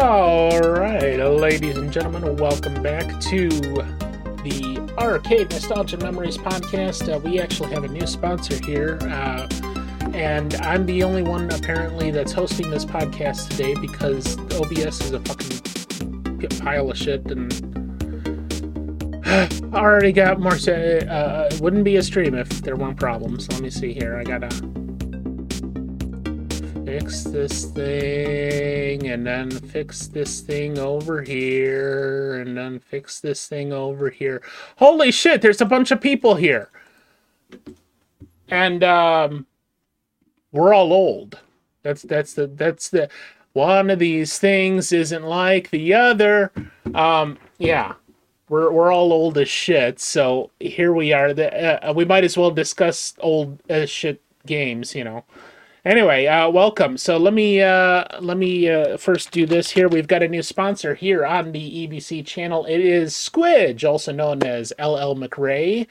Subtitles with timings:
[0.00, 7.14] All right, ladies and gentlemen, welcome back to the Arcade Nostalgia Memories podcast.
[7.14, 9.46] Uh, we actually have a new sponsor here, uh,
[10.14, 15.20] and I'm the only one apparently that's hosting this podcast today because OBS is a
[15.20, 17.52] fucking pile of shit and
[19.26, 20.54] I already got more.
[20.54, 23.50] Uh, it wouldn't be a stream if there weren't problems.
[23.52, 24.16] Let me see here.
[24.16, 24.48] I gotta
[26.90, 33.72] fix this thing and then fix this thing over here and then fix this thing
[33.72, 34.42] over here.
[34.76, 36.68] Holy shit, there's a bunch of people here.
[38.48, 39.46] And um
[40.50, 41.38] we're all old.
[41.84, 43.08] That's that's the that's the
[43.52, 46.50] one of these things isn't like the other.
[46.92, 47.94] Um yeah.
[48.48, 51.32] We're, we're all old as shit, so here we are.
[51.32, 55.24] The, uh, we might as well discuss old as shit games, you know.
[55.82, 56.98] Anyway, uh, welcome.
[56.98, 59.88] So let me uh, let me uh, first do this here.
[59.88, 62.66] We've got a new sponsor here on the EBC channel.
[62.66, 65.86] It is Squidge, also known as LL McRae,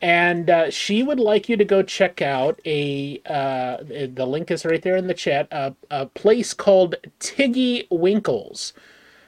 [0.00, 3.20] and uh, she would like you to go check out a.
[3.26, 5.48] Uh, the link is right there in the chat.
[5.50, 8.72] A, a place called Tiggywinkles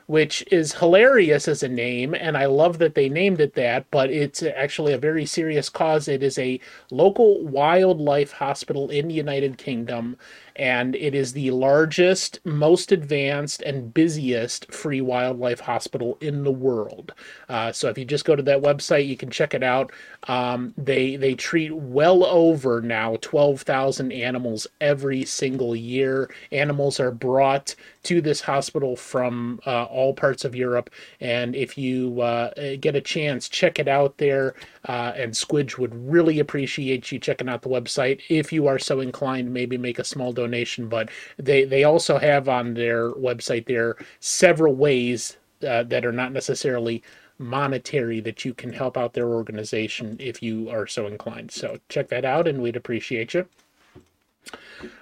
[0.09, 4.11] which is hilarious as a name, and I love that they named it that, but
[4.11, 6.09] it's actually a very serious cause.
[6.09, 6.59] It is a
[6.91, 10.17] local wildlife hospital in the United Kingdom
[10.59, 17.13] and it is the largest, most advanced, and busiest free wildlife hospital in the world.
[17.49, 19.93] Uh, so if you just go to that website, you can check it out.
[20.27, 26.31] Um, they they treat well over now 12,000 animals every single year.
[26.53, 32.21] Animals are brought to this hospital from uh, all parts of Europe, and if you
[32.21, 34.55] uh, get a chance, check it out there.
[34.87, 39.01] Uh, and Squidge would really appreciate you checking out the website if you are so
[39.01, 39.53] inclined.
[39.53, 40.48] Maybe make a small donation,
[40.89, 45.37] but they they also have on their website there several ways
[45.67, 47.03] uh, that are not necessarily
[47.39, 51.51] monetary that you can help out their organization if you are so inclined.
[51.51, 53.47] So check that out, and we'd appreciate you.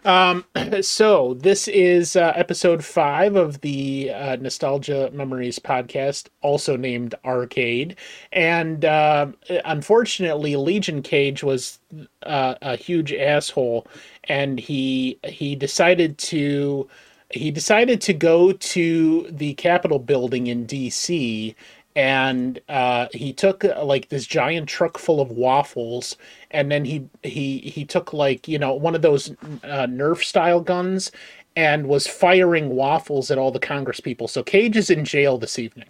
[0.04, 0.44] Um,
[0.80, 7.96] so this is uh, episode five of the uh, Nostalgia Memories podcast, also named Arcade.
[8.32, 9.28] And uh,
[9.64, 11.78] unfortunately, Legion Cage was
[12.22, 13.86] uh, a huge asshole,
[14.24, 16.88] and he he decided to
[17.30, 21.56] he decided to go to the Capitol building in D.C
[21.96, 26.16] and uh, he took uh, like this giant truck full of waffles
[26.50, 29.30] and then he he he took like you know one of those
[29.64, 31.10] uh, nerf style guns
[31.56, 34.28] and was firing waffles at all the congress people.
[34.28, 35.88] So cage is in jail this evening.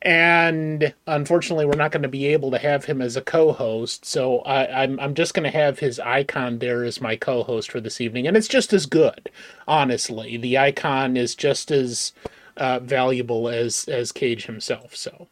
[0.00, 4.38] And unfortunately we're not going to be able to have him as a co-host so
[4.40, 8.00] I, I'm, I'm just going to have his icon there as my co-host for this
[8.00, 9.30] evening and it's just as good
[9.68, 10.38] honestly.
[10.38, 12.12] The icon is just as
[12.56, 15.28] uh, valuable as as cage himself so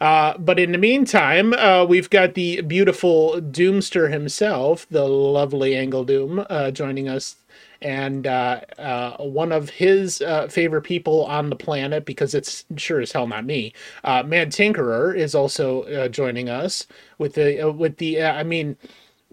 [0.00, 6.04] uh, but in the meantime, uh, we've got the beautiful Doomster himself, the lovely Angle
[6.04, 7.36] Doom, uh, joining us.
[7.80, 13.12] And uh, uh, one of his favorite people on the planet, because it's sure as
[13.12, 13.72] hell not me,
[14.04, 16.88] Mad Tinkerer is also joining us
[17.18, 18.20] with the with the.
[18.24, 18.76] I mean,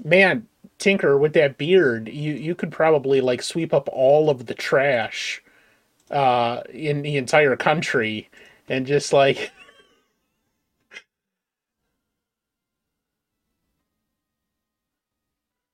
[0.03, 0.47] man,
[0.77, 5.41] Tinker with that beard, you you could probably like sweep up all of the trash
[6.11, 8.29] in the entire country
[8.69, 9.51] and just like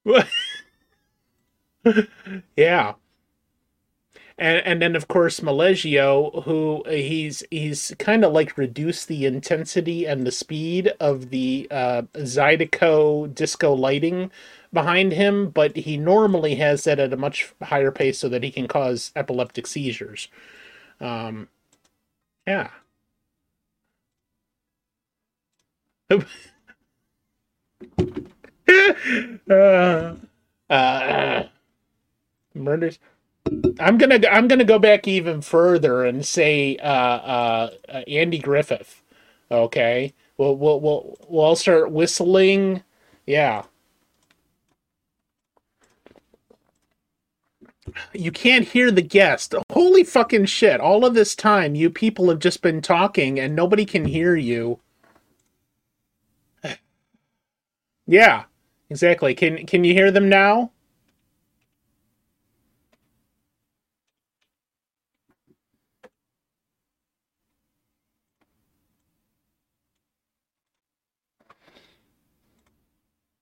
[2.55, 2.93] yeah.
[4.37, 10.05] And and then of course Malegio, who he's he's kind of like reduced the intensity
[10.05, 14.31] and the speed of the uh, Zydeco disco lighting
[14.73, 18.51] behind him, but he normally has that at a much higher pace so that he
[18.51, 20.27] can cause epileptic seizures.
[21.01, 21.49] Um,
[22.47, 22.71] yeah.
[29.49, 30.15] uh,
[30.69, 31.43] uh,
[32.53, 32.99] murders.
[33.79, 39.01] I'm gonna I'm gonna go back even further and say uh, uh, uh, Andy Griffith.
[39.49, 42.83] Okay, we'll we'll we'll we'll all start whistling.
[43.25, 43.63] Yeah.
[48.13, 49.53] You can't hear the guest.
[49.71, 50.79] Holy fucking shit.
[50.79, 54.79] All of this time, you people have just been talking and nobody can hear you.
[58.07, 58.43] yeah.
[58.91, 59.35] Exactly.
[59.35, 60.73] Can can you hear them now?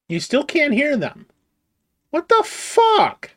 [0.09, 1.27] You still can't hear them.
[2.11, 3.31] What the fuck?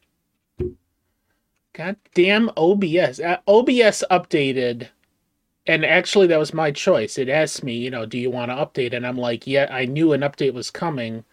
[1.75, 3.21] God damn OBS.
[3.21, 4.89] Uh, OBS updated,
[5.67, 7.19] and actually, that was my choice.
[7.19, 8.95] It asked me, you know, do you want to update?
[8.95, 11.25] And I'm like, yeah, I knew an update was coming.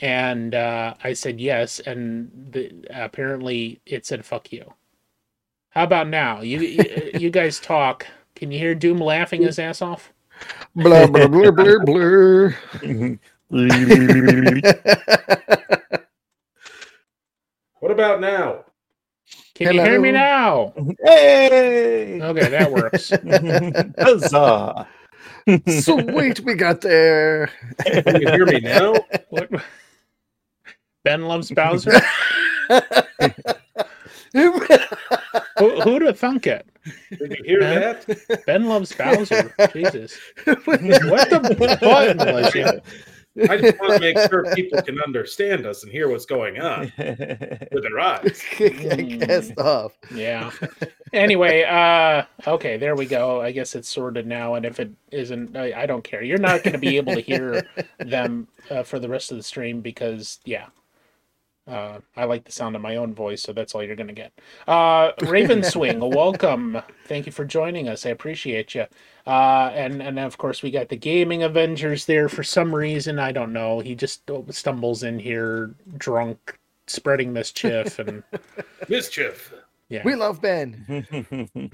[0.00, 4.72] And uh, I said yes, and the, apparently it said "fuck you."
[5.70, 6.40] How about now?
[6.40, 8.06] You you, you guys talk.
[8.34, 10.12] Can you hear Doom laughing his ass off?
[10.74, 12.50] Blah blah blah blah blah.
[17.80, 18.64] What about now?
[19.54, 20.72] Can you hear me now?
[21.04, 22.20] Hey!
[22.20, 23.10] Okay, that works.
[23.98, 24.88] Huzzah!
[25.68, 27.50] Sweet, we got there.
[27.84, 28.94] Can you hear me now?
[29.30, 29.48] What?
[31.06, 31.92] Ben loves Bowser.
[34.32, 34.50] Who,
[35.80, 36.66] who'd have thunk it?
[37.16, 37.94] Did you hear Huh?
[38.28, 38.44] that?
[38.44, 39.54] Ben loves Bowser.
[39.72, 40.18] Jesus.
[40.44, 42.66] What the button was you?
[43.48, 46.90] I just want to make sure people can understand us and hear what's going on
[46.98, 48.42] with their eyes.
[48.50, 49.92] Cast off.
[50.14, 50.50] Yeah.
[51.12, 53.40] Anyway, uh okay, there we go.
[53.42, 56.22] I guess it's sorted now and if it isn't I, I don't care.
[56.22, 57.66] You're not going to be able to hear
[57.98, 60.66] them uh, for the rest of the stream because yeah.
[61.66, 64.12] Uh, I like the sound of my own voice, so that's all you're going to
[64.12, 64.32] get.
[64.68, 66.80] Uh, Raven Swing, welcome.
[67.06, 68.06] Thank you for joining us.
[68.06, 68.86] I appreciate you.
[69.26, 73.18] Uh, and and of course we got the gaming Avengers there for some reason.
[73.18, 73.80] I don't know.
[73.80, 78.22] He just stumbles in here drunk, spreading mischief, and
[78.88, 79.52] Mischief.
[79.88, 80.02] yeah.
[80.04, 81.04] We love Ben.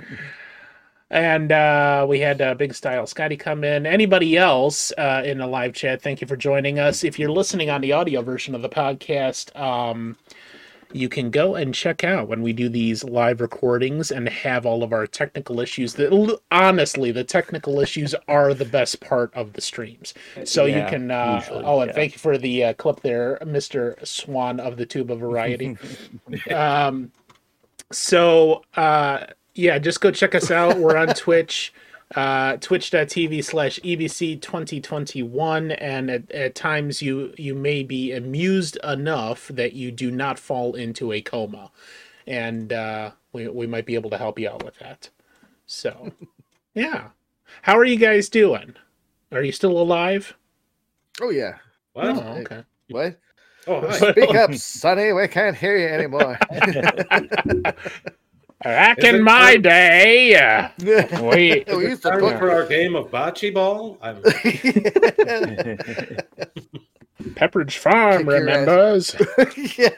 [1.12, 3.84] And uh, we had uh, Big Style Scotty come in.
[3.84, 7.04] Anybody else uh, in the live chat, thank you for joining us.
[7.04, 10.16] If you're listening on the audio version of the podcast, um,
[10.90, 14.82] you can go and check out when we do these live recordings and have all
[14.82, 15.92] of our technical issues.
[15.94, 20.14] That honestly, the technical issues are the best part of the streams.
[20.44, 21.10] So you can.
[21.10, 21.94] Uh, usually, oh, and yeah.
[21.94, 25.76] thank you for the uh, clip there, Mister Swan of the Tube of Variety.
[26.54, 27.12] um,
[27.90, 30.78] so uh, yeah, just go check us out.
[30.78, 31.72] We're on Twitch,
[32.14, 35.72] uh, twitch.tv slash EBC 2021.
[35.72, 40.75] And at, at times you, you may be amused enough that you do not fall
[40.75, 41.70] into a coma.
[42.26, 45.08] And uh, we, we might be able to help you out with that.
[45.66, 46.12] So,
[46.75, 47.08] yeah.
[47.62, 48.75] How are you guys doing?
[49.31, 50.34] Are you still alive?
[51.20, 51.56] Oh yeah.
[51.93, 52.06] What?
[52.06, 52.64] Oh, okay.
[52.88, 53.19] What?
[53.66, 54.12] Oh, hi.
[54.12, 55.12] Speak up, Sonny.
[55.12, 56.38] We can't hear you anymore.
[58.62, 59.62] Back Is in my time?
[59.62, 60.68] day, uh,
[61.22, 63.98] we we used to Time put for our game of bocce ball.
[64.00, 64.22] I'm
[67.34, 69.16] Pepperidge Farm Kick your remembers.
[69.78, 69.90] yeah.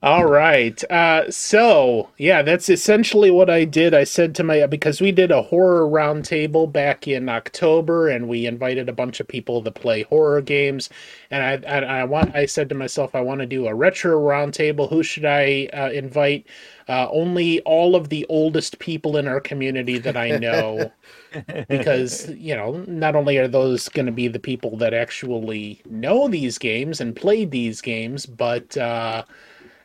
[0.00, 0.80] All right.
[0.92, 3.94] Uh, so yeah, that's essentially what I did.
[3.94, 8.46] I said to my because we did a horror roundtable back in October, and we
[8.46, 10.88] invited a bunch of people to play horror games.
[11.32, 14.16] And I, I, I want, I said to myself, I want to do a retro
[14.20, 14.88] roundtable.
[14.88, 16.46] Who should I uh, invite?
[16.88, 20.92] Uh, only all of the oldest people in our community that I know,
[21.68, 26.28] because you know, not only are those going to be the people that actually know
[26.28, 29.24] these games and played these games, but uh,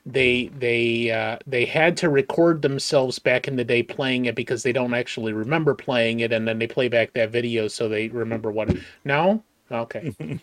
[0.05, 4.63] they they uh, they had to record themselves back in the day playing it because
[4.63, 8.09] they don't actually remember playing it, and then they play back that video so they
[8.09, 8.75] remember what.
[9.05, 9.41] No,
[9.71, 10.13] okay.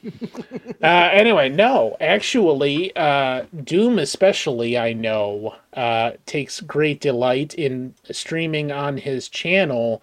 [0.83, 8.73] uh, anyway, no, actually, uh, Doom especially I know uh, takes great delight in streaming
[8.73, 10.03] on his channel.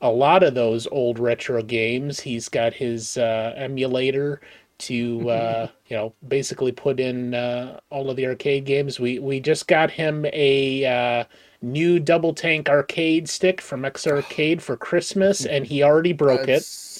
[0.00, 2.20] A lot of those old retro games.
[2.20, 4.40] He's got his uh, emulator
[4.84, 8.98] to uh, you know basically put in uh, all of the arcade games.
[9.00, 11.24] We we just got him a uh,
[11.62, 16.62] new double tank arcade stick from X Arcade for Christmas, and he already broke it.
[16.64, 16.90] It's-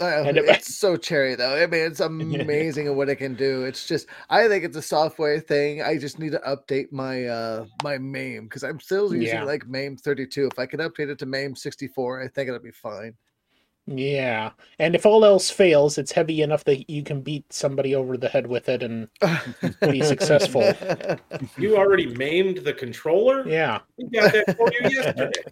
[0.00, 1.54] uh, And it- it's so cherry though.
[1.54, 3.64] I mean, it's amazing at what it can do.
[3.64, 5.82] It's just, I think it's a software thing.
[5.82, 9.44] I just need to update my uh my MAME because I'm still using Yeah.
[9.44, 10.48] like MAME 32.
[10.52, 13.14] If I could update it to MAME 64, I think it'll be fine.
[13.86, 18.16] Yeah, and if all else fails, it's heavy enough that you can beat somebody over
[18.16, 19.08] the head with it and
[19.82, 20.62] be successful.
[21.58, 23.46] you already maimed the controller.
[23.46, 23.80] Yeah.
[23.98, 25.42] We got that for you yesterday.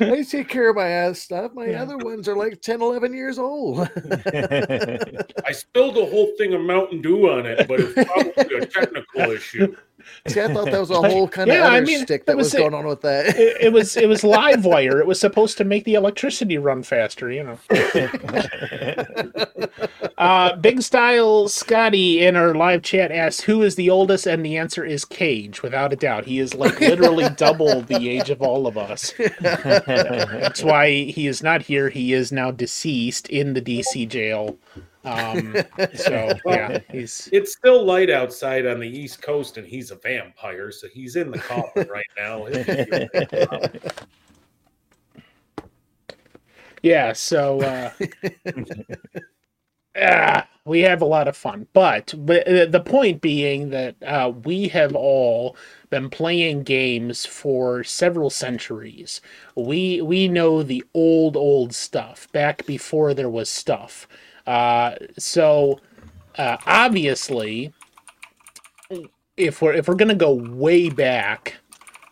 [0.00, 1.52] I take care of my ass stuff.
[1.54, 1.82] My Yeah.
[1.82, 3.80] other ones are like 10, 11 years old.
[4.26, 9.30] I spilled the whole thing of Mountain Dew on it, but it's probably a technical
[9.30, 9.74] issue.
[10.26, 12.52] See, I thought that was a whole kind of Yeah, I mean, stick that was
[12.52, 13.38] was, going on with that.
[13.38, 15.00] It, it was it was live wire.
[15.00, 17.58] It was supposed to make the electricity run faster, you know.
[20.18, 24.56] Uh, Big Style Scotty in our live chat asks who is the oldest, and the
[24.56, 26.24] answer is Cage, without a doubt.
[26.24, 29.14] He is like literally double the age of all of us.
[29.40, 31.88] That's why he is not here.
[31.88, 34.58] He is now deceased in the DC jail.
[35.04, 35.56] Um,
[35.94, 40.70] so yeah, he's It's still light outside on the East Coast, and he's a vampire,
[40.70, 42.46] so he's in the coffin right now.
[46.82, 47.12] yeah.
[47.12, 47.90] So uh,
[50.00, 54.32] ah, we have a lot of fun, but but uh, the point being that uh,
[54.44, 55.56] we have all
[55.90, 59.20] been playing games for several centuries.
[59.54, 64.06] We we know the old old stuff back before there was stuff.
[64.48, 65.78] Uh, so
[66.38, 67.74] uh, obviously,
[69.36, 71.56] if we're if we're gonna go way back,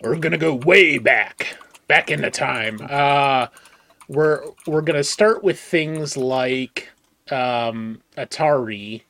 [0.03, 1.57] we're gonna go way back,
[1.89, 2.79] back into time.
[2.91, 3.47] Uh,
[4.09, 6.91] we're we're gonna start with things like
[7.31, 9.03] um, Atari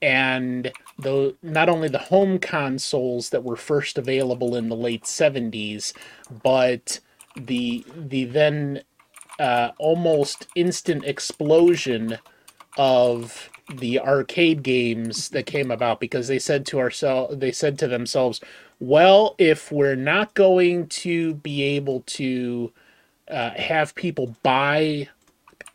[0.00, 5.92] and the not only the home consoles that were first available in the late 70s
[6.42, 7.00] but
[7.36, 8.82] the the then
[9.38, 12.18] uh, almost instant explosion
[12.76, 17.86] of the arcade games that came about because they said to ourselves they said to
[17.86, 18.40] themselves
[18.80, 22.72] well if we're not going to be able to
[23.30, 25.08] uh, have people buy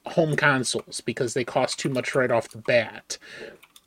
[0.08, 3.18] home consoles because they cost too much right off the bat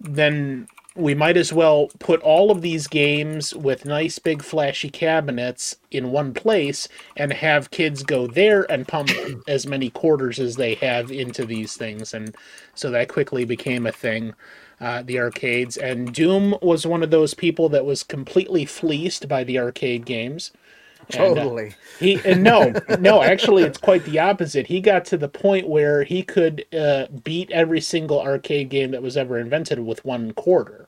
[0.01, 0.67] then
[0.99, 6.11] we might as well put all of these games with nice big flashy cabinets in
[6.11, 9.11] one place and have kids go there and pump
[9.49, 12.13] as many quarters as they have into these things.
[12.13, 12.35] And
[12.75, 14.35] so that quickly became a thing
[14.81, 15.77] uh, the arcades.
[15.77, 20.53] And doom was one of those people that was completely fleeced by the arcade games
[21.15, 21.75] and, uh, Totally.
[21.99, 24.67] he and no, no, actually, it's quite the opposite.
[24.67, 29.03] He got to the point where he could uh, beat every single arcade game that
[29.03, 30.87] was ever invented with one quarter.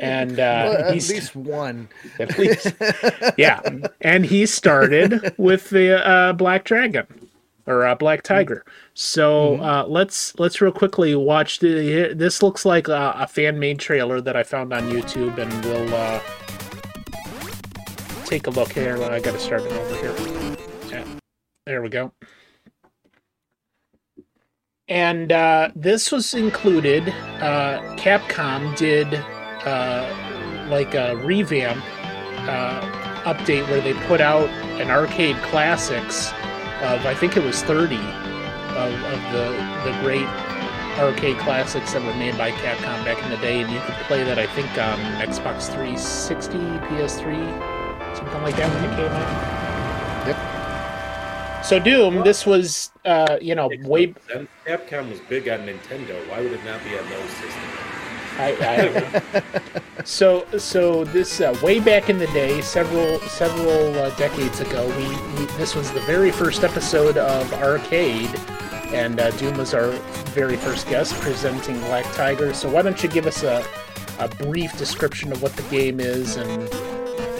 [0.00, 0.34] And uh,
[0.66, 1.88] Well, at least one.
[2.18, 2.72] at least,
[3.38, 3.60] yeah.
[4.00, 7.06] And he started with the uh, Black Dragon
[7.66, 8.64] or uh, Black Tiger.
[8.94, 12.12] So uh, let's let's real quickly watch the.
[12.14, 15.94] This looks like a, a fan made trailer that I found on YouTube, and we'll
[15.94, 16.20] uh,
[18.30, 18.96] take a look here.
[19.02, 20.14] I got to start it over here.
[20.88, 21.04] Yeah,
[21.66, 22.12] there we go.
[24.86, 27.08] And uh, this was included.
[27.08, 31.82] Uh, Capcom did uh, like a revamp
[32.48, 32.80] uh,
[33.24, 34.48] update where they put out
[34.80, 36.28] an arcade classics
[36.82, 40.26] of I think it was 30 of, of the the great
[41.00, 44.22] arcade classics that were made by Capcom back in the day, and you could play
[44.22, 47.79] that I think on Xbox 360, PS3,
[48.16, 50.26] something like that when it came out.
[50.26, 51.64] Yep.
[51.64, 54.14] So Doom, this was uh, you know way
[54.66, 56.28] Capcom was big on Nintendo.
[56.28, 57.90] Why would it not be on those systems?
[58.38, 64.60] I, I so so this uh, way back in the day, several several uh, decades
[64.60, 68.34] ago, we, we this was the very first episode of Arcade,
[68.92, 69.90] and uh, Doom was our
[70.32, 72.54] very first guest presenting Black Tiger.
[72.54, 73.64] So why don't you give us a,
[74.18, 76.68] a brief description of what the game is and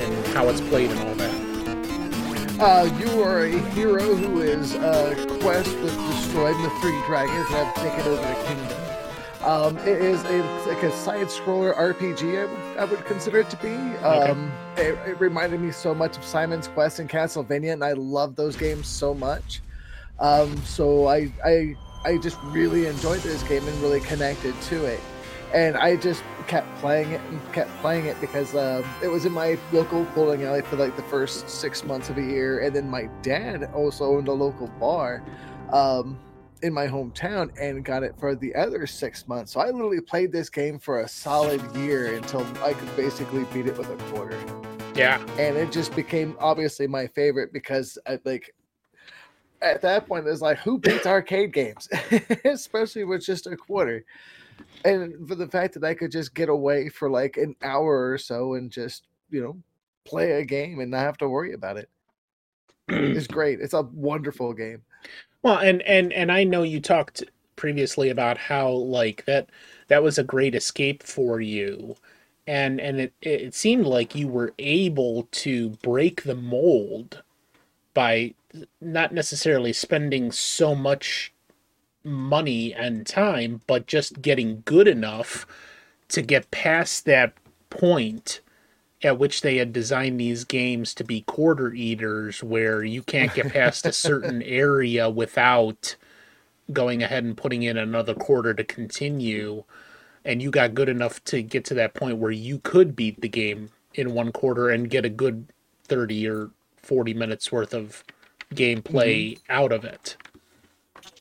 [0.00, 1.50] and how it's played and all that?
[2.61, 7.66] Uh, you are a hero who is uh, quest with destroying the three dragons that
[7.66, 8.76] have taken over the kingdom.
[9.42, 12.38] Um, it is a, like a side scroller RPG.
[12.38, 13.73] I would, I would consider it to be.
[14.04, 18.37] Um, it, it reminded me so much of Simon's Quest and Castlevania, and I love
[18.37, 19.62] those games so much.
[20.19, 25.00] Um, so I, I I just really enjoyed this game and really connected to it.
[25.52, 29.33] And I just kept playing it and kept playing it because um, it was in
[29.33, 32.61] my local bowling alley for like the first six months of the year.
[32.61, 35.23] And then my dad also owned a local bar
[35.73, 36.19] um,
[36.62, 39.52] in my hometown and got it for the other six months.
[39.52, 43.66] So I literally played this game for a solid year until I could basically beat
[43.66, 44.38] it with a quarter
[44.95, 48.54] Yeah, and it just became obviously my favorite because I like
[49.62, 51.87] at that point it's like who beats arcade games
[52.45, 54.04] especially with just a quarter
[54.84, 58.18] and for the fact that i could just get away for like an hour or
[58.18, 59.56] so and just you know
[60.04, 61.88] play a game and not have to worry about it
[62.88, 64.82] it's great it's a wonderful game
[65.42, 67.24] Well, and and and I know you talked
[67.56, 69.50] previously about how like that
[69.88, 71.96] that was a great escape for you.
[72.46, 77.22] And and it it seemed like you were able to break the mold
[77.94, 78.34] by
[78.80, 81.32] not necessarily spending so much
[82.04, 85.47] money and time, but just getting good enough
[86.09, 87.33] to get past that
[87.69, 88.40] point
[89.02, 93.52] at which they had designed these games to be quarter eaters where you can't get
[93.52, 95.97] past a certain area without
[96.73, 99.64] going ahead and putting in another quarter to continue.
[100.25, 103.28] And you got good enough to get to that point where you could beat the
[103.28, 105.47] game in one quarter and get a good
[105.85, 108.04] 30 or 40 minutes worth of
[108.54, 109.52] gameplay mm-hmm.
[109.52, 110.16] out of it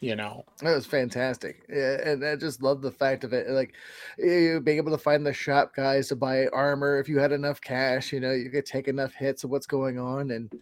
[0.02, 3.50] You know, That was fantastic, and I just love the fact of it.
[3.50, 3.74] Like
[4.18, 7.60] you being able to find the shop guys to buy armor if you had enough
[7.60, 8.14] cash.
[8.14, 10.54] You know, you could take enough hits of what's going on, and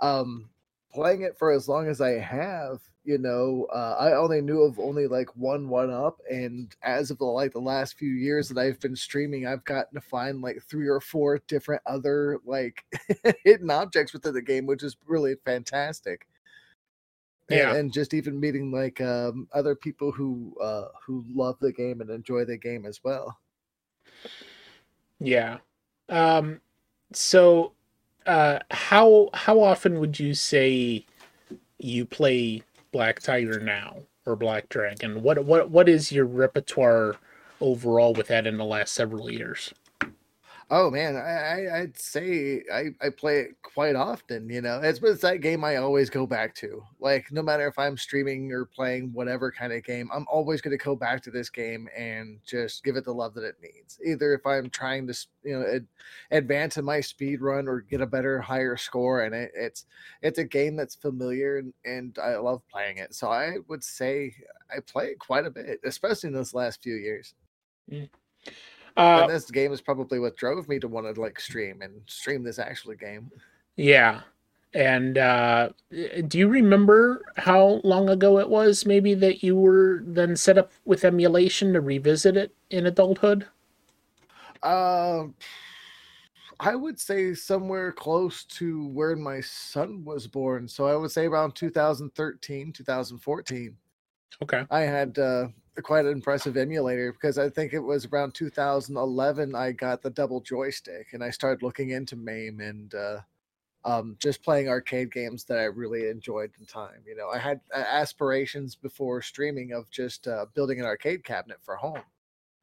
[0.00, 0.50] um,
[0.92, 2.80] playing it for as long as I have.
[3.04, 7.18] You know, uh, I only knew of only like one one up, and as of
[7.18, 10.60] the like the last few years that I've been streaming, I've gotten to find like
[10.68, 12.84] three or four different other like
[13.44, 16.26] hidden objects within the game, which is really fantastic
[17.56, 17.74] Yeah.
[17.74, 22.10] and just even meeting like um, other people who uh, who love the game and
[22.10, 23.38] enjoy the game as well.
[25.20, 25.58] yeah.
[26.08, 26.60] Um,
[27.12, 27.72] so,
[28.26, 31.06] uh, how how often would you say
[31.78, 35.22] you play Black Tiger now or Black Dragon?
[35.22, 37.16] What what what is your repertoire
[37.60, 39.72] overall with that in the last several years?
[40.74, 44.48] Oh man, I, I'd say I, I play it quite often.
[44.48, 46.82] You know, it's it's that game I always go back to.
[46.98, 50.76] Like no matter if I'm streaming or playing whatever kind of game, I'm always going
[50.76, 53.98] to go back to this game and just give it the love that it needs.
[54.02, 55.86] Either if I'm trying to you know ad,
[56.30, 59.84] advance in my speed run or get a better higher score, and it, it's
[60.22, 63.14] it's a game that's familiar and, and I love playing it.
[63.14, 64.34] So I would say
[64.74, 67.34] I play it quite a bit, especially in those last few years.
[67.90, 68.08] Mm.
[68.96, 72.02] Uh, and this game is probably what drove me to want to like stream and
[72.06, 73.30] stream this actual game.
[73.76, 74.20] Yeah.
[74.74, 80.34] And uh, do you remember how long ago it was, maybe, that you were then
[80.34, 83.46] set up with emulation to revisit it in adulthood?
[84.62, 85.34] Um,
[86.58, 90.66] I would say somewhere close to where my son was born.
[90.68, 93.76] So I would say around 2013, 2014.
[94.42, 94.64] Okay.
[94.70, 95.48] I had uh,
[95.80, 100.40] quite an impressive emulator because I think it was around 2011 I got the double
[100.40, 103.18] joystick and I started looking into MAME and uh,
[103.84, 107.02] um, just playing arcade games that I really enjoyed in time.
[107.06, 111.58] You know, I had uh, aspirations before streaming of just uh, building an arcade cabinet
[111.62, 112.02] for home.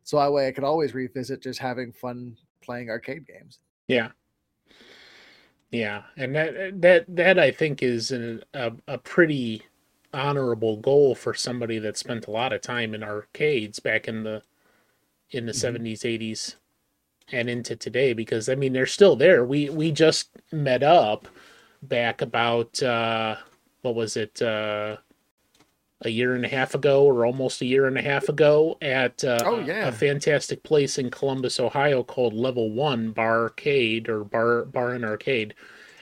[0.04, 3.60] So that way I could always revisit just having fun playing arcade games.
[3.88, 4.10] Yeah.
[5.72, 6.04] Yeah.
[6.15, 9.63] And that, that, that I think is a, a, a pretty
[10.13, 14.41] honorable goal for somebody that spent a lot of time in arcades back in the
[15.32, 15.56] in the Mhm.
[15.56, 16.56] 70s 80s
[17.32, 21.28] and into today because i mean they're still there we we just met up
[21.84, 23.36] back about uh
[23.84, 24.98] what was it uh
[26.02, 29.22] a year and a half ago or almost a year and a half ago at
[29.24, 29.89] uh, Oh, yeah.
[29.89, 35.04] a fantastic place in Columbus, Ohio called Level One Bar Arcade or Bar Bar and
[35.04, 35.54] Arcade,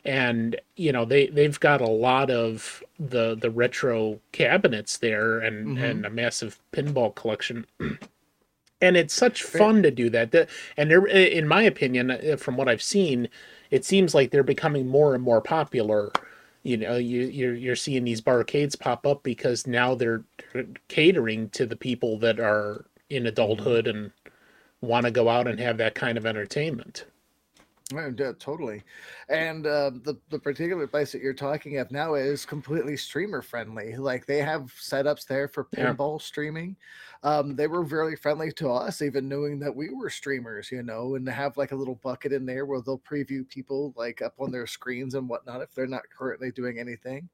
[0.08, 5.78] and you know they they've got a lot of the the retro cabinets there and
[5.78, 5.84] Mhm.
[5.84, 7.67] and a massive pinball collection.
[8.80, 10.30] And it's such fun to do that.
[10.32, 13.28] The- And they're, in my opinion, uh, from what I've seen,
[13.72, 16.12] it seems like they're becoming more and more popular
[16.63, 20.24] you know you you're you're seeing these barcades pop up because now they're
[20.89, 24.12] catering to the people that are in adulthood and
[24.82, 27.06] want to go out and have that kind of entertainment.
[27.93, 28.84] Yeah, yeah, totally.
[29.30, 33.95] And uh, the the particular place that you're talking of now is completely streamer friendly.
[33.95, 35.95] Like they have setups there for Yeah.
[35.95, 36.76] pinball streaming.
[37.23, 41.15] Um, they were very friendly to us, even knowing that we were streamers, you know,
[41.15, 44.52] and have like a little bucket in there where they'll preview people like up on
[44.52, 47.30] their screens and whatnot if they're not currently doing anything.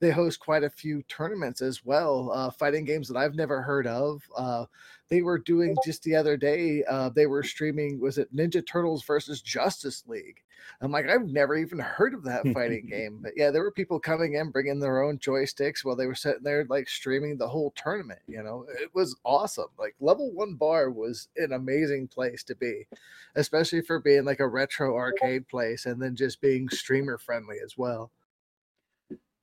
[0.00, 3.86] They host quite a few tournaments as well, uh, fighting games that I've never heard
[3.86, 4.22] of.
[4.34, 4.66] Uh,
[5.08, 9.04] they were doing just the other day uh, they were streaming was it ninja turtles
[9.04, 10.42] versus justice league?
[10.80, 13.20] I'm like i've never even heard of that fighting game.
[13.22, 16.42] But yeah there were people coming in bringing their own joysticks while they were sitting
[16.42, 18.66] there like streaming the whole tournament you know?
[18.80, 22.86] It was awesome like level one bar was an amazing place to be
[23.34, 27.76] especially for being like a retro arcade place and then just being streamer friendly as
[27.76, 28.10] well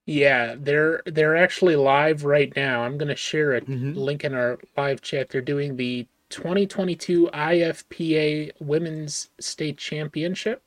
[0.06, 2.84] Yeah, they're they're actually live right now.
[2.84, 3.96] I'm going to share a Mhm.
[3.96, 5.30] link in our live chat.
[5.30, 10.62] They're doing the 2022 IFPA Women's State Championship.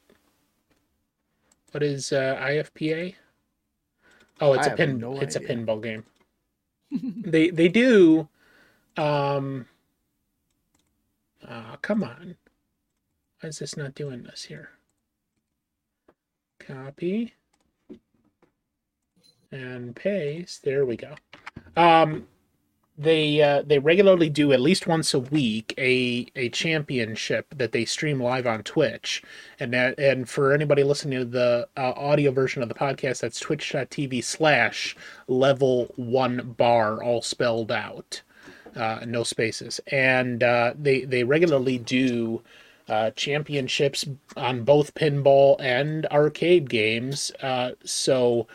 [1.70, 3.14] What is uh, IFPA?
[4.40, 4.98] Oh, it's I a pin.
[4.98, 6.04] no it's a pinball game.
[7.24, 8.28] they they do.
[8.96, 9.66] Um.
[11.46, 12.36] ah, come on.
[13.40, 14.70] Why is this not doing this here?
[16.58, 17.34] Copy
[19.52, 20.64] and paste.
[20.64, 21.14] There we go.
[21.76, 22.26] Um,
[22.98, 27.84] they uh, they regularly do at least once a week a a championship that they
[27.84, 29.22] stream live on Twitch,
[29.60, 33.38] and that and for anybody listening to the uh, audio version of the podcast, that's
[33.38, 34.96] twitch.tv slash
[35.28, 38.20] level one bar, all spelled out,
[38.74, 42.42] uh, no spaces, and uh, they they regularly do.
[42.88, 47.30] Uh, championships on both pinball and arcade games.
[47.42, 48.46] Uh, so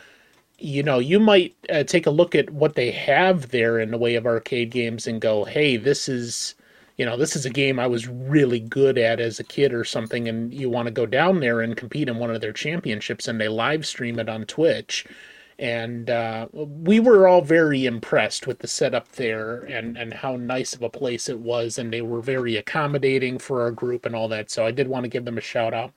[0.58, 3.98] you know, you might uh, take a look at what they have there in the
[3.98, 6.54] way of arcade games and go, "Hey, this is."
[6.96, 9.82] You know, this is a game I was really good at as a kid or
[9.82, 13.26] something, and you want to go down there and compete in one of their championships,
[13.26, 15.04] and they live stream it on Twitch
[15.58, 20.74] and uh, we were all very impressed with the setup there and and how nice
[20.74, 24.28] of a place it was and they were very accommodating for our group and all
[24.28, 25.92] that so i did want to give them a shout out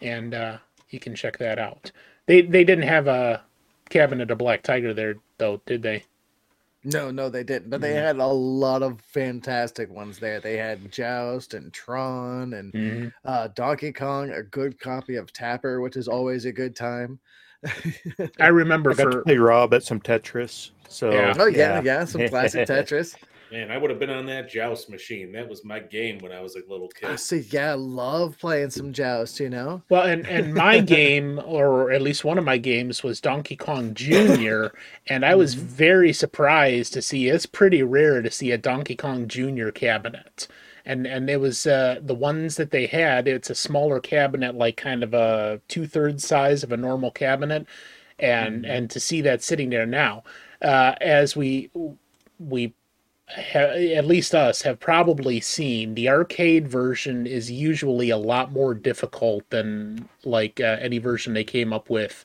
[0.00, 0.56] and uh,
[0.90, 1.90] you can check that out
[2.26, 3.42] they they didn't have a
[3.90, 6.04] cabinet of black tiger there though did they
[6.84, 7.70] No, no, they didn't.
[7.70, 8.02] But they Mhm.
[8.02, 10.38] had a lot of fantastic ones there.
[10.40, 13.08] They had Joust and Tron and mm-hmm.
[13.24, 17.18] uh, Donkey Kong, a good copy of Tapper, which is always a good time.
[18.40, 20.70] i remember I got to for play Rob at some Tetris.
[20.88, 21.34] So Yeah.
[21.38, 23.16] oh yeah, yeah, some classic Tetris.
[23.50, 25.32] Man, I would have been on that joust machine.
[25.32, 27.08] That was my game when I was a little kid.
[27.08, 27.40] I see.
[27.50, 29.40] Yeah, I love playing some Joust.
[29.40, 29.82] You know.
[29.88, 33.94] Well, and and my game, or at least one of my games, was Donkey Kong
[33.94, 34.72] Junior,
[35.06, 35.60] and I was Mhm.
[35.60, 37.28] very surprised to see.
[37.28, 40.46] It's pretty rare to see a Donkey Kong Junior cabinet,
[40.84, 43.26] and and it was uh, the ones that they had.
[43.26, 47.66] It's a smaller cabinet, like kind of a two thirds size of a normal cabinet,
[48.18, 48.68] and Mhm.
[48.68, 50.22] and to see that sitting there now,
[50.60, 51.70] uh, as we
[52.38, 52.74] we
[53.28, 58.74] ha- at least us have probably seen the arcade version is usually a lot more
[58.74, 62.24] difficult than like uh, any version they came up with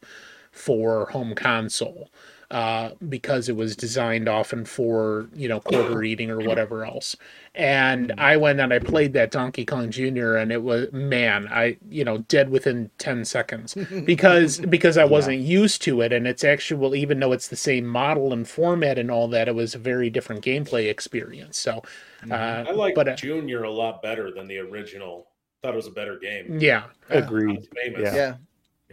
[0.52, 2.10] for home console
[2.54, 7.16] uh, because it was designed often for you know quarter eating or whatever else
[7.56, 11.76] and i went and i played that donkey kong jr and it was man i
[11.90, 16.44] you know dead within 10 seconds because because I wasn't used to it, and it's
[16.44, 16.96] actual.
[16.96, 20.10] Even though it's the same model and format and all that, it was a very
[20.10, 21.58] different gameplay experience.
[21.58, 21.84] So,
[22.30, 25.28] uh, I like but uh, Junior a lot better than the original.
[25.62, 26.60] Thought it was a better game.
[26.60, 27.60] yeah, Agreed.
[27.60, 28.14] It's famous.
[28.14, 28.36] Yeah.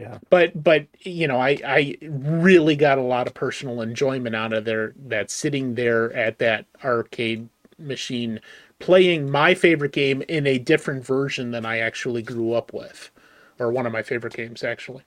[0.01, 0.19] Yeah.
[0.31, 4.65] but but you know, I I really got a lot of personal enjoyment out of
[4.65, 4.95] there.
[5.07, 8.41] That sitting there at that arcade machine,
[8.79, 13.11] playing my favorite game in a different version than I actually grew up with,
[13.59, 15.03] or one of my favorite games actually.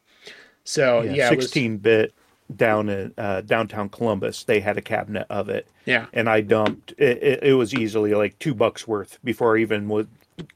[0.63, 2.13] So yeah, yeah, it was- 16 bit
[2.55, 4.43] down in uh, downtown Columbus.
[4.43, 6.05] They had a cabinet of it, yeah.
[6.13, 6.93] and I dumped.
[6.97, 10.07] It, it, it was easily like two bucks worth before I even was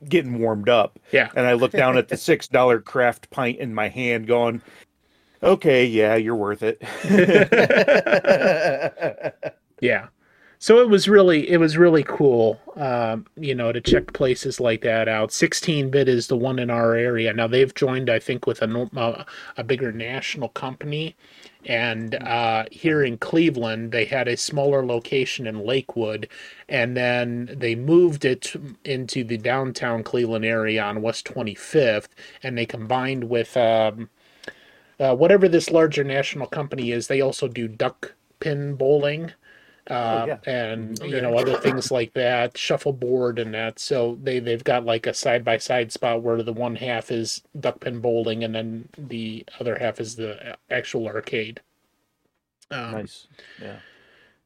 [0.08, 1.00] getting warmed up.
[1.12, 1.30] Yeah.
[1.36, 4.62] And I look down at the six dollar craft pint in my hand, going,
[5.42, 6.82] "Okay, yeah, you're worth it."
[9.82, 10.08] Yeah.
[10.60, 14.82] So it was really it was really cool, um, you know, to check places like
[14.82, 15.30] that out.
[15.30, 17.32] 16-bit is the one in our area.
[17.32, 19.24] Now they've joined, I think, with a uh,
[19.56, 21.16] a bigger national company,
[21.68, 26.28] and uh, here in Cleveland they had a smaller location in Lakewood,
[26.68, 28.54] and then they moved it
[28.86, 32.08] into the downtown Cleveland area on West 25th,
[32.42, 34.10] and they combined with um,
[35.00, 37.08] uh, whatever this larger national company is.
[37.08, 39.34] They also do duck pin bowling
[39.90, 40.38] uh, yeah.
[40.46, 43.80] and you know other things like that, shuffleboard and that.
[43.80, 47.42] So they they've got like a side by side spot where the one half is
[47.60, 51.62] duck pin bowling and then the other half is the actual arcade.
[52.70, 53.28] Um, nice.
[53.62, 53.78] Yeah.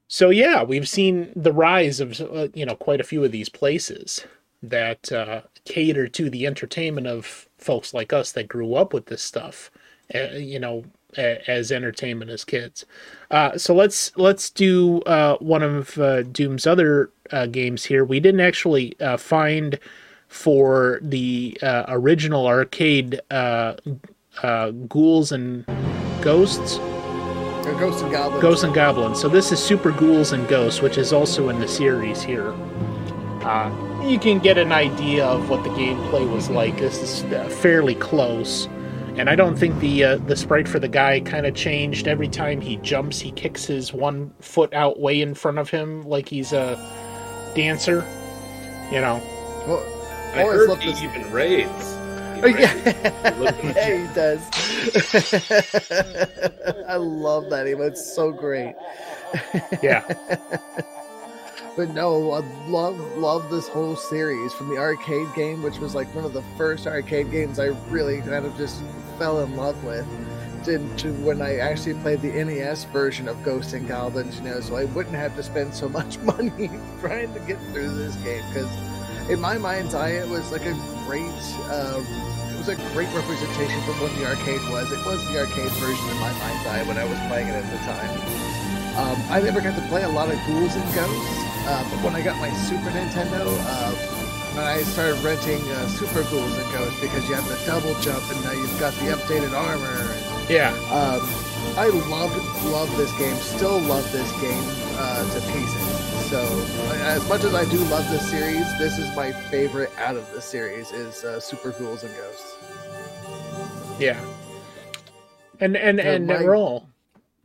[0.08, 3.50] So yeah, we've seen the rise of uh, you know quite a few of these
[3.50, 4.26] places
[4.64, 9.22] that uh, cater to the entertainment of folks like us that grew up with this
[9.22, 9.72] stuff,
[10.14, 12.86] uh, you know, a- as entertainment as kids.
[13.30, 18.04] Uh, so let's let's do uh, one of uh, Doom's other uh, games here.
[18.04, 19.80] We didn't actually uh, find
[20.28, 23.76] for the uh, original arcade uh,
[24.44, 25.66] uh, ghouls and
[26.22, 26.78] ghosts.
[26.78, 28.42] Or Ghosts and Goblins.
[28.42, 29.22] Ghosts and Goblins.
[29.22, 32.54] So this is Super Ghouls and Ghosts, which is also in the series here.
[33.44, 33.72] Uh,
[34.04, 36.78] you can get an idea of what the gameplay was like.
[36.78, 38.68] This is uh, fairly close,
[39.18, 42.28] and I don't think the uh, the sprite for the guy kind of changed every
[42.28, 43.20] time he jumps.
[43.20, 46.76] He kicks his one foot out way in front of him like he's a
[47.56, 48.06] dancer.
[48.92, 49.22] You know.
[49.68, 49.84] Well,
[50.34, 51.70] I always heard loved he this- even raids.
[51.72, 52.60] He Oh, raids.
[52.86, 53.74] yeah.
[53.76, 54.42] Yeah, he does.
[56.88, 57.90] I love that emote.
[57.92, 58.74] It's so great.
[59.84, 60.02] Yeah.
[61.76, 66.14] But no, I love love this whole series from the arcade game, which was like
[66.14, 68.84] one of the first arcade games I really kind of just
[69.18, 70.06] fell in love with.
[70.66, 74.60] To, to when I actually played the NES version of Ghosts and Goblins, you know,
[74.60, 78.44] so I wouldn't have to spend so much money trying to get through this game.
[78.50, 78.70] Because
[79.30, 80.74] in my mind's eye, it was like a
[81.08, 81.24] great,
[81.72, 82.04] uh,
[82.54, 84.92] it was a great representation from what the arcade was.
[84.92, 87.72] It was the arcade version in my mind's eye when I was playing it at
[87.72, 88.51] the time.
[88.98, 92.16] Um, I never got to play a lot of Ghouls and Ghosts, uh, but when
[92.16, 93.92] I got my Super Nintendo, uh,
[94.56, 98.22] when I started renting uh, Super Ghouls and Ghosts because you have the double jump
[98.32, 99.88] and now you've got the updated armor.
[99.88, 100.72] And, Yeah.
[100.92, 101.22] um,
[101.78, 103.36] I loved love this game.
[103.38, 104.64] Still love this game
[104.98, 106.30] uh, to pieces.
[106.30, 106.42] So
[107.06, 110.42] as much as I do love this series, this is my favorite out of the
[110.42, 110.92] series.
[110.92, 112.56] Is uh, Super Ghouls and Ghosts.
[114.00, 114.20] Yeah.
[115.62, 116.90] And and They're and my- all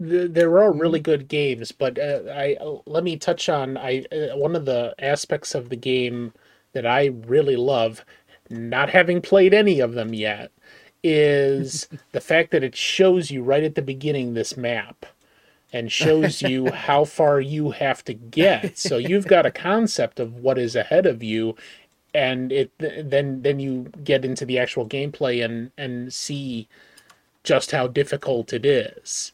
[0.02, 0.80] th- they're Mhm.
[0.80, 2.56] really good games, but uh, I
[2.86, 6.32] let me touch on I uh, one of the aspects of the game
[6.72, 8.04] that I really love,
[8.50, 10.52] not having played any of them yet,
[11.02, 15.06] is the fact that it shows you right at the beginning this map
[15.72, 18.78] and shows you how far you have to get.
[18.78, 21.56] So you've got a concept of what is ahead of you
[22.14, 26.68] and it then then you get into the actual gameplay and and see
[27.44, 29.32] just how difficult it is.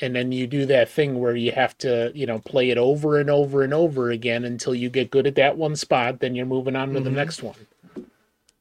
[0.00, 3.18] And then you do that thing where you have to, you know, play it over
[3.18, 6.46] and over and over again until you get good at that one spot, then you're
[6.46, 7.14] moving on to the Mhm.
[7.14, 7.66] next one.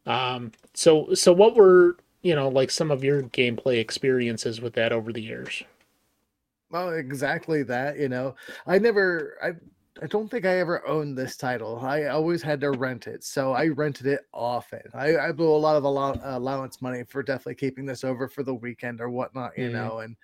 [0.06, 4.92] Um so so what were, you know, like some of your gameplay experiences with that
[4.92, 5.64] over the years?
[6.72, 7.98] Well, exactly that.
[7.98, 8.36] You know,
[8.68, 9.54] I never, I,
[10.02, 11.80] I don't think I ever owned this title.
[11.80, 14.82] I always had to rent it, so I rented it often.
[14.94, 18.44] I, I blew a lot of allow- allowance money for definitely keeping this over for
[18.44, 19.58] the weekend or whatnot.
[19.58, 19.74] You Mhm.
[19.74, 20.16] know, and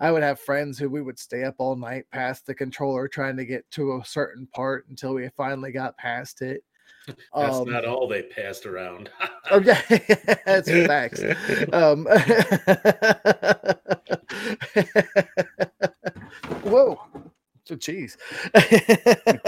[0.00, 3.36] I would have friends who we would stay up all night past the controller trying
[3.36, 6.64] to get to a certain part until we finally got past it.
[7.34, 9.10] That's Um, not all they passed around.
[9.52, 9.74] Okay,
[10.46, 11.20] that's facts.
[11.72, 12.06] Um,
[16.62, 17.00] whoa,
[17.70, 18.16] so jeez,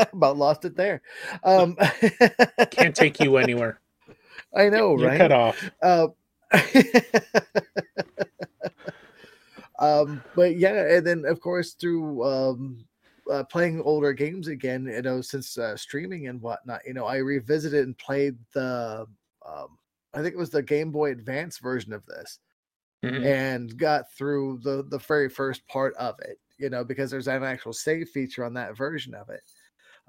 [0.12, 1.02] about lost it there.
[1.42, 1.76] Um,
[2.70, 3.80] Can't take you anywhere.
[4.54, 5.18] I know, You're right?
[5.18, 5.70] cut off.
[5.82, 6.06] Uh,
[9.80, 12.84] um, but yeah, and then of course through um,
[13.30, 17.16] uh, playing older games again, you know, since uh, streaming and whatnot, you know, I
[17.16, 19.06] revisited and played the,
[19.46, 19.78] um,
[20.14, 22.38] I think it was the Game Boy Advance version of this,
[23.02, 23.24] Mhm.
[23.24, 27.42] and got through the the very first part of it, you know, because there's an
[27.42, 29.42] actual save feature on that version of it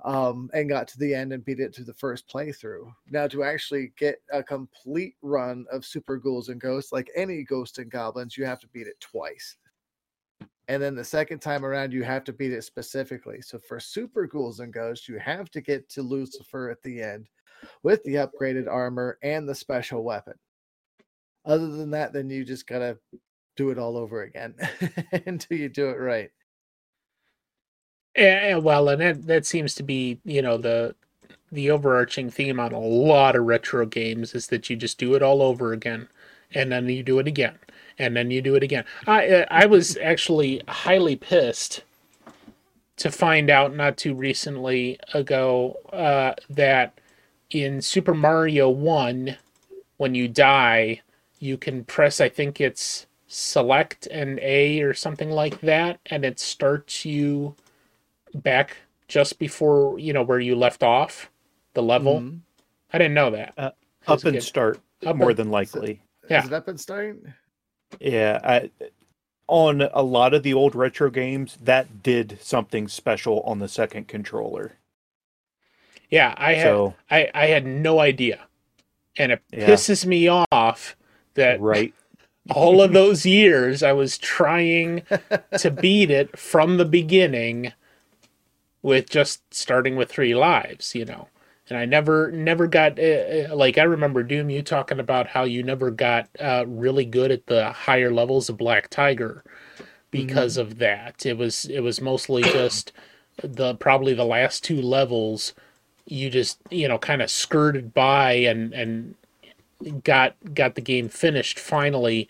[0.06, 2.92] um, and got to the end and beat it to the first playthrough.
[3.10, 7.80] Now, to actually get a complete run of Super Ghouls and Ghosts, like any Ghost
[7.80, 9.58] and Goblins, you have to beat it twice.
[10.68, 13.42] And then the second time around, you have to beat it specifically.
[13.42, 17.28] So for Super Ghouls and Ghosts, you have to get to Lucifer at the end
[17.82, 20.36] with the upgraded armor and the special weapon.
[21.46, 22.98] Other than that, then you just gotta
[23.56, 24.56] do it all over again
[25.26, 26.32] until you do it right.
[28.16, 30.96] Yeah, well, and that that seems to be, you know, the
[31.52, 35.24] the overarching theme on a lot of retro games is that you just do it
[35.24, 36.10] all over again,
[36.54, 37.58] and then you do it again,
[38.00, 38.86] and then you do it again.
[39.08, 41.84] I I was actually highly pissed
[42.98, 47.00] to find out not too recently ago uh, that
[47.50, 49.38] in Super Mario One,
[49.98, 51.02] when you die,
[51.40, 56.40] you can press I think it's select and A or something like that, and it
[56.40, 57.56] starts you
[58.34, 61.30] back just before you know where you left off
[61.74, 62.20] the level.
[62.22, 62.40] Mhm.
[62.92, 63.54] I didn't know that.
[64.08, 66.02] Up and start, Up more and- than likely.
[66.30, 66.40] Yeah.
[66.42, 67.34] Is it up and starting?
[68.00, 68.72] Yeah, I,
[69.48, 74.08] on a lot of the old retro games, that did something special on the second
[74.08, 74.74] controller.
[76.10, 78.42] Yeah, I had So I, I had no idea,
[79.18, 79.68] and it Yeah.
[79.68, 80.96] pisses me off
[81.34, 81.94] that right,
[82.52, 85.04] all of those years I was trying
[85.58, 87.74] to beat it from the beginning
[88.84, 91.30] with just starting with three lives, you know.
[91.70, 95.46] And I never never got uh, uh, like I remember Doom you talking about how
[95.46, 99.44] you never got uh, really good at the higher levels of Black Tiger
[100.12, 101.26] because of that.
[101.26, 102.92] It was it was mostly just
[103.42, 105.54] the probably the last two levels
[106.06, 109.16] you just you know kind of skirted by and and
[110.04, 112.28] got got the game finished finally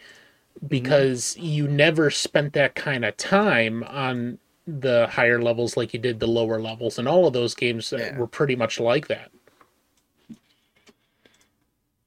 [0.67, 6.19] because you never spent that kind of time on the higher levels like you did
[6.19, 8.17] the lower levels and all of those games Yeah.
[8.17, 9.31] were pretty much like that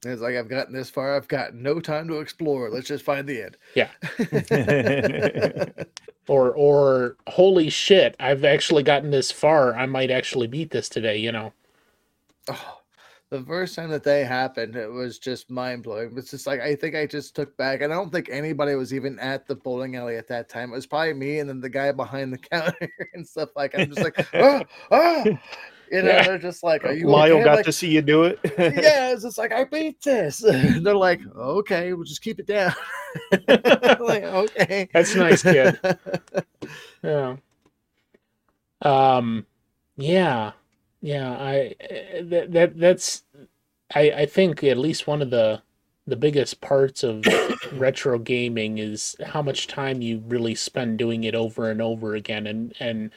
[0.05, 2.71] It's like I've gotten this far, I've got no time to explore.
[2.71, 3.57] Let's just find the end.
[3.75, 3.89] Yeah.
[6.29, 11.17] or or holy shit i've actually gotten this far i might actually beat this today
[11.17, 11.53] you know
[12.49, 12.81] Oh,
[13.39, 16.13] the first time that they happened, it was just mind blowing.
[16.17, 18.95] It's just like I think I just took back, and I don't think anybody was
[18.95, 20.71] even at the bowling alley at that time.
[20.73, 23.79] It was probably me and then the guy behind the counter and stuff like.
[23.79, 25.25] I'm just like, oh, oh,
[25.93, 26.23] you know, Yeah.
[26.25, 27.45] they're just like, are uh, you Lyle okay?
[27.45, 28.39] Got like, to see you do it.
[28.59, 30.39] yeah, it's just like I beat this.
[30.39, 32.75] they're like, okay, we'll just keep it down.
[33.49, 35.79] like, okay, That's nice, kid.
[37.03, 37.37] yeah
[38.83, 39.47] um
[39.97, 40.53] yeah
[41.07, 41.73] yeah i
[42.21, 43.23] that, that that's
[43.95, 45.63] i i think at least one of the
[46.05, 47.25] the biggest parts of
[47.75, 52.45] retro gaming is how much time you really spend doing it over and over again
[52.49, 53.13] and and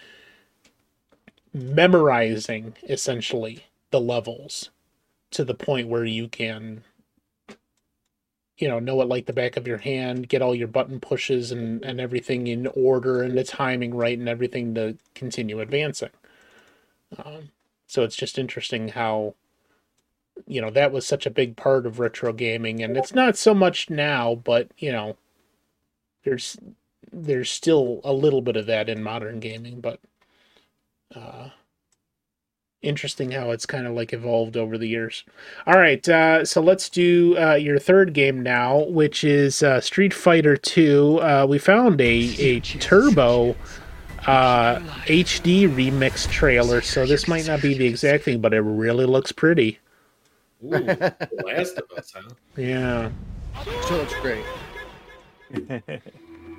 [1.51, 4.69] memorizing essentially the levels
[5.31, 6.83] to the point where you can
[8.59, 11.51] you know know it like the back of your hand get all your button pushes
[11.51, 16.11] and and everything in order and the timing right and everything to continue advancing.
[17.25, 17.49] Um,
[17.89, 19.33] so it's just interesting how
[20.45, 22.81] you know that was such a big part of retro gaming.
[22.81, 25.17] And it's not so much now but you know
[26.23, 26.55] there's
[27.11, 29.99] there's still a little bit of that in modern gaming but
[31.15, 31.49] uh
[32.83, 35.25] interesting how it's kind of like evolved over the years.
[35.65, 40.13] All right uh so let's do uh your third game now which is uh street
[40.13, 43.55] fighter 2 uh we found a a turbo
[44.27, 49.05] uh hd remix trailer so this might not be the exact thing but it really
[49.05, 49.79] looks pretty
[50.63, 50.69] Ooh,
[51.45, 52.29] Last of Us, huh?
[52.57, 53.09] yeah
[53.87, 54.43] So it's great.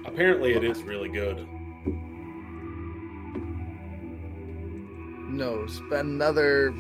[0.07, 1.47] Apparently, it is really good.
[5.29, 6.73] No, it's another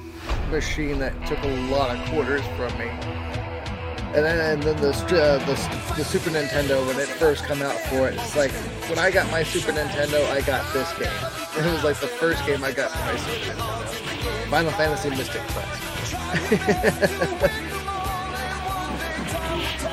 [0.51, 2.90] machine that took a lot of quarters from me.
[4.12, 5.55] And then, and then the, uh, the
[5.96, 8.51] the Super Nintendo when it first come out for it, it's like
[8.88, 11.12] when I got my Super Nintendo, I got this game.
[11.51, 14.51] It was like the first game I got for my Super Nintendo.
[14.51, 16.51] Final Fantasy Mystic Quest.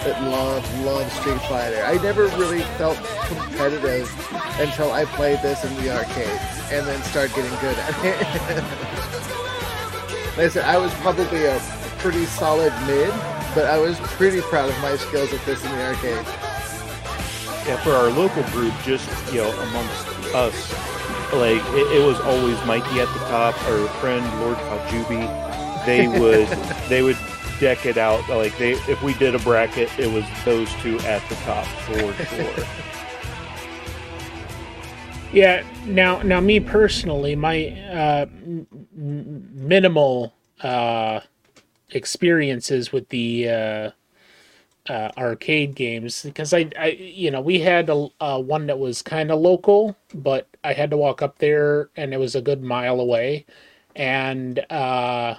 [0.03, 1.83] but love, love Street Fighter.
[1.83, 4.09] I never really felt competitive
[4.59, 6.39] until I played this in the arcade
[6.71, 8.19] and then started getting good at it.
[10.37, 11.59] like I said, I was probably a
[11.99, 13.13] pretty solid mid,
[13.57, 16.23] but I was pretty proud of my skills at this in the arcade.
[17.65, 22.63] yeah, for our local group, just you know, amongst us, like it, it was always
[22.67, 25.25] Mikey at the top, our friend Lord Kajubi.
[25.87, 26.47] They would
[26.87, 27.17] they would
[27.59, 31.27] deck it out like they if we did a bracket, it was those two at
[31.27, 32.65] the top for sure.
[35.33, 35.63] Yeah.
[35.85, 38.65] Now, now, me personally, my uh, m-
[38.97, 41.19] m- minimal uh,
[41.91, 43.91] experiences with the uh,
[44.89, 49.31] uh, arcade games because I, I, you know, we had a, one that was kind
[49.31, 52.99] of local, but I had to walk up there, and it was a good mile
[52.99, 53.45] away,
[53.95, 55.35] and uh,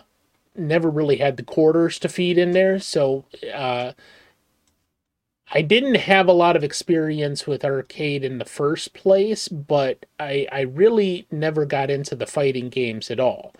[0.56, 3.24] never really had the quarters to feed in there, so.
[3.52, 3.92] Uh,
[5.50, 10.46] I didn't have a lot of experience with arcade in the first place, but I,
[10.52, 13.54] I really never got into the fighting games at all.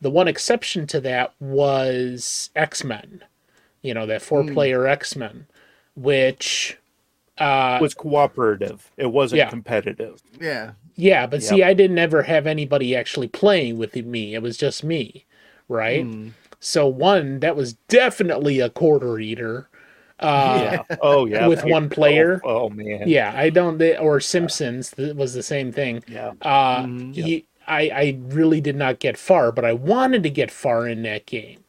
[0.00, 3.22] The one exception to that was X Men,
[3.82, 5.46] you know, that four player X Men,
[5.94, 6.76] which,
[7.38, 8.90] uh, was cooperative.
[8.96, 9.50] It wasn't Yeah.
[9.50, 10.22] competitive.
[10.40, 10.72] Yeah.
[10.96, 11.48] yeah, but Yep.
[11.48, 14.34] see, I didn't ever have anybody actually playing with me.
[14.34, 15.24] It was just me,
[15.68, 16.02] right?
[16.04, 16.28] Hmm.
[16.60, 19.68] So, one, that was definitely a quarter eater.
[20.18, 20.96] Uh, yeah.
[21.02, 21.46] Oh yeah.
[21.46, 22.40] with one player.
[22.42, 23.02] Oh, oh, man.
[23.06, 26.02] yeah, I don't, or Simpsons th- was the same thing.
[26.08, 26.32] Yeah.
[26.40, 27.14] Uh, Mhm.
[27.14, 31.02] ye- I, I really did not get far, but I wanted to get far in
[31.02, 31.64] that game.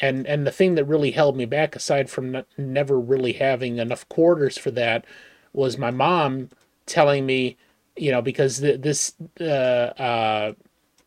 [0.00, 4.08] And and the thing that really held me back, aside from never really having enough
[4.08, 5.04] quarters for that,
[5.52, 6.50] was my mom
[6.86, 7.56] telling me,
[7.96, 10.52] you know, because th- this uh, uh,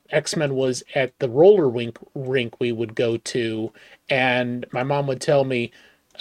[0.09, 3.71] X Men was at the roller rink rink we would go to,
[4.09, 5.71] and my mom would tell me,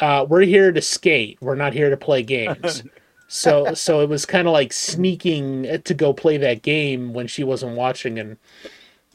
[0.00, 1.38] uh, "We're here to skate.
[1.40, 2.84] We're not here to play games."
[3.32, 7.44] so so it was kind of like sneaking to go play that game when she
[7.44, 8.36] wasn't watching and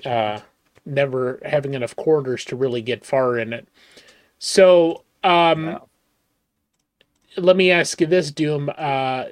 [0.06, 0.40] uh,
[0.86, 3.68] never having enough quarters to really get far in it.
[4.40, 5.80] So um, Yeah.
[7.36, 9.26] let me ask you this, Doom: uh,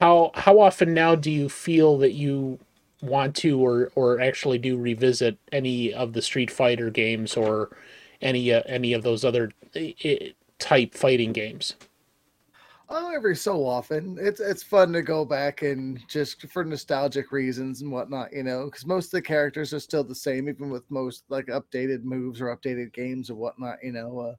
[0.00, 2.58] how how often now do you feel that you
[3.02, 7.76] want to or or actually do revisit any of the Street Fighter games or
[8.22, 10.14] any uh, any of those other uh,
[10.58, 11.74] type fighting games?
[12.92, 17.82] Oh, every so often, it's it's fun to go back and just for nostalgic reasons
[17.82, 20.90] and whatnot, you know, because most of the characters are still the same, even with
[20.90, 24.34] most like updated moves or updated games or whatnot, you know.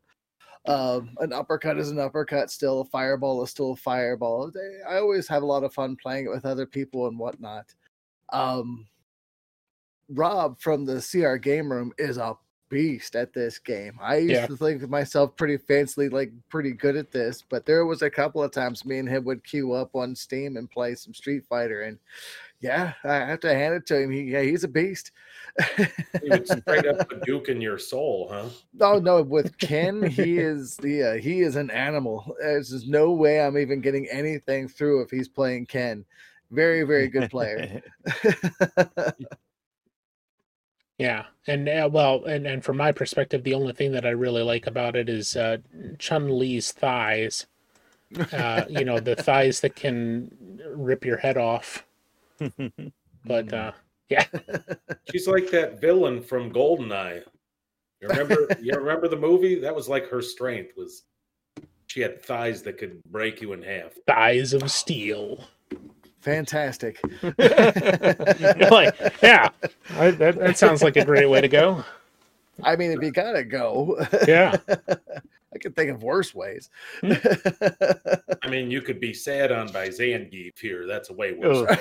[0.67, 4.51] Uh, um, an uppercut is an uppercut, still a fireball is still a fireball.
[4.89, 7.65] I always have a lot of fun playing it with other people and whatnot.
[8.33, 8.87] Um,
[10.09, 12.35] Rob from the CR Game Room is a
[12.71, 13.99] beast at this game.
[14.01, 14.47] I used Yeah.
[14.47, 18.09] to think of myself pretty fancily, like pretty good at this, but there was a
[18.09, 21.43] couple of times me and him would queue up on Steam and play some Street
[21.45, 21.99] Fighter, and
[22.61, 24.09] yeah, I have to hand it to him.
[24.11, 25.11] He, yeah, he's a beast.
[25.77, 28.49] You would straight up Duke in your soul, huh?
[28.79, 32.35] Oh no, with Ken, he is yeah, uh, he is an animal.
[32.39, 36.05] There's just no way I'm even getting anything through if he's playing Ken.
[36.51, 37.81] Very, very good player.
[41.01, 44.43] Yeah, and uh, well, and and from my perspective, the only thing that I really
[44.43, 45.57] like about it is uh,
[45.97, 47.47] Chun Li's thighs.
[48.31, 51.83] Uh, you know, the thighs that can rip your head off.
[53.23, 53.71] But uh,
[54.09, 54.25] yeah,
[55.11, 57.23] She's like that villain from Goldeneye.
[58.01, 58.47] You remember?
[58.59, 59.59] you remember the movie?
[59.59, 61.03] That was like her strength was
[61.85, 63.93] she had thighs that could break you in half.
[64.07, 65.45] thighs of steel.
[66.21, 66.99] Fantastic.
[67.23, 67.35] like,
[69.23, 69.49] yeah,
[69.95, 71.83] I, that that sounds like a great way to go.
[72.63, 76.69] I mean, if you gotta go, Yeah, I can think of worse ways.
[77.01, 77.13] Hmm.
[78.43, 80.85] I mean, you could be sad on by Zangief here.
[80.85, 81.75] That's a way worse.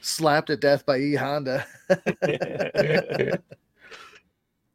[0.00, 1.66] Slapped to death by E Honda.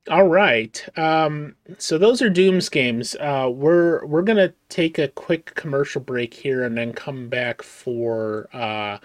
[0.09, 0.83] All right.
[0.97, 3.15] Um, so those are Doom's games.
[3.19, 8.49] Uh, we're we're gonna take a quick commercial break here and then come back for
[8.51, 8.97] uh,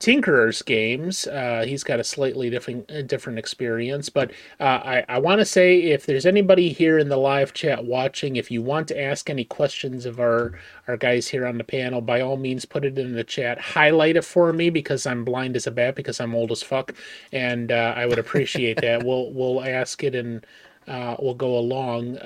[0.00, 1.26] Tinkerer's games.
[1.26, 5.78] Uh, he's got a slightly different different experience, but uh, I I want to say
[5.78, 9.44] if there's anybody here in the live chat watching, if you want to ask any
[9.44, 13.14] questions of our our guys here on the panel, by all means put it in
[13.14, 13.58] the chat.
[13.60, 16.94] Highlight it for me because I'm blind as a bat because I'm old as fuck,
[17.32, 19.02] and uh, I would appreciate that.
[19.04, 20.46] We'll we'll ask it and
[20.88, 22.18] uh, we'll go along.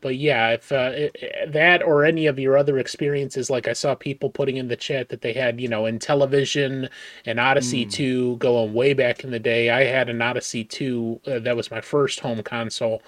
[0.00, 3.72] But yeah, if uh, i- i- that or any of your other experiences, like I
[3.74, 6.88] saw people putting in the chat that they had, you know, Intellivision
[7.26, 9.70] and Odyssey 2 going way back in the day.
[9.70, 13.02] I had an Odyssey 2, uh, that was my first home console.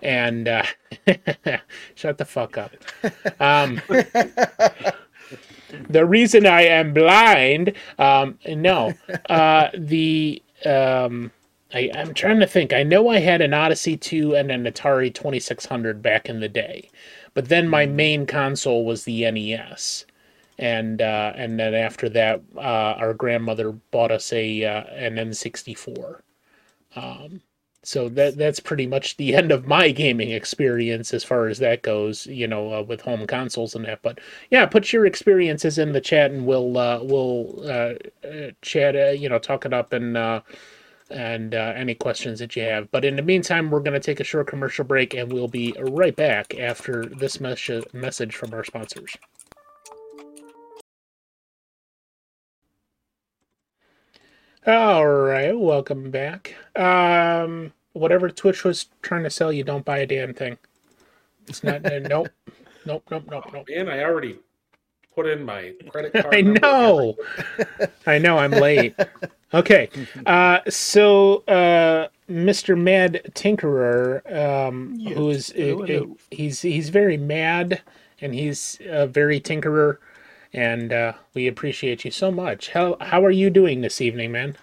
[0.00, 0.64] And uh,
[1.94, 2.72] shut the fuck up.
[3.40, 3.80] Um,
[5.88, 8.94] the reason I am blind, um, no,
[9.28, 11.30] uh, the um,
[11.74, 12.72] I, I'm trying to think.
[12.72, 16.90] I know I had an Odyssey 2 and an Atari 2600 back in the day,
[17.34, 20.04] but then my main console was the NES,
[20.58, 26.20] and uh, and then after that, uh, our grandmother bought us a uh, an N64.
[26.96, 27.40] Um,
[27.84, 31.82] so that that's pretty much the end of my gaming experience as far as that
[31.82, 32.26] goes.
[32.26, 34.02] You know, uh, with home consoles and that.
[34.02, 34.20] But
[34.50, 37.94] yeah, put your experiences in the chat, and we'll uh, we'll uh,
[38.60, 38.94] chat.
[38.94, 40.42] Uh, you know, talk it up and.
[41.12, 42.90] And uh, any questions that you have.
[42.90, 45.74] But in the meantime, we're going to take a short commercial break and we'll be
[45.78, 49.16] right back after this mes- message from our sponsors.
[54.66, 56.54] All right, welcome back.
[56.76, 60.56] Um, whatever Twitch was trying to sell you, don't buy a damn thing.
[61.48, 61.84] It's not.
[61.84, 62.28] uh, nope.
[62.86, 63.04] Nope.
[63.10, 63.24] Nope.
[63.28, 63.44] Nope.
[63.52, 63.66] Nope.
[63.68, 64.38] Man, I already
[65.14, 66.34] put in my credit card.
[66.34, 67.16] I know.
[68.06, 68.38] I know.
[68.38, 68.94] I'm late.
[69.54, 69.88] Okay.
[70.26, 72.78] Uh, so, uh, Mr.
[72.80, 75.16] Mad Tinkerer, um, Yes.
[75.16, 76.16] who is Hello, uh, hello.
[76.30, 77.82] he's he's very mad
[78.20, 79.98] and he's a very tinkerer,
[80.52, 82.70] and uh, we appreciate you so much.
[82.70, 84.56] How how are you doing this evening, man?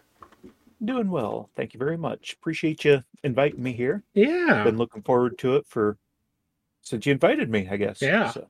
[0.83, 1.49] Doing well.
[1.55, 2.33] Thank you very much.
[2.33, 4.01] Appreciate you inviting me here.
[4.13, 4.63] Yeah.
[4.63, 5.97] Been looking forward to it for
[6.81, 8.01] since you invited me, I guess.
[8.01, 8.31] Yeah.
[8.31, 8.47] So,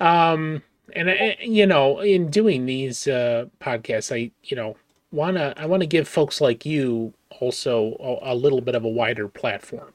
[0.00, 0.62] um
[0.92, 4.76] and I, you know in doing these uh podcasts i you know
[5.12, 8.84] want to i want to give folks like you also a, a little bit of
[8.84, 9.92] a wider platform.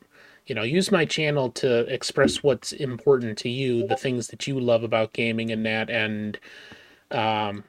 [0.47, 4.59] You know use my channel to express what's important to you the things that you
[4.59, 6.38] love about gaming and that and
[7.12, 7.64] um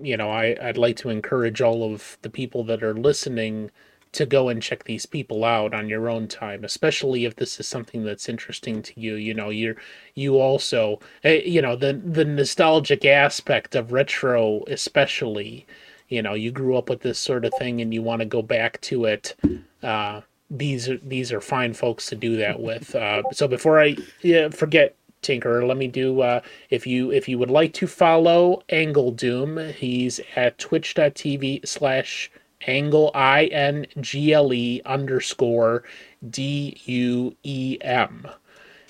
[0.00, 3.70] you know i i'd like to encourage all of the people that are listening
[4.12, 7.66] to go and check these people out on your own time especially if this is
[7.66, 9.14] something that's interesting to you.
[9.16, 9.76] You know you're
[10.14, 15.66] you also eh, you know the the nostalgic aspect of retro especially
[16.08, 18.42] you know you grew up with this sort of thing and you want to go
[18.42, 19.34] back to it
[19.82, 22.94] uh these are these are fine folks to do that with.
[22.94, 27.38] Uh so before i yeah, forget tinker let me do uh if you if you
[27.38, 32.30] would like to follow ingle doom he's at twitch.tv slash
[32.68, 35.82] ingle i n g l e underscore
[36.28, 38.26] d u e m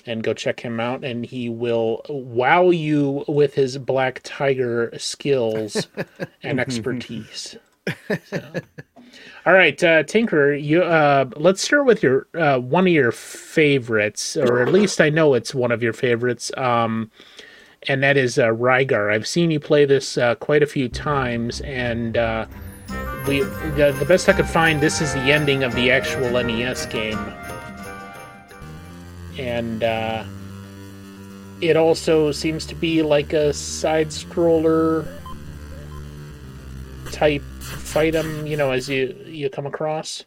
[0.05, 5.87] and go check him out and he will wow you with his black tiger skills
[6.43, 7.55] and expertise.
[8.25, 8.43] So.
[9.45, 14.35] all right uh tinker you uh let's start with your uh one of your favorites
[14.35, 17.11] or at least i know it's one of your favorites um
[17.87, 19.13] and that is uh rygar.
[19.13, 22.47] I've seen you play this uh, quite a few times and uh
[23.27, 26.85] we the, the best i could find this is the ending of the actual nes
[26.87, 27.19] game
[29.37, 30.23] and uh,
[31.61, 35.07] it also seems to be like a side scroller
[37.11, 40.23] type fight fight 'em you know as you you come across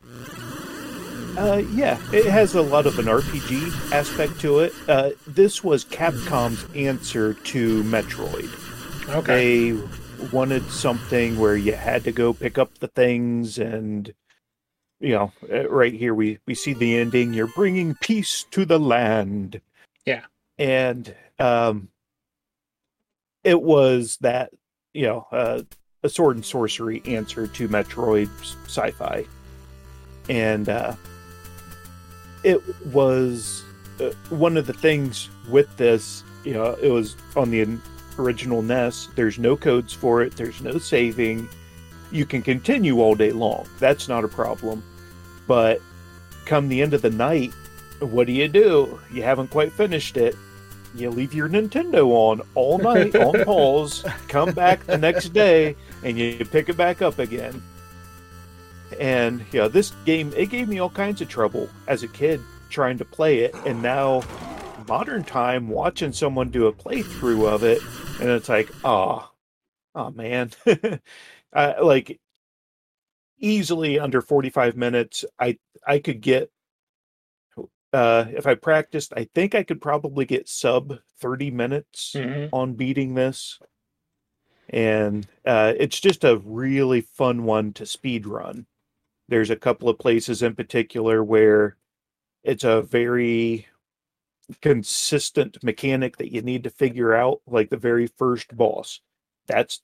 [1.39, 4.73] uh, yeah, it has a lot of an RPG aspect to it.
[4.89, 8.51] Uh, this was Capcom's answer to Metroid.
[9.15, 9.81] okay They
[10.33, 14.13] wanted something where you had to go pick up the things and
[15.01, 18.79] you know uh, right here we we see the ending you're bringing peace to the
[18.79, 19.61] land
[20.05, 20.23] Yeah.
[20.59, 21.89] and um
[23.45, 24.51] it was that
[24.95, 25.63] you know uh,
[26.03, 28.29] a sword and sorcery answer to metroid
[28.67, 29.25] sci-fi
[30.29, 30.95] and uh
[32.45, 33.65] it was
[34.01, 37.79] uh, one of the things with this you know it was on the
[38.19, 39.09] original NES.
[39.15, 41.49] There's no codes for it, there's no saving.
[42.11, 43.67] You can continue all day long.
[43.79, 44.83] That's not a problem.
[45.47, 45.81] But
[46.45, 47.53] come the end of the night,
[48.01, 49.01] what do you do?
[49.13, 50.37] You haven't quite finished it.
[50.95, 56.19] You leave your Nintendo on all night on pause, come back the next day, and
[56.19, 57.63] you pick it back up again.
[58.99, 62.41] And yeah, this game it gave me all kinds of trouble as a kid
[62.71, 64.23] trying to play it, and now
[64.89, 67.79] modern time watching someone do a playthrough of it
[68.21, 69.31] and it's like oh
[69.95, 70.51] oh man
[71.53, 72.21] uh, like
[73.39, 76.51] easily under 45 minutes i i could get
[77.93, 82.49] uh if i practiced i think i could probably get sub 30 minutes Mhm.
[82.53, 83.59] on beating this.
[84.71, 88.67] And uh it's just a really fun one to speed run.
[89.29, 91.77] There's a couple of places in particular where
[92.45, 93.67] it's a very
[94.63, 99.01] consistent mechanic that you need to figure out like the very first boss.
[99.47, 99.81] That's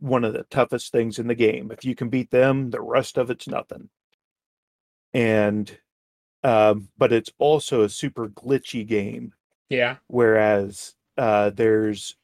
[0.00, 1.70] one of the toughest things in the game.
[1.70, 3.88] If you can beat them the rest of it's nothing.
[5.12, 5.76] And
[6.44, 9.32] um but it's also a super glitchy game.
[9.68, 9.96] Yeah.
[10.06, 12.16] whereas uh there's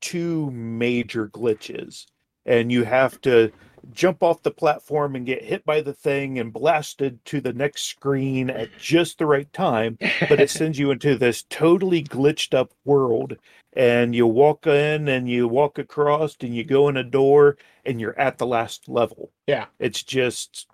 [0.00, 2.06] two major glitches
[2.46, 3.50] and you have to
[3.92, 7.82] jump off the platform and get hit by the thing and blasted to the next
[7.82, 12.72] screen at just the right time but it sends you into this totally glitched up
[12.84, 13.36] world
[13.74, 18.00] and you walk in and you walk across and you go in a door and
[18.00, 19.66] you're at the last level Yeah.
[19.78, 20.66] it's just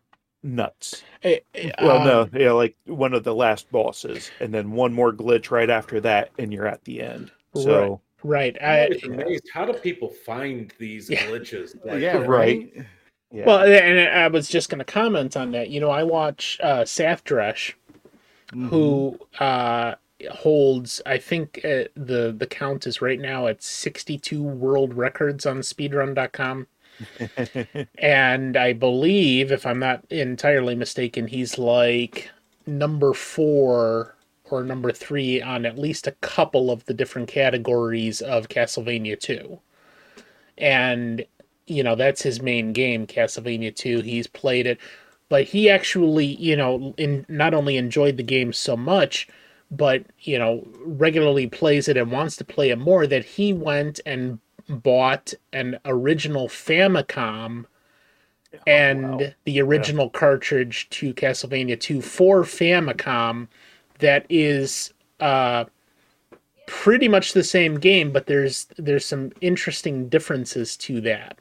[0.43, 4.71] nuts Eh, eh, well um, no yeah like one of the last bosses and then
[4.73, 8.57] one more glitch right after that and you're at the end so Right.
[8.61, 9.49] I'm I, always amazed.
[9.53, 11.25] How do people find these Yeah.
[11.25, 11.75] glitches?
[11.85, 12.29] Like, yeah, that?
[12.29, 12.73] right.
[13.33, 15.71] Yeah Well, and I was just going to comment on that.
[15.71, 17.75] You know, I watch uh, Safdresh,
[18.53, 18.69] Mm-hmm.
[18.69, 19.95] who uh,
[20.31, 25.59] holds, I think uh, the the count is right now at 62 world records on
[25.59, 26.67] speedrun.com.
[27.99, 32.31] And I believe, if I'm not entirely mistaken, he's like
[32.67, 38.49] number four or number three on at least a couple of the different categories of
[38.49, 39.61] Castlevania 2.
[40.59, 41.25] And,
[41.71, 44.01] you know, that's his main game, Castlevania 2.
[44.01, 44.79] He's played it,
[45.29, 49.29] but he actually, you know, in, not only enjoyed the game so much,
[49.71, 54.01] but, you know, regularly plays it and wants to play it more that he went
[54.05, 57.67] and bought an original Famicom
[58.67, 59.29] and wow.
[59.45, 63.47] the original cartridge to Castlevania 2 for Famicom
[64.01, 65.65] that is uh
[66.71, 71.37] pretty much the same game but there's there's some interesting differences to that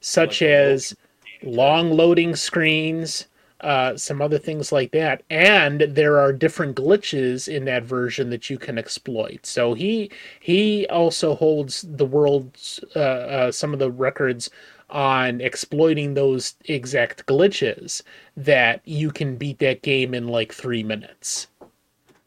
[0.00, 0.94] such Like as
[1.42, 3.26] long loading screens
[3.64, 8.50] uh, some other things like that and there are different glitches in that version that
[8.50, 9.46] you can exploit.
[9.46, 10.10] So he
[10.40, 14.50] he also holds the world's uh, uh, some of the records
[14.90, 18.02] on exploiting those exact glitches
[18.36, 21.46] that you can beat that game in like three minutes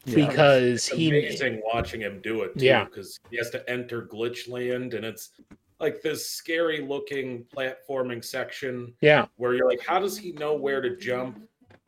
[0.08, 0.28] Yeah.
[0.28, 2.86] because It's he amazing watching him do it too, Yeah.
[2.86, 5.32] because he has to enter glitch land, and it's
[5.80, 10.82] like this scary looking platforming section yeah where you're like, how does he know where
[10.82, 11.40] to jump?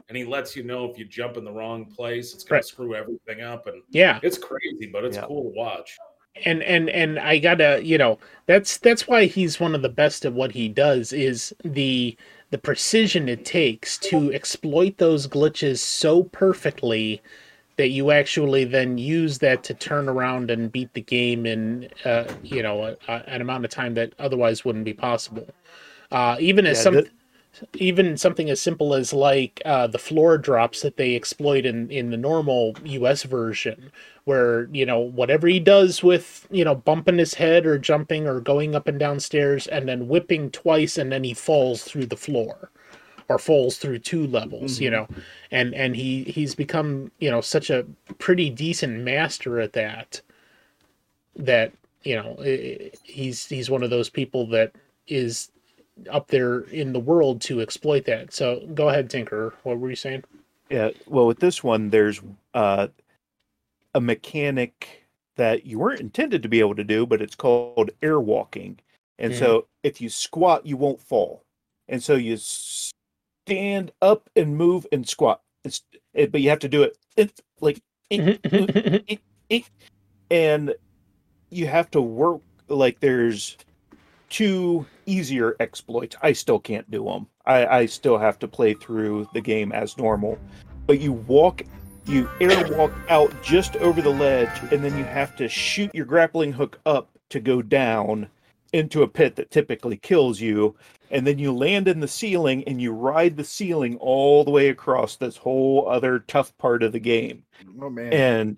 [0.10, 2.66] And he lets you know if you jump in the wrong place, it's gonna Right.
[2.66, 5.26] screw everything up, and yeah it's crazy, but it's Yeah.
[5.26, 5.98] cool to watch.
[6.46, 10.26] and and and I gotta you know that's that's why he's one of the best
[10.26, 12.16] at what he does is the
[12.52, 17.22] the precision it takes to exploit those glitches so perfectly
[17.80, 22.26] that you actually then use that to turn around and beat the game in uh,
[22.44, 25.48] you know a, a, an amount of time that otherwise wouldn't be possible.
[26.12, 27.10] Uh, even as Yeah, some that-
[27.76, 32.10] even something as simple as like uh, the floor drops that they exploit in in
[32.12, 33.92] the normal US version
[34.26, 38.42] where you know whatever he does with you know bumping his head or jumping or
[38.42, 42.18] going up and down stairs and then whipping twice and then he falls through the
[42.18, 42.72] floor
[43.30, 45.08] or falls through two levels you know?
[45.52, 47.86] And and he he's become you know such a
[48.18, 50.22] pretty decent master at that
[51.36, 51.72] that
[52.04, 52.38] you know
[53.04, 54.74] he's he's one of those people that
[55.08, 55.52] is
[56.10, 58.34] up there in the world to exploit that.
[58.34, 60.24] So go ahead tinker what were you saying?
[60.70, 62.22] Yeah, well, with this one, there's
[62.54, 62.90] uh,
[63.96, 68.20] a mechanic that you weren't intended to be able to do, but it's called air
[68.20, 68.80] walking.
[69.18, 71.44] And so if you squat, you won't fall.
[71.88, 72.38] And so you
[73.50, 75.42] stand up and move and squat.
[75.64, 75.82] It's
[76.14, 77.82] it, but you have to do it, it like
[78.12, 79.14] mm-hmm, eh, mm-hmm, eh, mm-hmm.
[79.50, 79.62] Eh,
[80.30, 80.76] and
[81.50, 83.58] you have to work like there's
[84.30, 86.16] two easier exploits.
[86.22, 87.26] I still can't do them.
[87.48, 90.38] I, I still have to play through the game as normal.
[90.86, 91.64] But you walk,
[92.06, 96.06] you air walk out just over the ledge, and then you have to shoot your
[96.06, 98.30] grappling hook up to go down
[98.74, 100.76] into a pit that typically kills you.
[101.12, 104.70] And then you land in the ceiling and you ride the ceiling all the way
[104.70, 107.44] across this whole other tough part of the game
[107.82, 108.14] Oh man.
[108.14, 108.58] and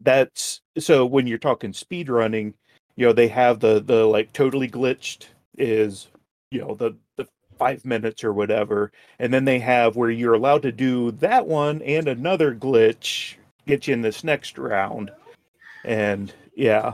[0.00, 2.52] that's so when you're talking speed running
[2.96, 5.26] you know they have the the like totally glitched
[5.56, 6.08] is
[6.50, 7.26] you know the the
[7.58, 11.80] five minutes or whatever and then they have where you're allowed to do that one
[11.82, 15.10] and another glitch get you in this next round
[15.84, 16.92] and yeah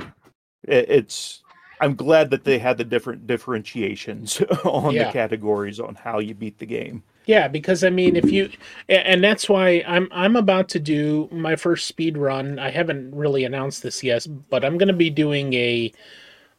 [0.65, 1.43] it, it's
[1.81, 4.99] i'm glad that they had the different differentiations on Yeah.
[4.99, 8.51] the categories on how you beat the game Yeah, because I mean, if you,
[8.89, 12.59] and that's why I'm I'm about to do my first speed run.
[12.59, 15.93] I haven't really announced this yet, but I'm going to be doing a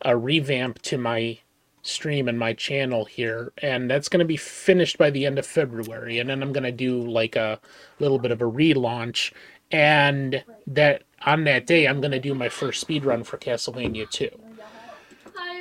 [0.03, 1.39] a revamp to my
[1.83, 5.45] stream and my channel here, and that's going to be finished by the end of
[5.47, 7.59] February, and then I'm going to do like a
[7.99, 9.33] little bit of a relaunch,
[9.71, 14.09] and that on that day I'm going to do my first speed run for Castlevania
[14.09, 14.29] 2.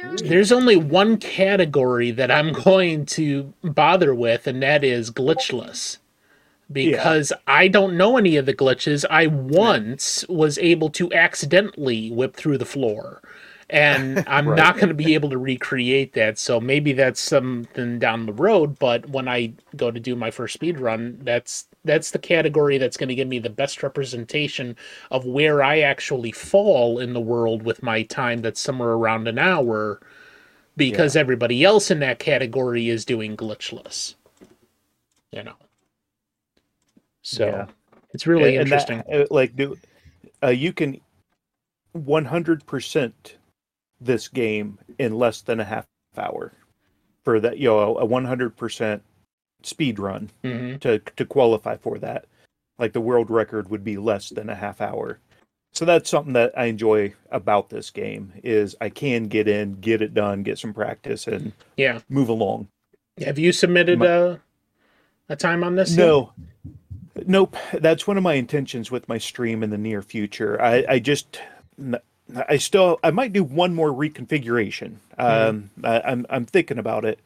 [0.03, 5.99] There's only one category that I'm going to bother with, and that is glitchless.
[6.71, 9.05] Because I don't know any of the glitches.
[9.09, 13.23] I once was able to accidentally whip through the floor.
[13.71, 14.57] And I'm Right.
[14.57, 16.39] not going to be able to recreate that.
[16.39, 18.79] So maybe that's something down the road.
[18.79, 22.97] But when I go to do my first speed run, that's that's the category that's
[22.97, 24.77] going to give me the best representation
[25.11, 29.39] of where I actually fall in the world with my time that's somewhere around an
[29.39, 30.01] hour
[30.77, 34.15] because everybody else in that category is doing glitchless.
[35.33, 35.55] You know.
[37.23, 37.67] So Yeah.
[38.13, 39.23] it's really And- and that- interesting.
[39.23, 39.77] uh, like do
[40.43, 41.01] uh, you can
[41.97, 43.37] 100%
[44.01, 45.87] this game in less than a half
[46.17, 46.53] hour
[47.25, 49.03] for that you know a 100%
[49.63, 52.27] speed run hmm to to qualify for that
[52.79, 55.19] like the world record would be less than a half hour
[55.73, 60.01] so that's something that i enjoy about this game is i can get in get
[60.01, 61.99] it done get some practice and Yeah.
[62.09, 62.69] move along
[63.25, 64.39] Have you submitted My- a
[65.31, 65.91] a time on this?
[65.95, 66.07] yet?
[66.07, 66.33] No,
[67.27, 67.55] nope.
[67.75, 70.59] That's one of my intentions with my stream in the near future.
[70.63, 71.39] I, I just,
[72.49, 74.95] I still, I might do one more reconfiguration.
[75.19, 77.19] Um, I, I'm, I'm thinking about it,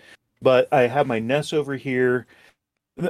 [0.42, 2.26] but I have my NES over here.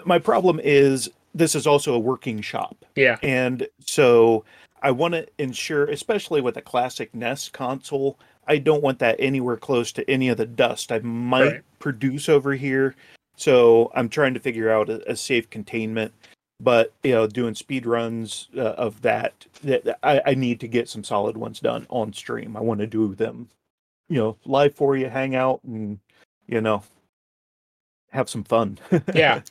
[0.05, 3.19] My problem is this is also a working shop, Yeah.
[3.23, 4.45] and so
[4.83, 8.19] I want to ensure, especially with a classic NES console,
[8.49, 11.63] I don't want that anywhere close to any of the dust I might Right.
[11.79, 12.95] produce over here.
[13.37, 16.13] So I'm trying to figure out a, a safe containment.
[16.61, 20.89] But you know, doing speed runs uh, of that, that I, I need to get
[20.89, 22.57] some solid ones done on stream.
[22.57, 23.49] I want to do them,
[24.09, 25.99] you know, live for you, hang out, and
[26.47, 26.85] you know,
[28.13, 28.79] have some fun.
[29.15, 29.43] Yeah.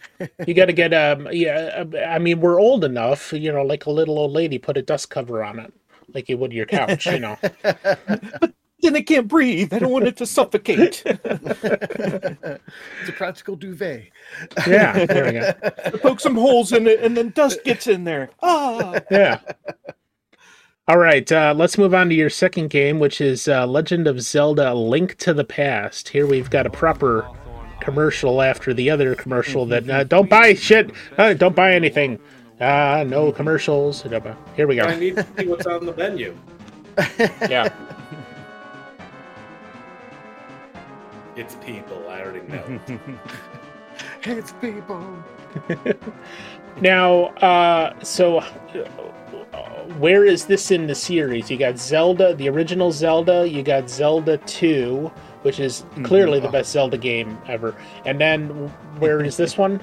[0.45, 3.85] You got to get um yeah, uh, I mean we're old enough, you know, like
[3.85, 5.73] a little old lady put a dust cover on it
[6.13, 7.37] like you would your couch, you know.
[7.61, 9.73] but then I can't breathe.
[9.73, 11.03] I don't want it to suffocate.
[11.05, 11.19] it's
[13.09, 14.09] a practical duvet.
[14.67, 15.53] Yeah, there we go.
[15.99, 18.29] Poke some holes in it, and then dust gets in there.
[18.41, 18.99] Ah.
[19.09, 19.39] Yeah.
[20.87, 24.19] All right, uh, let's move on to your second game, which is uh, Legend of
[24.21, 26.09] Zelda: Link to the Past.
[26.09, 27.29] Here we've got a proper
[27.81, 32.19] commercial after the other commercial that uh, don't buy shit, uh, don't buy anything.
[32.59, 34.03] Uh, no commercials.
[34.55, 34.83] Here we go.
[34.83, 36.37] I need to see what's on the menu.
[37.49, 37.73] Yeah.
[41.35, 42.05] It's people.
[42.09, 42.79] I already know.
[44.23, 45.23] it's people.
[46.79, 48.45] Now, uh, so uh,
[49.99, 51.51] where is this in the series?
[51.51, 53.47] You got Zelda, the original Zelda.
[53.47, 55.11] You got Zelda Two,
[55.41, 57.75] which is clearly the best Zelda game ever.
[58.05, 58.49] And then
[58.99, 59.81] where is this one?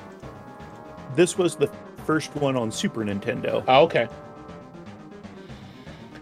[1.18, 1.66] this was the
[2.06, 3.64] first one on Super Nintendo.
[3.66, 4.08] Oh, okay.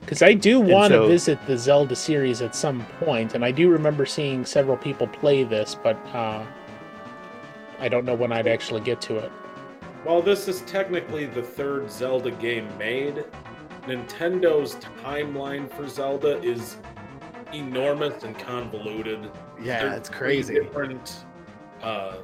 [0.00, 3.50] Because I do want to so- visit the Zelda series at some point, and I
[3.50, 6.46] do remember seeing several people play this, but uh,
[7.78, 9.30] I don't know when I'd actually get to it.
[10.04, 13.24] While this is technically the third Zelda game made,
[13.86, 16.76] Nintendo's timeline for Zelda is
[17.52, 19.30] enormous and convoluted.
[19.60, 20.54] Yeah, There's it's crazy.
[20.54, 21.24] Different,
[21.82, 22.18] uh,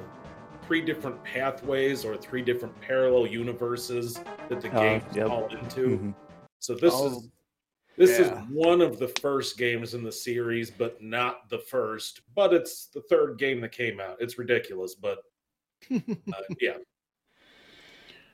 [0.67, 4.15] three different pathways or three different parallel universes
[4.49, 5.27] that the Uh, game yep.
[5.27, 5.97] fall into.
[5.97, 6.15] Mhm.
[6.59, 7.07] So this Oh.
[7.07, 7.29] is
[7.95, 8.41] This Yeah.
[8.41, 12.21] is one of the first games in the series, but not the first.
[12.33, 14.17] But it's the third game that came out.
[14.19, 15.19] It's ridiculous, but
[15.91, 16.77] uh, yeah,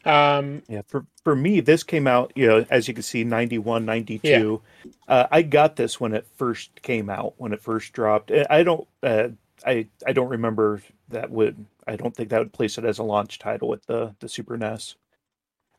[0.06, 3.86] Um, Yeah, for for me, this came out, you know, as you can see, 91,
[3.86, 4.62] 92.
[5.08, 8.32] Uh, I got this when it first came out, when it first dropped.
[8.32, 9.30] I I don't, uh,
[9.66, 11.66] I I don't remember that would.
[11.88, 14.58] I don't think that would place it as a launch title with the the Super
[14.58, 14.96] NES.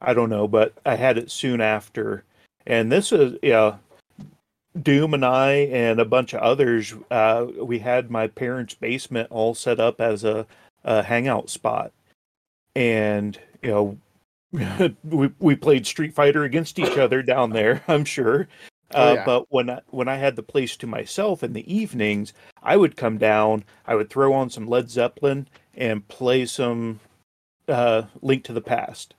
[0.02, 2.24] I don't know, but I had it soon after,
[2.66, 3.76] and this is yeah.
[4.80, 9.52] Doom and I and a bunch of others, uh, we had my parents' basement all
[9.52, 10.46] set up as a,
[10.84, 11.90] a hangout spot,
[12.76, 13.98] and you know
[15.04, 17.82] we we played Street Fighter against each other down there.
[17.88, 18.48] I'm sure.
[18.92, 19.24] Oh, Uh, yeah.
[19.24, 22.32] But when I, when I had the place to myself in the evenings,
[22.62, 23.62] I would come down.
[23.86, 25.46] I would throw on some Led Zeppelin
[25.76, 26.98] and play some
[27.68, 29.14] uh, Link to the Past,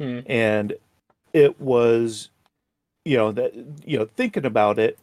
[0.00, 0.20] Hmm.
[0.26, 0.72] and
[1.34, 2.30] it was,
[3.04, 3.52] you know that
[3.84, 4.98] you know thinking about it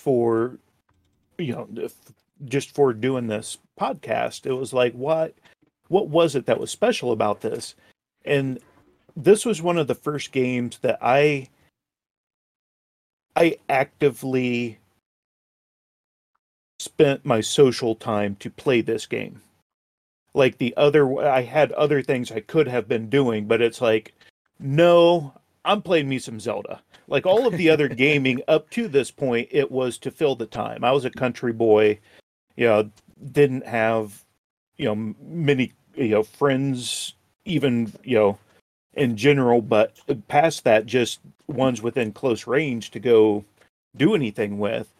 [0.00, 0.58] for,
[1.38, 1.94] you know, if-
[2.46, 5.34] just for doing this podcast, it was like what
[5.88, 7.76] what was it that was special about this?
[8.24, 8.58] And
[9.16, 11.48] this was one of the first games that I
[13.36, 14.78] I actively
[16.78, 19.42] spent my social time to play this game.
[20.34, 24.14] Like the other I had other things I could have been doing, but it's like
[24.58, 25.32] no,
[25.64, 26.80] I'm playing me some Zelda.
[27.06, 30.46] Like all of the other gaming up to this point it was to fill the
[30.46, 30.84] time.
[30.84, 31.98] I was a country boy,
[32.56, 32.90] you know,
[33.32, 34.24] didn't have
[34.76, 37.14] you know many you know friends
[37.44, 38.38] even you know
[38.94, 39.92] in general but
[40.28, 43.44] past that just ones within close range to go
[43.96, 44.92] do anything with.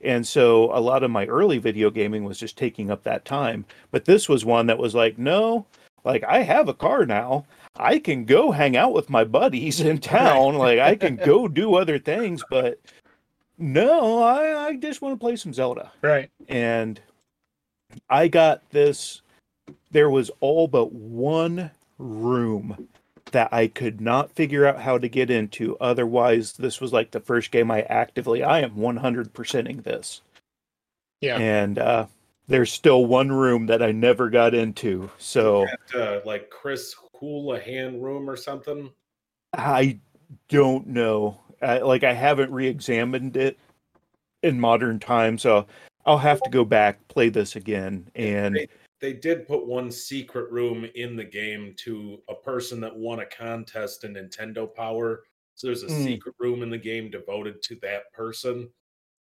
[0.00, 3.64] And so a lot of my early video gaming was just taking up that time.
[3.90, 5.66] But this was one that was like no
[6.04, 7.44] like i have a car now.
[7.76, 10.54] I can go hang out with my buddies in town.
[10.56, 12.78] Like i can go do other things but
[13.60, 15.90] no i, I just want to play some zelda.
[16.02, 16.30] Right.
[16.48, 17.00] and
[18.10, 19.22] I got this.
[19.90, 22.88] There was all but one room
[23.32, 25.76] that I could not figure out how to get into.
[25.80, 30.22] Otherwise, this was like the first game I actively, I am 100%ing this.
[31.20, 31.36] Yeah.
[31.36, 32.06] And uh,
[32.46, 35.10] there's still one room that I never got into.
[35.18, 38.90] So At, uh, like Chris Houlihan room or something.
[39.52, 39.98] I
[40.48, 41.40] don't know.
[41.60, 43.58] I, like, I haven't re examined it
[44.42, 45.42] in modern times.
[45.42, 45.66] So
[46.06, 48.08] I'll have to go back, play this again.
[48.14, 48.68] And
[49.00, 53.26] They did put one secret room in the game to a person that won a
[53.26, 55.22] contest in Nintendo Power.
[55.54, 56.04] So there's a Mm.
[56.04, 58.72] secret room in the game devoted to that person.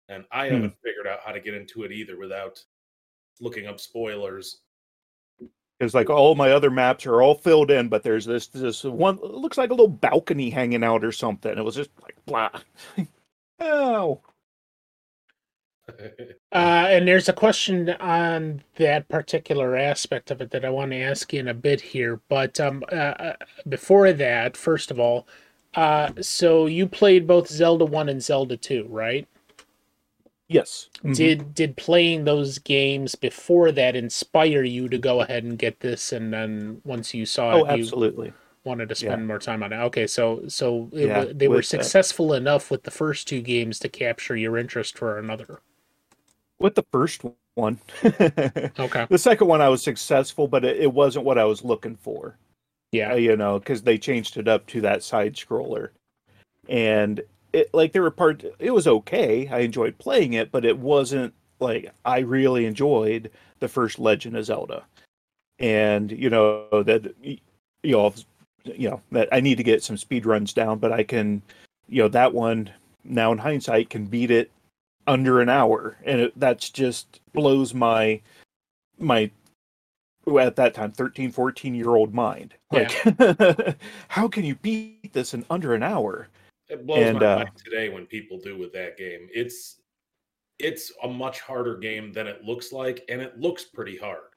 [0.08, 0.54] And I Hmm.
[0.54, 2.62] haven't figured out how to get into it either without
[3.40, 4.60] looking up spoilers.
[5.78, 9.16] Because like all my other maps are all filled in, but there's this this one
[9.16, 11.56] looks like a little balcony hanging out or something.
[11.56, 12.50] It was just like blah.
[13.60, 14.20] oh,
[16.52, 20.98] Uh, and there's a question on that particular aspect of it that I want to
[21.00, 22.20] ask you in a bit here.
[22.28, 23.36] But um, uh, uh,
[23.68, 25.26] before that, first of all,
[25.74, 29.26] uh, so you played both Zelda 1 and Zelda 2, right?
[30.48, 30.90] yes.
[31.04, 31.14] Mhm.
[31.16, 36.12] Did did playing those games before that inspire you to go ahead and get this
[36.12, 38.32] and then once you saw oh, it you absolutely.
[38.64, 39.08] wanted to Yeah.
[39.14, 39.76] spend more time on it.
[39.78, 43.88] Okay, so so it, Yeah, they were successful enough with the first two games to
[43.88, 45.60] capture your interest for another.
[46.62, 47.22] With the first
[47.54, 49.06] one, Okay.
[49.10, 52.36] the second one I was successful, but it, it wasn't what I was looking for.
[52.92, 53.12] Yeah.
[53.12, 55.90] uh, you know, because they changed it up to that side scroller,
[56.68, 58.44] and it like there were parts.
[58.58, 59.48] It was okay.
[59.48, 64.44] I enjoyed playing it, but it wasn't like I really enjoyed the first Legend of
[64.44, 64.84] Zelda,
[65.58, 67.38] and you know that you
[67.84, 68.12] know
[68.64, 71.42] you know that I need to get some speed runs down, but I can,
[71.88, 72.70] you know, that one
[73.04, 74.50] now in hindsight can beat it
[75.06, 78.20] under an hour, and it, that's just blows my
[78.98, 79.30] my
[80.40, 82.92] at that time 13 14 year old mind like
[84.08, 86.28] how can you beat this in under an hour
[86.68, 89.28] It blows And, my uh, mind today when people do with that game.
[89.34, 89.80] It's
[90.58, 94.30] it's a much harder game than it looks like, and it looks pretty hard.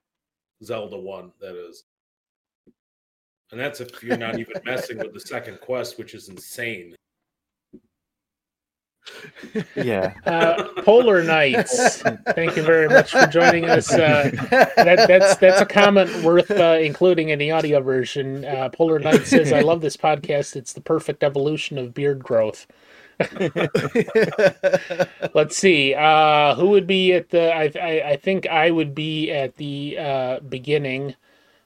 [0.63, 1.83] Zelda one, that is.
[3.51, 6.95] And that's if you're not even messing with the second quest, which is insane.
[9.75, 12.01] Yeah Uh, Polar Nights.
[12.33, 13.91] thank you very much for joining us.
[13.93, 14.31] Uh,
[14.75, 18.43] that, that's that's a comment worth uh, including in the audio version.
[18.45, 20.55] Uh, Polar Nights says, "I love this podcast.
[20.55, 22.67] It's the perfect evolution of beard growth."
[25.33, 25.93] Let's see.
[25.93, 27.53] Uh, who would be at the?
[27.53, 31.15] I, I I think I would be at the uh, beginning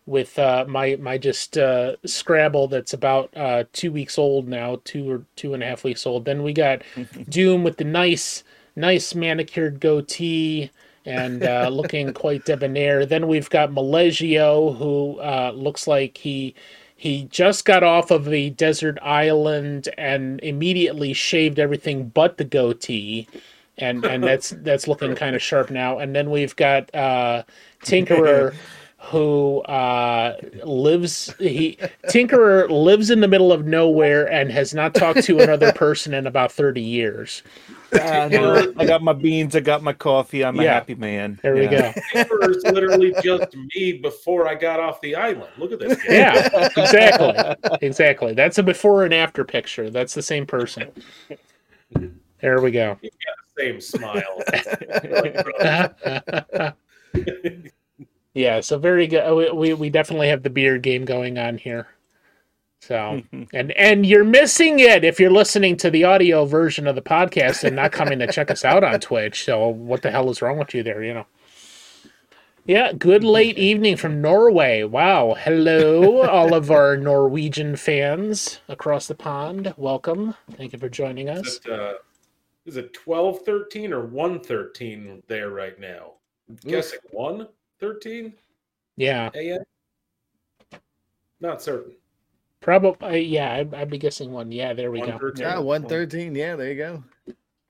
[0.10, 5.10] with uh, my my just uh, Scrabble that's about uh, two weeks old now, two
[5.10, 6.26] or two and a half weeks old.
[6.26, 6.82] Then we got
[7.30, 8.44] Doom with the nice
[8.76, 10.72] nice manicured goatee
[11.06, 13.06] and uh, looking quite debonair.
[13.06, 16.56] Then we've got Malegio, who uh, looks like he
[16.96, 23.28] he just got off of a desert island and immediately shaved everything but the goatee,
[23.78, 26.00] and and that's that's looking kind of sharp now.
[26.00, 27.44] And then we've got uh,
[27.84, 28.56] Tinkerer.
[29.04, 31.34] Who uh, lives?
[31.40, 31.78] He
[32.08, 36.28] Tinkerer lives in the middle of nowhere and has not talked to another person in
[36.28, 37.42] about thirty years.
[37.94, 41.40] No, I got my beans, I got my coffee, I'm a happy man.
[41.42, 41.92] There we go.
[42.14, 45.50] Tinkerer is literally just me before I got off the island.
[45.58, 46.14] Look at this guy.
[46.14, 47.78] Yeah, exactly.
[47.82, 48.34] Exactly.
[48.34, 49.90] That's a before and after picture.
[49.90, 50.92] That's the same person.
[52.42, 53.00] There we go.
[53.58, 54.44] Same smile.
[58.40, 59.36] yeah, so very good.
[59.36, 61.88] We, we we definitely have the beard game going on here.
[62.80, 63.22] So
[63.54, 67.66] and and you're missing it if you're listening to the audio version of the podcast
[67.66, 69.44] and not coming to check us out on Twitch.
[69.44, 71.04] So what the hell is wrong with you there?
[71.04, 71.26] You know.
[72.66, 74.84] Yeah, good late evening from Norway.
[74.84, 75.36] Wow.
[75.38, 79.74] Hello, all of our Norwegian fans across the pond.
[79.76, 80.36] Welcome.
[80.52, 81.46] Thank you for joining us.
[81.46, 81.94] Is it, uh,
[82.66, 86.14] is it 12 13 or 1 13 there right now?
[86.48, 87.48] I'm guessing 1
[87.80, 88.34] 13
[88.98, 89.62] Yeah, a.m.
[91.42, 91.94] Not certain.
[92.62, 93.22] probably.
[93.24, 94.52] Yeah, I'd, I'd be guessing one.
[94.52, 95.06] Yeah, there we go.
[95.08, 95.46] 113.
[95.46, 96.36] Yeah, one thirteen.
[96.36, 97.04] Yeah, there you go.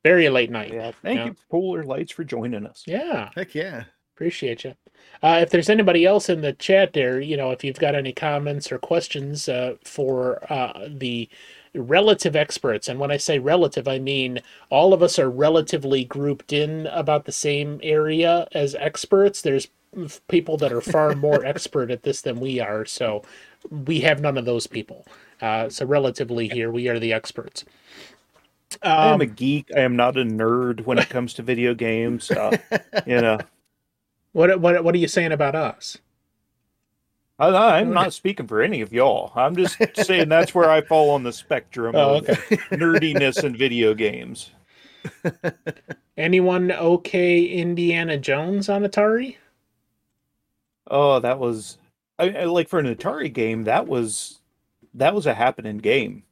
[0.03, 0.73] Very late night.
[0.73, 1.25] Yeah, thank Yeah.
[1.25, 2.83] you, Polar Lights, for joining us.
[2.87, 3.83] Yeah, Heck yeah.
[4.15, 4.73] appreciate you.
[5.21, 8.11] Uh, if there's anybody else in the chat there, you know, if you've got any
[8.13, 11.29] comments or questions uh, for uh, the
[11.75, 14.39] relative experts, and when I say relative, I mean
[14.71, 19.41] all of us are relatively grouped in about the same area as experts.
[19.41, 19.71] There's f-
[20.27, 23.23] people that are far more expert at this than we are, so
[23.69, 25.05] we have none of those people.
[25.41, 27.65] Uh, so relatively here, we are the experts.
[28.83, 29.69] I am Um, a geek.
[29.75, 32.31] I am not a nerd when it comes to video games.
[32.31, 32.57] Uh,
[33.05, 33.39] you know,
[34.33, 35.97] what what what are you saying about us?
[37.39, 39.31] I, I'm not speaking for any of y'all.
[39.35, 42.25] I'm just saying that's where I fall on the spectrum Oh, of
[42.71, 44.51] nerdiness in video games.
[46.17, 49.37] Anyone okay Indiana Jones on Atari?
[50.89, 51.77] Oh, that was
[52.17, 53.63] I, I- like for an Atari game.
[53.65, 54.39] That was
[54.93, 56.23] that was a happening game.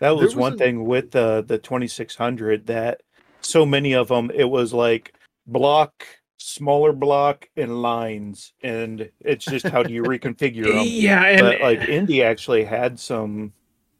[0.00, 3.02] That was, was one a- thing with the the 2600 that
[3.40, 4.30] so many of them.
[4.34, 5.14] It was like
[5.46, 6.06] block,
[6.38, 10.82] smaller block, and lines, and it's just how do you reconfigure them.
[10.86, 13.52] Yeah, and but like Indy actually had some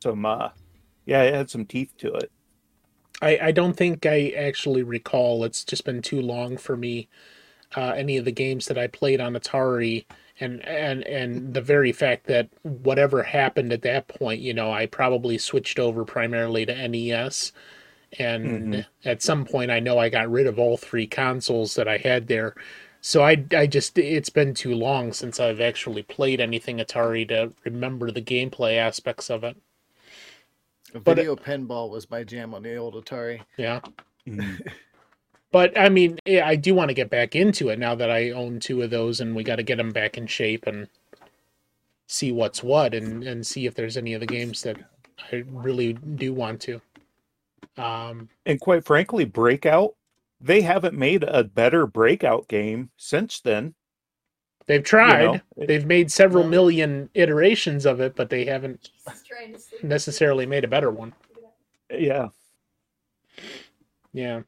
[0.02, 0.50] some uh
[1.06, 2.30] yeah, it had some teeth to it.
[3.20, 5.44] I, I don't think I actually recall.
[5.44, 7.08] It's just been too long for me.
[7.76, 10.04] Uh, any of the games that I played on Atari,
[10.40, 14.86] and and and the very fact that whatever happened at that point, you know, I
[14.86, 17.52] probably switched over primarily to NES,
[18.18, 18.86] and Mhm.
[19.04, 22.28] at some point, I know I got rid of all three consoles that I had
[22.28, 22.54] there.
[23.00, 27.52] So I I just it's been too long since I've actually played anything Atari to
[27.64, 29.56] remember the gameplay aspects of it.
[30.92, 33.40] But- Video pinball was my jam on the old Atari.
[33.56, 33.80] Yeah.
[34.26, 34.60] Mm.
[35.52, 38.30] But I mean, yeah, I do want to get back into it now that I
[38.30, 40.88] own two of those, and we got to get them back in shape and
[42.06, 44.78] see what's what, and and see if there's any of the games that
[45.30, 46.80] I really do want to.
[47.76, 49.94] Um, And quite frankly, Breakout,
[50.40, 53.74] they haven't made a better Breakout game since then.
[54.66, 55.24] they've tried.
[55.24, 59.58] know, they've made several Well- million iterations of it, but they haven't He's trying to
[59.58, 59.84] sleep.
[59.84, 61.12] necessarily made a better one.
[61.90, 62.28] Yeah.
[64.12, 64.42] Yeah.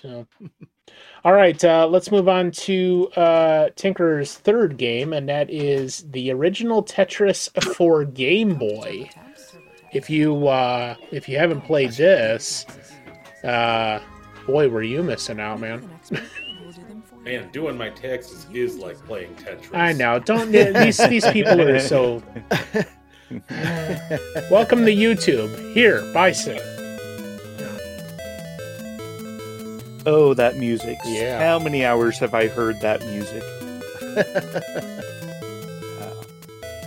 [0.00, 0.26] So,
[1.24, 6.30] all right, uh, let's move on to uh, Tinker's third game, and that is the
[6.30, 9.10] original Tetris for Game Boy.
[9.92, 12.66] If you uh, if you haven't played this,
[13.42, 14.00] uh,
[14.46, 15.88] boy, were you missing out, man.
[17.24, 19.76] Man, doing my taxes is like playing Tetris.
[19.76, 20.18] I know.
[20.18, 22.22] Don't these these people are so.
[24.50, 25.74] Welcome to YouTube.
[25.74, 26.77] Here, Bison.
[30.10, 30.96] Oh, that music.
[31.04, 31.38] Yeah.
[31.38, 33.42] How many hours have I heard that music?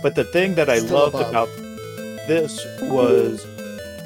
[0.02, 1.30] But the thing that I Still loved above.
[1.30, 1.48] about
[2.26, 3.46] this was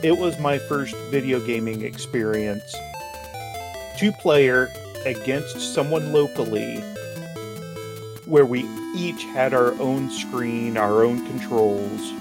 [0.03, 2.63] it was my first video gaming experience.
[3.97, 4.69] Two player
[5.07, 6.77] against someone locally
[8.27, 12.13] where we each had our own screen, our own controls.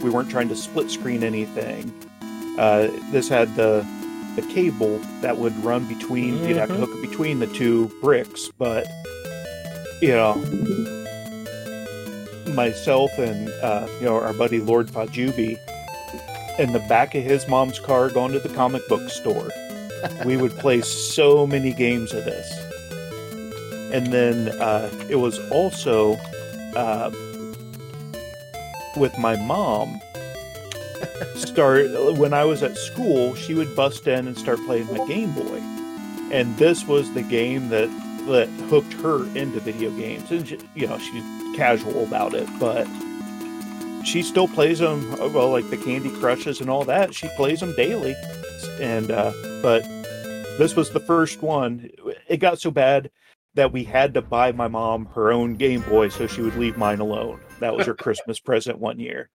[0.00, 1.92] We weren't trying to split screen anything.
[2.56, 3.84] Uh, this had the
[4.40, 6.44] the cable that would run between.
[6.46, 6.78] You'd have to Mhm.
[6.80, 8.86] hook it between the two bricks, but
[10.00, 10.34] you know,
[12.54, 15.58] myself and uh, you know our buddy Lord Fajubi
[16.58, 19.48] in the back of his mom's car going to the comic book store.
[20.24, 22.48] we would play so many games of this.
[23.92, 26.14] And then uh, it was also
[26.76, 27.10] uh,
[28.96, 30.00] with my mom.
[31.34, 35.32] Start when I was at school, she would bust in and start playing my Game
[35.32, 35.58] Boy,
[36.30, 37.88] and this was the game that
[38.26, 40.30] that hooked her into video games.
[40.30, 41.24] And she, you know, she's
[41.56, 42.86] casual about it, but
[44.04, 45.10] she still plays them.
[45.32, 48.14] Well, like the Candy Crushes and all that, she plays them daily.
[48.80, 49.82] And uh, but
[50.58, 51.90] this was the first one.
[52.28, 53.10] It got so bad
[53.54, 56.76] that we had to buy my mom her own Game Boy so she would leave
[56.76, 57.40] mine alone.
[57.60, 59.30] That was her Christmas present one year.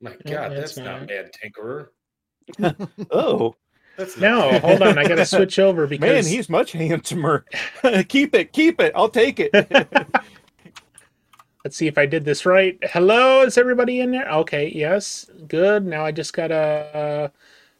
[0.00, 1.06] My God, Yeah, that's, that's not.
[1.08, 1.88] Mad Tinkerer.
[3.10, 3.54] Oh
[3.96, 4.98] That's not No, hold on.
[4.98, 7.44] I got to switch over man, because he's much handsomer.
[8.08, 8.92] keep it, keep it.
[8.94, 9.50] I'll take it.
[11.64, 12.78] let's see if I did this right.
[12.84, 14.30] Hello, is everybody in there?
[14.30, 15.84] Okay, yes, good.
[15.84, 17.28] Now I just gotta uh,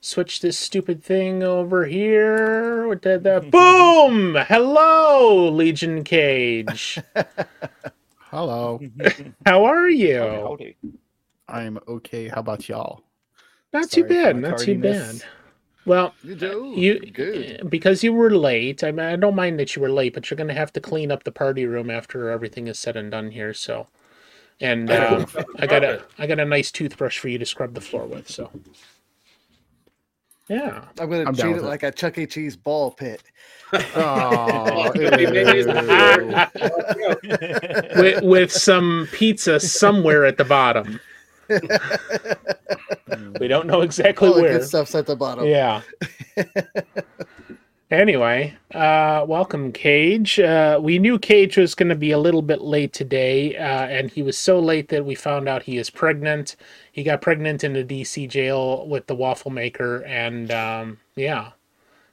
[0.01, 2.87] switch this stupid thing over here.
[2.89, 3.51] What did that?
[3.51, 4.37] Boom!
[4.49, 6.99] Hello, Legion Cage.
[8.19, 8.79] Hello.
[9.47, 10.21] How are you?
[10.21, 10.77] Howdy.
[11.49, 12.29] I'm okay.
[12.29, 13.03] How about y'all?
[13.73, 14.37] Not too Sorry for bad.
[14.37, 15.23] my Not too bad.
[15.85, 17.71] Well, You do you good.
[17.71, 18.85] because you were late.
[18.85, 20.81] I mean, I don't mind that you were late, but you're going to have to
[20.81, 23.55] clean up the party room after everything is said and done here.
[23.55, 23.89] So,
[24.61, 25.27] and uh,
[25.59, 28.29] I got a I got a nice toothbrush for you to scrub the floor with.
[28.29, 28.51] So,
[30.49, 31.63] yeah, I'm gonna treat it it.
[31.65, 32.27] like a Chuck E.
[32.27, 33.23] Cheese ball pit.
[33.95, 34.91] Oh,
[37.97, 41.01] with, with some pizza somewhere at the bottom.
[43.41, 44.59] We don't know exactly All where.
[44.59, 45.47] good stuff's at the bottom.
[45.47, 45.83] Yeah.
[47.91, 50.39] anyway, uh, welcome, Cage.
[50.41, 54.11] Uh, we knew Cage was going to be a little bit late today, uh, and
[54.11, 56.57] he was so late that we found out he is pregnant.
[56.93, 61.51] He got pregnant in the DC jail with the waffle maker, and um, yeah.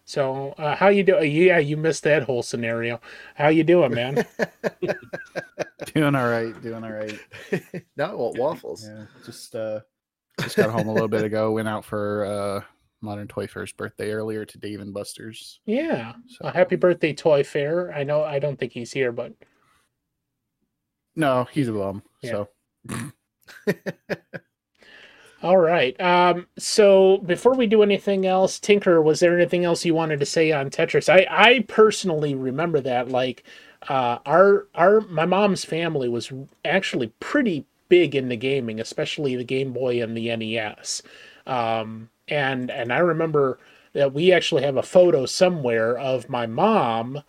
[0.07, 1.31] So, uh, how you doing?
[1.31, 3.01] Yeah, you missed that whole scenario.
[3.33, 4.23] How you doing, man?
[5.93, 6.53] doing all right.
[6.61, 7.19] Doing all right.
[7.97, 8.87] Not what waffles.
[8.87, 9.79] Yeah, just uh,
[10.41, 11.51] just got home a little bit ago.
[11.53, 12.61] Went out for uh,
[13.01, 15.59] Modern Toy Fair's birthday earlier to Dave and Buster's.
[15.65, 16.13] yeah.
[16.27, 17.91] So Uh, happy birthday, Toy Fair.
[17.91, 18.23] I know.
[18.23, 19.33] I don't think he's here, but
[21.15, 22.03] No, he's a bum.
[22.21, 22.31] Yeah.
[22.31, 22.49] So
[25.45, 26.01] All right.
[26.01, 30.25] Um, so before we do anything else, Tinker, was there anything else you wanted to
[30.25, 31.07] say on Tetris?
[31.07, 33.43] I, I personally remember that like
[33.87, 36.33] uh, our our my mom's family was
[36.65, 41.03] actually pretty big into gaming, especially the Game Boy and the NES.
[41.45, 43.59] Um, and and I remember
[43.93, 47.21] that we actually have a photo somewhere of my mom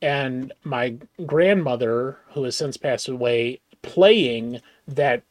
[0.00, 5.24] and my grandmother, who has since passed away, playing that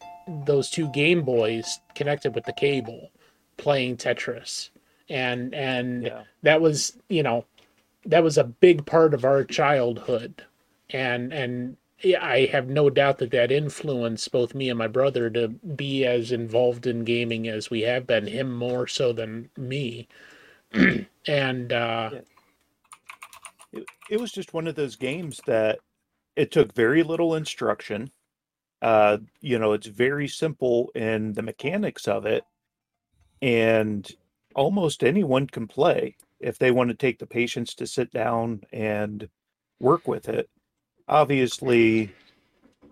[0.45, 3.11] those two Game Boys connected with the cable,
[3.57, 4.69] playing Tetris,
[5.09, 6.23] and and Yeah.
[6.43, 7.45] that was you know
[8.05, 10.43] that was a big part of our childhood,
[10.89, 11.77] and and
[12.19, 16.31] I have no doubt that that influenced both me and my brother to be as
[16.31, 18.27] involved in gaming as we have been.
[18.27, 20.07] Him more so than me,
[21.27, 22.11] and uh,
[23.73, 25.79] it, it was just one of those games that
[26.35, 28.11] it took very little instruction.
[28.81, 32.43] Uh, you know, it's very simple in the mechanics of it,
[33.41, 34.09] and
[34.55, 39.27] almost anyone can play if they want to take the patience to sit down and
[39.79, 40.49] work with it.
[41.07, 42.13] Obviously,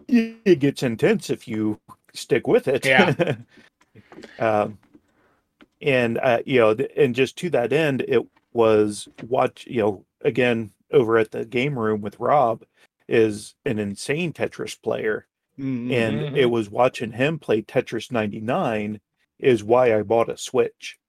[0.07, 1.79] it gets intense if you
[2.13, 2.85] stick with it.
[2.85, 3.35] Yeah.
[4.39, 4.77] um,
[5.81, 9.65] and uh, you know, and just to that end, it was watch.
[9.67, 12.63] You know, again over at the game room with Rob
[13.07, 15.27] is an insane Tetris player,
[15.59, 15.91] Mm-hmm.
[15.91, 18.99] and it was watching him play Tetris 99
[19.39, 20.99] is why I bought a Switch.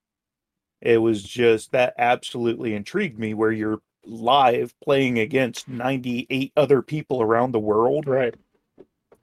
[0.80, 7.20] It was just that absolutely intrigued me where you're live playing against 98 other people
[7.20, 8.34] around the world right,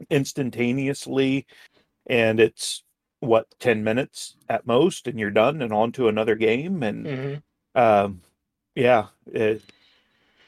[0.10, 1.48] instantaneously
[2.08, 2.84] and it's
[3.20, 7.36] what 10 minutes at most and you're done and on to another game and hmm
[7.80, 8.22] um
[8.76, 9.62] yeah it,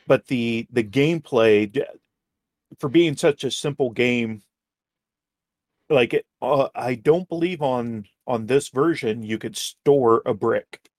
[0.05, 1.83] but the the gameplay
[2.79, 4.41] for being such a simple game
[5.89, 10.89] like it, uh, i don't believe on on this version you could store a brick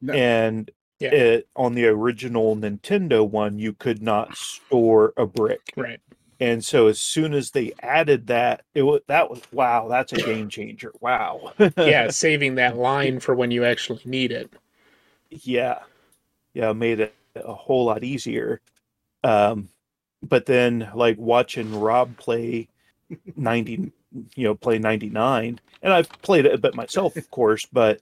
[0.00, 0.12] No.
[0.14, 0.70] and
[1.00, 1.10] Yeah.
[1.12, 6.00] it, on the original nintendo one you could not store a brick right.
[6.40, 10.16] and so as soon as they added that it was that was wow that's a
[10.16, 14.50] game changer wow yeah, saving that line for when you actually need it.
[15.30, 15.80] yeah
[16.54, 18.60] yeah made it a whole lot easier
[19.24, 19.68] um
[20.22, 22.68] but then like watching Rob play
[23.36, 23.92] 90
[24.36, 28.00] you know play 99 and I've played it a bit myself of course but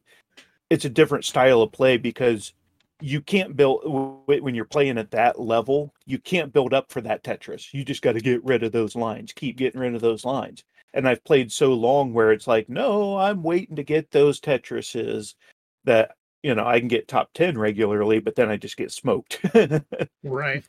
[0.71, 2.53] it's a different style of play because
[3.01, 3.81] you can't build
[4.27, 7.73] when you're playing at that level you can't build up for that Tetris.
[7.73, 10.65] You just got to get rid of those lines keep getting rid of those lines.
[10.95, 15.35] And I've played so long where it's like no I'm waiting to get those Tetrises
[15.85, 19.41] that you know I can get top 10 regularly but then I just get smoked.
[20.25, 20.63] Right.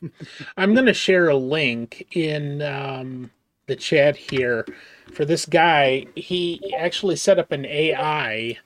[0.56, 3.30] I'm going to share a link in um,
[3.66, 4.66] the chat here
[5.12, 6.06] for this guy.
[6.14, 8.58] He actually set up an AI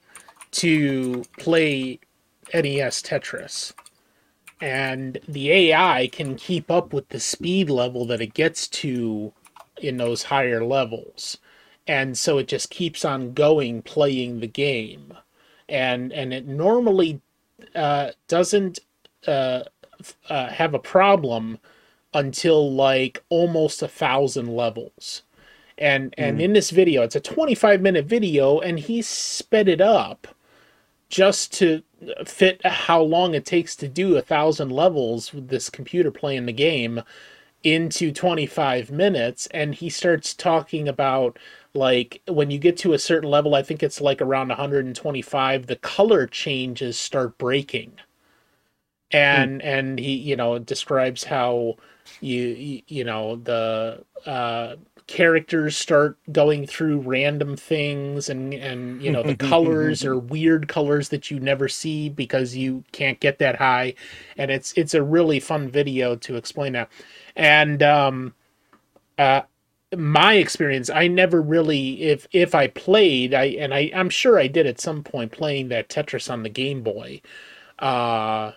[0.52, 2.00] to play
[2.54, 3.72] NES Tetris.
[4.60, 9.32] And the AI can keep up with the speed level that it gets to
[9.80, 11.38] in those higher levels.
[11.86, 15.14] And so it just keeps on going playing the game.
[15.68, 17.20] And and it normally
[17.74, 18.80] uh, doesn't
[19.26, 19.62] uh,
[20.28, 21.58] uh, have a problem
[22.14, 25.22] until like almost a thousand levels.
[25.76, 26.42] And and hmm.
[26.42, 30.26] in this video it's a 25 minute video and he sped it up
[31.08, 31.82] just to
[32.26, 36.52] fit how long it takes to do a thousand levels with this computer playing the
[36.52, 37.02] game
[37.62, 39.46] into 25 minutes.
[39.52, 41.38] And he starts talking about
[41.74, 45.76] like when you get to a certain level i think it's like around 125 the
[45.76, 47.92] color changes start breaking
[49.10, 51.76] and and he you know describes how
[52.20, 54.76] you you, you know the uh
[55.08, 61.08] characters start going through random things and and you know the colors are weird colors
[61.08, 63.94] that you never see because you can't get that high.
[64.36, 66.90] And it's it's a really fun video to explain that.
[67.34, 68.34] And um
[69.16, 69.42] uh
[69.96, 74.46] my experience i never really if if i played i and i i'm sure i
[74.46, 77.20] did at some point playing that tetris on the game boy
[77.78, 78.52] uh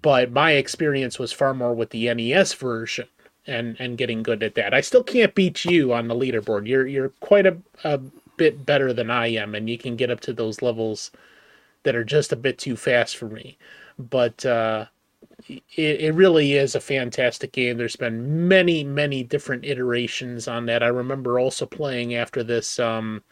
[0.00, 3.06] but my experience was far more with the nes version
[3.46, 6.86] and and getting good at that i still can't beat you on the leaderboard you're
[6.86, 7.98] you're quite a, a
[8.36, 11.10] bit better than i am and you can get up to those levels
[11.82, 13.58] that are just a bit too fast for me
[13.98, 14.86] but uh
[15.48, 17.76] it, it really is a fantastic game.
[17.76, 20.82] There's been many, many different iterations on that.
[20.82, 23.22] I remember also playing after this um,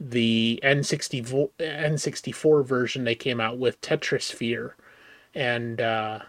[0.00, 4.72] the N64 N64 version they came out with Tetrisphere,
[5.34, 6.20] and uh,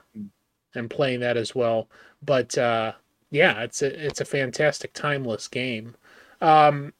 [0.75, 1.89] and playing that as well.
[2.21, 2.93] But uh,
[3.31, 5.95] yeah, it's a it's a fantastic timeless game.
[6.41, 6.93] Um,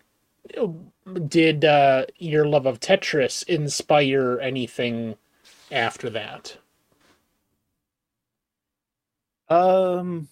[1.28, 5.16] did uh, your love of Tetris inspire anything
[5.72, 6.58] after that?
[9.50, 10.28] Um,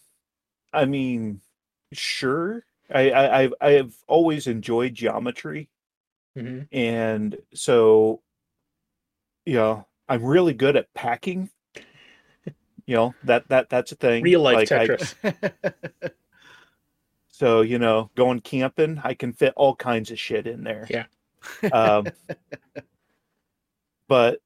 [0.74, 1.42] I mean,
[1.94, 2.66] sure.
[2.94, 5.70] I, I I've I've always enjoyed geometry,
[6.36, 8.22] hmm and so
[9.46, 11.50] you know I'm really good at packing.
[12.86, 14.24] You know that that that's a thing.
[14.24, 15.94] Real life Like, I- Tetris.
[17.30, 20.88] so you know, going camping, I can fit all kinds of shit in there.
[20.90, 21.06] Yeah.
[21.72, 22.08] Um,
[24.08, 24.42] but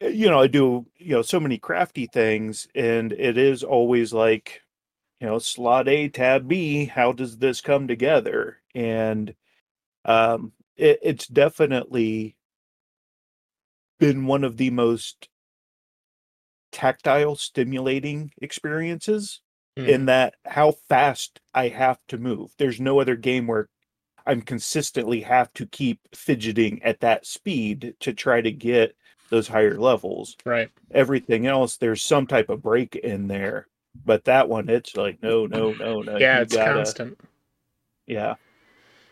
[0.00, 4.62] you know, I do you know so many crafty things, and it is always like,
[5.20, 6.86] you know, slot A, tab B.
[6.86, 8.58] How does this come together?
[8.74, 9.34] And
[10.04, 12.36] um, it, it's definitely
[13.98, 15.28] been one of the most
[16.72, 19.40] tactile stimulating experiences
[19.76, 22.50] in that how fast I have to move.
[22.58, 23.68] There's no other game where
[24.26, 28.96] I'm consistently have to keep fidgeting at that speed to try to get
[29.30, 30.36] those higher levels.
[30.44, 30.68] right.
[30.90, 33.68] Everything else, there's some type of break in there.
[34.04, 36.18] But that one, it's like no, no, no, no.
[36.18, 37.20] Yeah, you it's gotta- constant.
[38.06, 38.34] Yeah,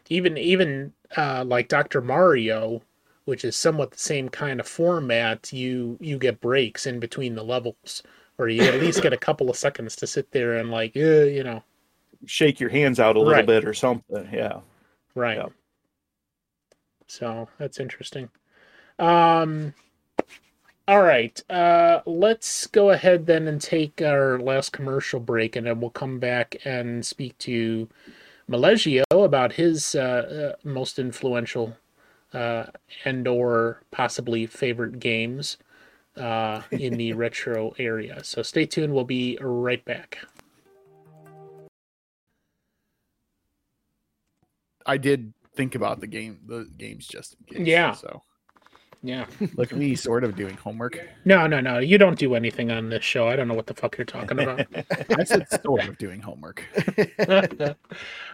[0.08, 2.00] Even even uh, like Dr.
[2.00, 2.82] Mario,
[3.26, 7.42] which is somewhat the same kind of format, you you get breaks in between the
[7.44, 8.02] levels,
[8.38, 11.24] or you at least get a couple of seconds to sit there and like, uh,
[11.24, 11.62] you know,
[12.24, 13.46] shake your hands out a little Right.
[13.46, 14.28] bit or something.
[14.32, 14.60] Yeah.
[15.14, 15.36] right.
[15.36, 15.48] Yeah.
[17.08, 18.30] So that's interesting.
[18.98, 19.74] Um,
[20.88, 25.80] all right, uh, let's go ahead then and take our last commercial break, and then
[25.80, 27.88] we'll come back and speak to
[28.48, 31.76] Malegio about his uh, uh, most influential
[32.36, 32.66] uh,
[33.06, 35.56] and or possibly favorite games
[36.18, 38.22] uh, in the retro area.
[38.22, 38.92] So stay tuned.
[38.92, 40.18] We'll be right back.
[44.84, 47.66] I did think about the game, the games just in case.
[47.66, 47.92] Yeah.
[47.92, 48.22] So
[49.02, 49.26] Yeah.
[49.56, 51.00] look at me, sort of doing homework.
[51.24, 51.78] No, no, no.
[51.78, 53.28] You don't do anything on this show.
[53.28, 54.66] I don't know what the fuck you're talking about.
[55.18, 56.62] I said sort of doing homework.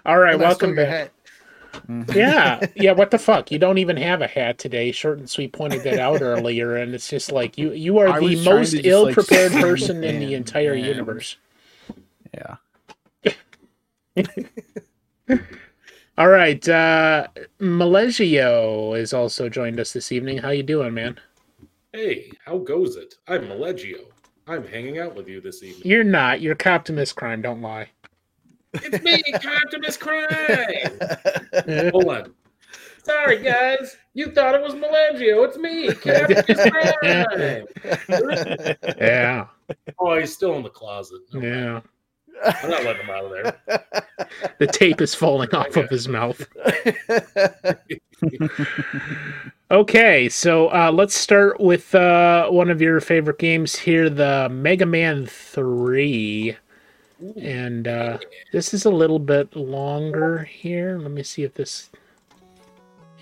[0.05, 1.13] All right, And I stole welcome back.
[1.73, 1.87] Hat.
[1.89, 2.15] Mhm.
[2.15, 2.93] Yeah, yeah.
[2.93, 3.51] What the fuck?
[3.51, 4.93] You don't even have a hat today.
[4.93, 7.73] Short and sweet pointed that out earlier, and it's just like you.
[7.73, 10.85] You are I the most to just, like, ill-prepared sneak person in the entire and-
[10.87, 11.37] universe.
[12.35, 12.57] Yeah.
[16.19, 17.27] All right, uh
[17.59, 20.39] Malegio is also joined us this evening.
[20.39, 21.19] How you doing, man?
[21.93, 23.15] Hey, how goes it?
[23.29, 24.01] I'm Malegio.
[24.47, 25.83] I'm hanging out with you this evening.
[25.87, 26.41] You're not.
[26.43, 27.41] You're Optimus Crime.
[27.43, 27.89] Don't lie.
[28.75, 29.23] It's me,
[29.65, 31.91] Optimus Crime.
[31.93, 32.35] Hold on.
[33.05, 33.97] Sorry, guys.
[34.15, 35.45] You thought it was Malegio.
[35.47, 37.67] It's me, Optimus Crime.
[38.99, 39.47] Yeah,
[39.99, 41.21] Oh, he's still in the closet.
[41.33, 41.81] No, yeah.
[42.45, 43.59] I'm not letting him out of there.
[44.59, 46.47] The tape is falling off of his mouth.
[49.71, 54.87] Okay, so uh, let's start with uh, one of your favorite games here, the Mega
[54.87, 56.57] Man 3.
[57.41, 58.19] And uh,
[58.53, 60.99] this is a little bit longer here.
[60.99, 61.91] Let me see if this.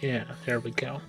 [0.01, 1.01] Yeah, there we go.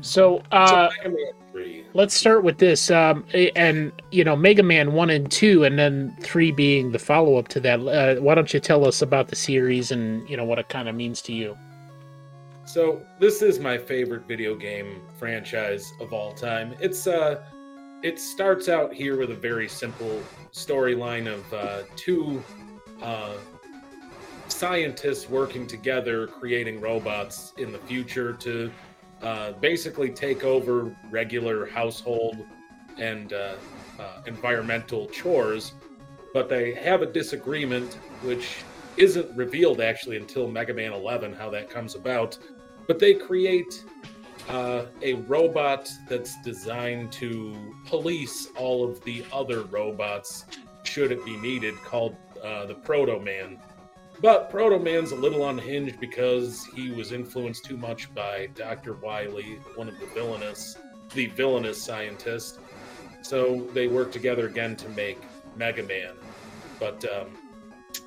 [0.00, 1.84] So, uh, Mega Man 3.
[1.92, 2.88] let's start with this.
[2.90, 3.24] Um,
[3.56, 7.48] and, you know, Mega Man 1 and 2, and then 3 being the follow up
[7.48, 7.80] to that.
[7.80, 10.88] Uh, why don't you tell us about the series and, you know, what it kind
[10.88, 11.58] of means to you?
[12.68, 16.74] So this is my favorite video game franchise of all time.
[16.80, 17.42] It's uh
[18.02, 20.22] it starts out here with a very simple
[20.52, 22.42] storyline of uh, two
[23.02, 23.34] uh,
[24.48, 28.70] scientists working together creating robots in the future to
[29.22, 32.38] uh, basically take over regular household
[32.98, 33.54] and uh,
[34.00, 35.72] uh, environmental chores
[36.32, 38.62] but they have a disagreement which
[38.98, 42.36] isn't revealed actually until mega man 11 how that comes about.
[42.86, 43.84] But they create
[44.48, 50.46] uh, a robot that's designed to police all of the other robots
[50.84, 53.58] should it be needed called uh, the proto man.
[54.20, 59.60] But proto man's a little unhinged because he was influenced too much by dr Wily
[59.76, 60.76] one of the villainous
[61.14, 62.58] the villainous scientist
[63.22, 65.18] so they work together again to make
[65.56, 66.14] mega man.
[66.78, 67.36] But um,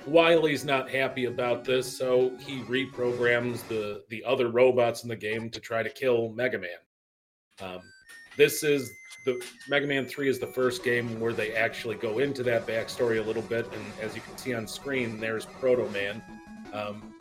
[0.08, 5.50] Wily's not happy about this, so he reprograms the the other robots in the game
[5.52, 6.70] to try to kill Mega Man.
[7.62, 7.82] Um,
[8.38, 8.92] this is
[9.26, 13.20] the Mega Man Three is the first game where they actually go into that backstory
[13.20, 16.22] a little bit, and as you can see on screen, there's Proto Man.
[16.74, 17.14] Um,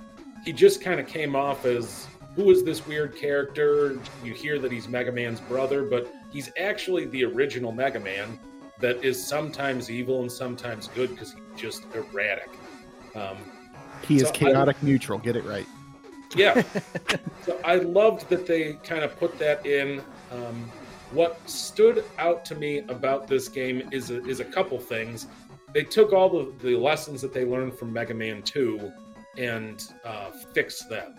[0.45, 3.99] he just kind of came off as who is this weird character?
[4.25, 8.39] You hear that he's Mega Man's brother, but he's actually the original Mega Man
[8.81, 12.49] that is sometimes evil and sometimes good because he's just erratic.
[13.15, 13.37] Um,
[14.07, 15.19] He is So I- chaotic neutral.
[15.19, 15.67] Get it right.
[16.37, 16.63] yeah.
[17.45, 20.03] so I loved that they kind of put that in.
[20.33, 20.71] Um,
[21.13, 25.27] what stood out to me about this game is a, is a couple things.
[25.75, 28.93] They took all the, the lessons that they learned from Mega Man 2
[29.39, 31.15] and uh, fixed them.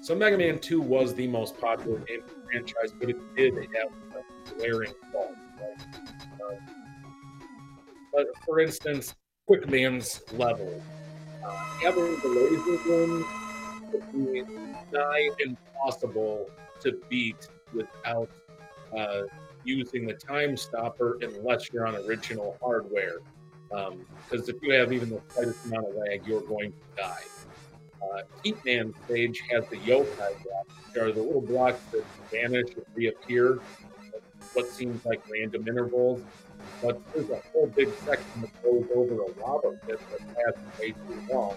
[0.00, 3.54] So Mega Man 2 was the most popular game in the franchise, but it did
[3.54, 5.36] have a glaring faults.
[5.60, 6.58] Right?
[6.58, 6.60] Uh,
[8.12, 9.14] but for instance,
[9.46, 10.82] Quick Man's level.
[11.82, 13.24] The laser gun
[13.92, 16.50] would be impossible
[16.80, 18.30] to beat without
[18.96, 19.22] uh,
[19.64, 23.18] using the time stopper unless you're on original hardware.
[23.68, 27.22] Because if you have even the slightest amount of lag, you're going to die.
[28.02, 32.84] Uh, Heatman stage has the yokai blocks, which are the little blocks that vanish and
[32.94, 33.54] reappear
[34.14, 34.22] at
[34.52, 36.22] what seems like random intervals.
[36.82, 40.90] But there's a whole big section that goes over a lava pit that lasts way
[40.92, 41.56] too long.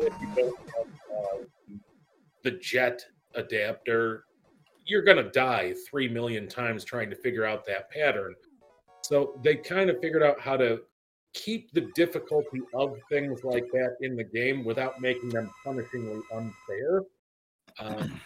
[0.00, 1.76] If you don't have uh,
[2.42, 3.04] the jet
[3.34, 4.24] adapter,
[4.86, 8.34] you're going to die three million times trying to figure out that pattern.
[9.02, 10.80] So they kind of figured out how to
[11.34, 17.02] keep the difficulty of things like that in the game without making them punishingly unfair.
[17.80, 18.20] Um,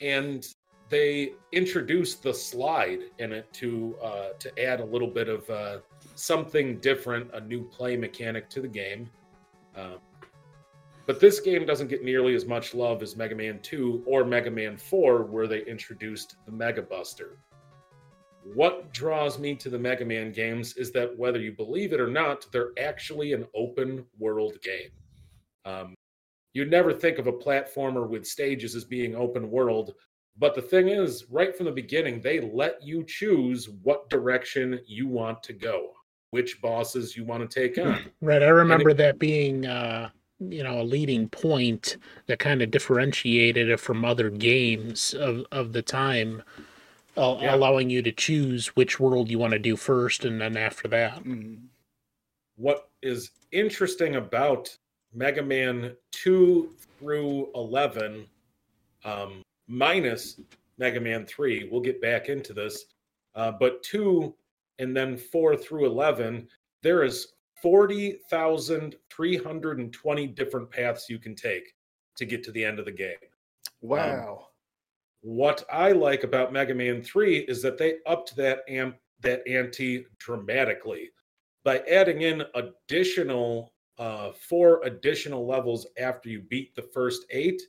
[0.00, 0.46] and
[0.90, 5.78] they introduced the slide in it to uh, to add a little bit of uh,
[6.16, 9.08] something different, a new play mechanic to the game.
[9.76, 9.98] Um,
[11.06, 14.50] but this game doesn't get nearly as much love as Mega Man 2 or Mega
[14.50, 17.38] Man 4, where they introduced the Mega Buster.
[18.54, 22.08] What draws me to the Mega Man games is that whether you believe it or
[22.08, 24.90] not, they're actually an open world game.
[25.64, 25.94] Um,
[26.52, 29.94] you'd never think of a platformer with stages as being open world,
[30.38, 35.06] but the thing is, right from the beginning, they let you choose what direction you
[35.06, 35.90] want to go,
[36.30, 37.98] which bosses you want to take on.
[38.20, 38.42] Right.
[38.42, 43.80] I remember that being, uh, you know, a leading point that kind of differentiated it
[43.80, 46.42] from other games of, of the time,
[47.18, 47.54] uh, Yeah.
[47.54, 51.22] allowing you to choose which world you want to do first and then after that.
[52.56, 54.74] what is interesting about
[55.14, 58.26] Mega Man 2 through 11,
[59.04, 60.38] um, minus
[60.78, 62.84] Mega Man 3, we'll get back into this,
[63.34, 64.34] uh, but 2
[64.78, 66.48] and then 4 through 11,
[66.82, 71.74] there is 40,320 different paths you can take
[72.16, 73.16] to get to the end of the game.
[73.82, 74.46] Wow.
[75.22, 80.06] What I like about Mega Man 3 is that they upped that amp that ante
[80.18, 81.10] dramatically
[81.62, 87.60] by adding in additional uh, four additional levels after you beat the first eight,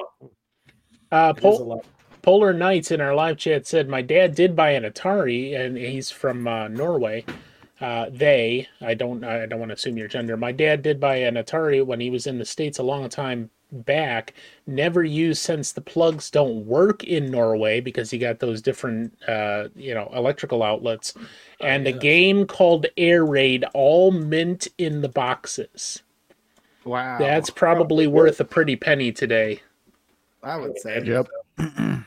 [1.11, 1.85] Uh, It is a Pol- lot.
[2.22, 6.11] Polar Knights in our live chat said, "My dad did buy an Atari, and he's
[6.11, 7.23] from uh, Norway."
[7.80, 10.35] Uh, they, I don't, I don't want to assume your gender.
[10.35, 13.52] My dad did buy an Atari when he was in the states a long time
[13.72, 14.34] back.
[14.65, 19.68] Never used since the plugs don't work in Norway because you got those different, uh,
[19.76, 21.14] you know, electrical outlets.
[21.61, 26.02] And a game called Air Raid, all mint in the boxes.
[26.85, 27.18] Wow.
[27.18, 29.61] That's probably worth a pretty penny today.
[30.44, 31.03] I would say.
[31.03, 31.27] Yep.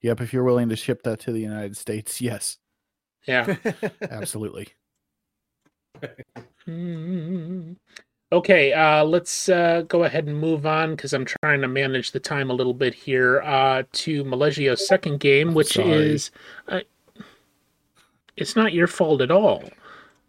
[0.00, 0.20] yep.
[0.20, 2.58] If you're willing to ship that to the United States, yes,
[3.26, 3.56] Yeah.
[4.02, 4.68] absolutely.
[8.34, 12.18] Okay, uh, let's uh, go ahead and move on because I'm trying to manage the
[12.18, 15.92] time a little bit here uh, to Malegio's second game, which Sorry.
[15.92, 16.32] is.
[16.66, 16.80] Uh,
[18.36, 19.62] it's not your fault at all.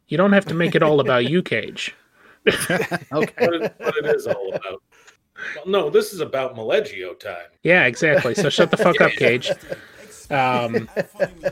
[0.08, 1.96] You don't have to make it all about you, Cage.
[2.48, 2.94] okay.
[3.12, 4.84] what it, what it is all about.
[5.56, 7.48] Well, no, this is about Malegio time.
[7.64, 8.36] Yeah, exactly.
[8.36, 9.50] So shut the fuck up, Cage.
[10.30, 10.88] Um,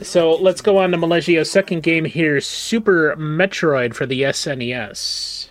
[0.03, 5.49] so let's go on to Malegio's second game here Super Metroid for the SNES.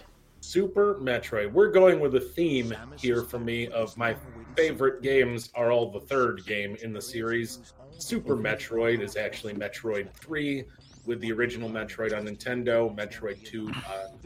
[0.53, 1.51] Super Metroid.
[1.51, 4.15] We're going with a theme here for me of my
[4.55, 7.73] favorite games are all the third game in the series.
[7.97, 10.65] Super Metroid is actually Metroid 3
[11.07, 14.19] with the original Metroid on Nintendo, Metroid 2 on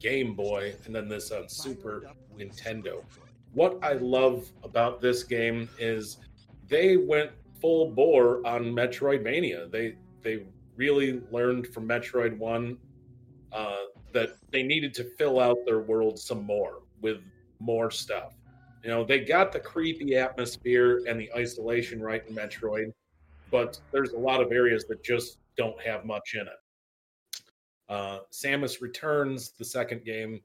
[0.00, 3.04] Game Boy, and then this on Super Nintendo.
[3.52, 6.16] What I love about this game is
[6.66, 7.30] they went
[7.60, 9.70] full bore on Metroidvania.
[9.70, 12.76] They they really learned from Metroid 1
[13.52, 13.76] uh,
[14.12, 17.18] that they needed to fill out their world some more with
[17.60, 18.34] more stuff.
[18.82, 22.92] You know, they got the creepy atmosphere and the isolation right in Metroid,
[23.50, 27.42] but there's a lot of areas that just don't have much in it.
[27.88, 30.40] Uh, Samus Returns, the second game,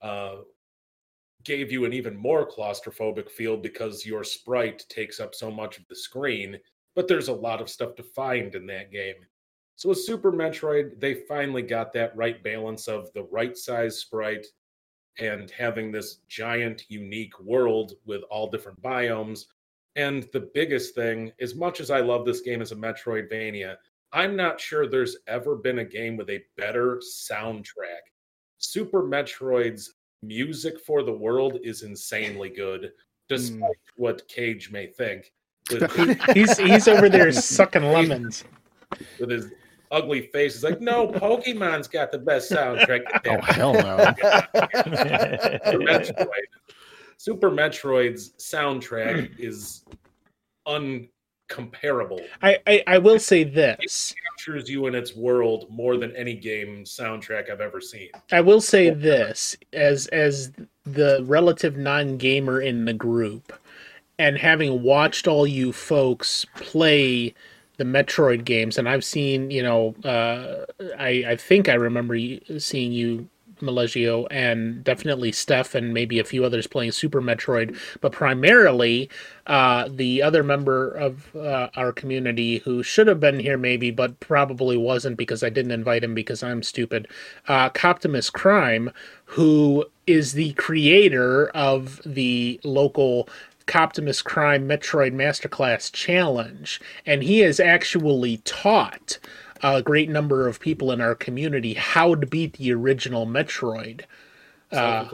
[0.00, 0.36] uh,
[1.44, 5.86] gave you an even more claustrophobic feel because your sprite takes up so much of
[5.88, 6.58] the screen,
[6.94, 9.16] but there's a lot of stuff to find in that game.
[9.76, 14.46] So with Super Metroid, they finally got that right balance of the right size sprite
[15.18, 19.46] and having this giant, unique world with all different biomes.
[19.96, 23.76] And the biggest thing, as much as I love this game as a Metroidvania,
[24.12, 28.04] I'm not sure there's ever been a game with a better soundtrack.
[28.58, 32.88] Super Metroid's music for the world is insanely good, hmm.
[33.28, 35.32] despite what Cage may think.
[35.72, 38.44] With, He's he's over there sucking lemons.
[39.18, 39.50] with his
[39.90, 43.96] ugly face, he's like, "No, Pokemon's got the best soundtrack." Oh hell no.
[45.70, 46.46] Super Metroid.
[47.16, 49.84] Super Metroid's soundtrack is
[50.66, 52.20] uncomparable.
[52.42, 54.14] I, I I will say this.
[54.30, 58.10] Captures you in its world more than any game soundtrack I've ever seen.
[58.32, 60.52] I will say this as as
[60.84, 63.52] the relative non-gamer in the group
[64.18, 67.34] and having watched all you folks play
[67.76, 70.66] the Metroid games, and I've seen, you know, uh,
[70.98, 72.16] I I think I remember
[72.58, 73.28] seeing you
[73.60, 79.10] Millegio and definitely Steph and maybe a few others playing Super Metroid, but primarily
[79.46, 84.20] uh, the other member of uh, our community who should have been here maybe, but
[84.20, 87.08] probably wasn't because I didn't invite him because I'm stupid,
[87.48, 88.90] uh, Coptimus Crime,
[89.26, 93.28] who is the creator of the local
[93.66, 99.18] Coptimus Crime Metroid Masterclass Challenge, and he has actually taught
[99.62, 104.02] a great number of people in our community how to beat the original Metroid.
[104.72, 105.06] Uh,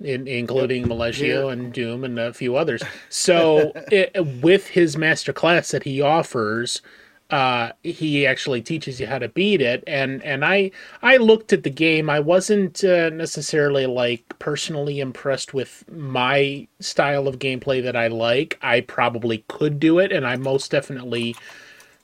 [0.00, 0.90] in, including yep.
[0.90, 1.52] Millegio yeah.
[1.52, 2.82] and Doom and a few others.
[3.08, 6.82] So, it, with his master class that he offers,
[7.30, 9.82] uh, he actually teaches you how to beat it.
[9.86, 10.70] And and I
[11.02, 12.08] I looked at the game.
[12.08, 18.58] I wasn't uh, necessarily like personally impressed with my style of gameplay that I like.
[18.62, 21.34] I probably could do it, and I most definitely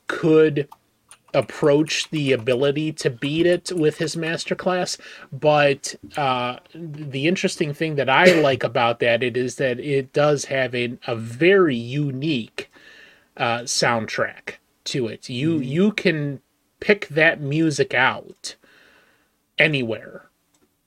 [0.09, 0.69] could
[1.35, 4.99] approach the ability to beat it with his masterclass
[5.32, 10.44] but uh, the interesting thing that i like about that it is that it does
[10.44, 12.70] have a, a very unique
[13.39, 15.63] uh, soundtrack to it you mm-hmm.
[15.63, 16.41] you can
[16.81, 18.57] pick that music out
[19.59, 20.29] anywhere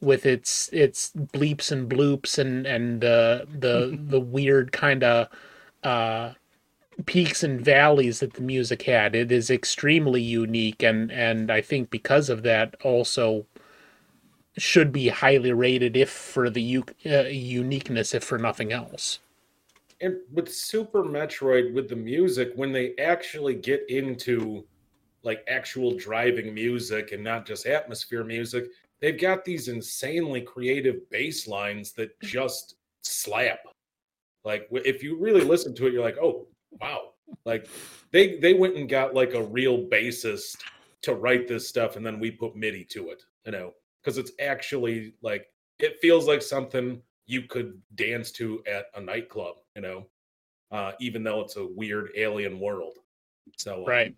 [0.01, 5.27] with its its bleeps and bloops and and uh, the the weird kind of
[5.83, 6.33] uh,
[7.05, 9.15] peaks and valleys that the music had.
[9.15, 13.45] It is extremely unique, and and I think because of that, also
[14.57, 19.19] should be highly rated, if for the u- uh, uniqueness, if for nothing else.
[20.05, 24.65] And with Super Metroid, with the music, when they actually get into
[25.23, 28.67] like actual driving music and not just atmosphere music,
[29.01, 33.59] they've got these insanely creative bass lines that just slap.
[34.43, 36.47] Like if you really listen to it, you're like, oh,
[36.79, 37.09] wow
[37.45, 37.67] like
[38.11, 40.57] they they went and got like a real bassist
[41.01, 44.31] to write this stuff and then we put midi to it you know because it's
[44.39, 45.47] actually like
[45.79, 50.05] it feels like something you could dance to at a nightclub you know
[50.71, 52.97] uh, even though it's a weird alien world
[53.57, 54.15] so um, right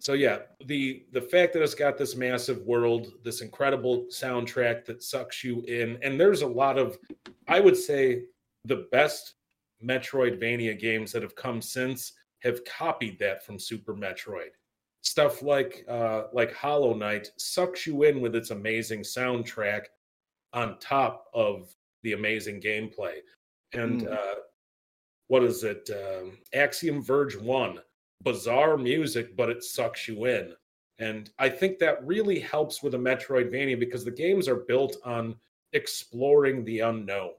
[0.00, 5.02] so yeah the the fact that it's got this massive world this incredible soundtrack that
[5.02, 6.98] sucks you in and there's a lot of
[7.48, 8.22] i would say
[8.64, 9.34] the best
[9.84, 12.12] Metroidvania games that have come since
[12.42, 14.50] have copied that from Super Metroid.
[15.02, 19.82] Stuff like uh, like Hollow Knight sucks you in with its amazing soundtrack
[20.52, 21.74] on top of
[22.04, 23.16] the amazing gameplay.
[23.72, 24.12] And mm.
[24.12, 24.36] uh,
[25.26, 25.90] what is it?
[25.90, 27.80] Um, Axiom Verge 1,
[28.22, 30.54] bizarre music, but it sucks you in.
[31.00, 35.34] And I think that really helps with a Metroidvania because the games are built on
[35.72, 37.32] exploring the unknown.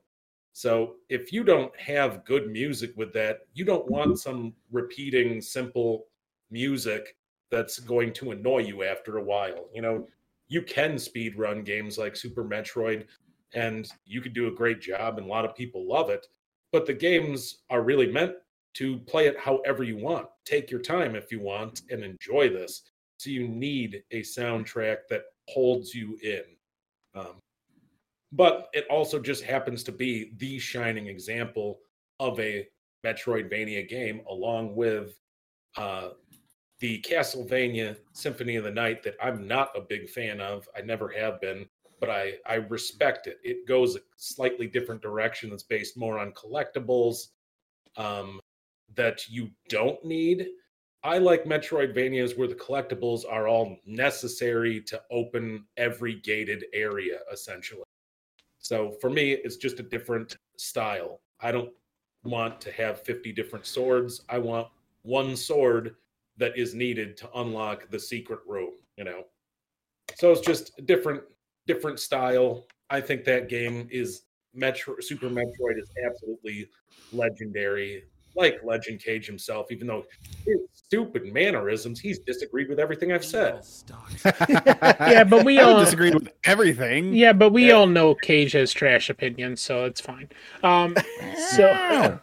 [0.52, 6.06] So if you don't have good music with that, you don't want some repeating simple
[6.52, 7.16] music
[7.52, 9.70] that's going to annoy you after a while.
[9.74, 10.08] You know,
[10.48, 13.06] you can speed run games like Super Metroid
[13.56, 16.27] and you could do a great job and a lot of people love it,
[16.72, 18.34] but the games are really meant
[18.76, 20.27] to play it however you want.
[20.45, 22.84] Take your time if you want and enjoy this.
[23.18, 26.44] So you need a soundtrack that holds you in.
[27.15, 27.36] Um,
[28.34, 31.80] but it also just happens to be the shining example
[32.19, 32.68] of a
[33.06, 35.18] Metroidvania game, along with
[35.77, 36.10] uh,
[36.80, 40.68] the Castlevania Symphony of the Night that I'm not a big fan of.
[40.76, 41.65] I never have been,
[42.06, 43.40] but I I respect it.
[43.44, 45.49] It goes a slightly different direction.
[45.49, 47.30] That's based more on collectibles
[47.98, 48.40] um,
[48.95, 50.48] that you don't need.
[51.03, 57.84] I like Metroidvanias where the collectibles are all necessary to open every gated area, essentially.
[58.60, 61.22] So for me, it's just a different style.
[61.41, 61.72] I don't
[62.23, 64.22] want to have 50 different swords.
[64.30, 64.68] I want
[65.03, 65.95] one sword
[66.38, 69.23] that is needed to unlock the secret room, you know.
[70.15, 71.22] So it's just a different
[71.68, 72.66] different style.
[72.90, 74.24] I think that game is
[74.54, 76.70] Metro Super Metroid is absolutely
[77.12, 78.04] legendary
[78.36, 80.06] like Legend Cage himself, even though
[80.46, 83.66] his stupid mannerisms, he's disagreed with everything I've said.
[84.26, 87.14] yeah, but we all disagreed with everything.
[87.14, 87.74] Yeah, but we yeah.
[87.74, 90.30] all know Cage has trash opinions, so it's fine.
[90.64, 90.96] Um,
[91.56, 92.20] so,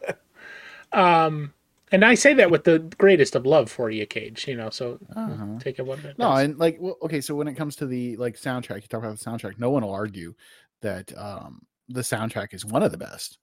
[0.92, 1.52] um,
[1.92, 4.48] and I say that with the greatest of love for you, Cage.
[4.48, 5.58] You know, so uh-huh.
[5.60, 6.18] take it one minute.
[6.18, 9.04] No, and like, well, okay, so when it comes to the like soundtrack, you talk
[9.04, 9.58] about the soundtrack.
[9.58, 10.34] No one will argue
[10.80, 13.38] that um the soundtrack is one of the best.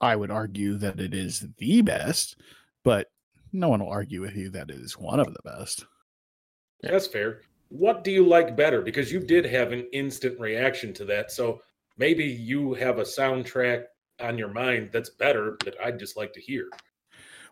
[0.00, 2.36] I would argue that it is the best,
[2.84, 3.10] but
[3.52, 5.84] no one will argue with you that it is one of the best.
[6.82, 7.42] That's fair.
[7.68, 8.80] What do you like better?
[8.80, 11.30] Because you did have an instant reaction to that.
[11.30, 11.60] So
[11.98, 13.84] maybe you have a soundtrack
[14.20, 16.68] on your mind that's better that I'd just like to hear.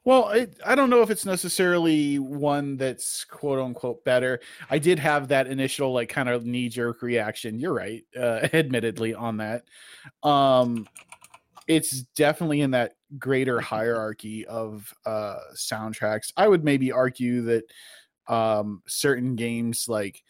[0.04, 4.40] Well, it, I don't know if it's necessarily one that's quote unquote better.
[4.70, 7.58] I did have that initial like kind of knee jerk reaction.
[7.58, 9.64] You're right, uh, admittedly on that.
[10.22, 10.86] Um,
[11.66, 16.32] it's definitely in that greater hierarchy of uh, soundtracks.
[16.36, 17.64] I would maybe argue that
[18.26, 20.22] um, certain games like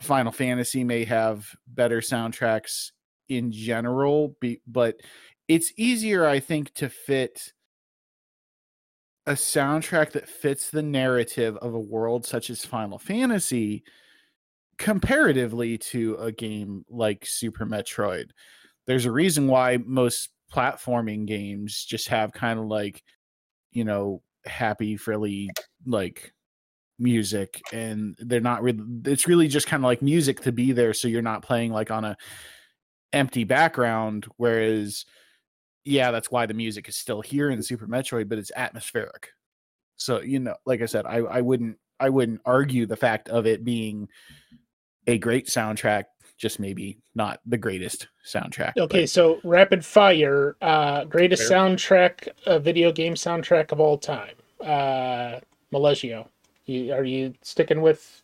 [0.00, 2.90] Final Fantasy may have better soundtracks
[3.28, 4.96] in general, be, but
[5.48, 7.52] it's easier, I think, to fit
[9.26, 13.84] a soundtrack that fits the narrative of a world such as Final Fantasy
[14.78, 18.30] comparatively to a game like Super Metroid.
[18.86, 23.02] There's a reason why most platforming games just have kind of like,
[23.70, 25.50] you know, happy, frilly,
[25.86, 26.32] like
[26.98, 30.94] music and they're not really it's really just kind of like music to be there
[30.94, 32.16] so you're not playing like on a
[33.12, 35.04] empty background whereas
[35.84, 39.30] yeah, that's why the music is still here in Super Metroid, but it's atmospheric.
[39.96, 43.46] So you know, like I said, I, I wouldn't I wouldn't argue the fact of
[43.46, 44.08] it being
[45.06, 46.04] a great soundtrack,
[46.36, 48.72] just maybe not the greatest soundtrack.
[48.76, 51.58] Okay, but- so rapid fire, uh, greatest Fair.
[51.58, 54.34] soundtrack, uh, video game soundtrack of all time.
[54.60, 55.40] Uh,
[55.72, 56.28] Milesio,
[56.66, 58.22] you, are you sticking with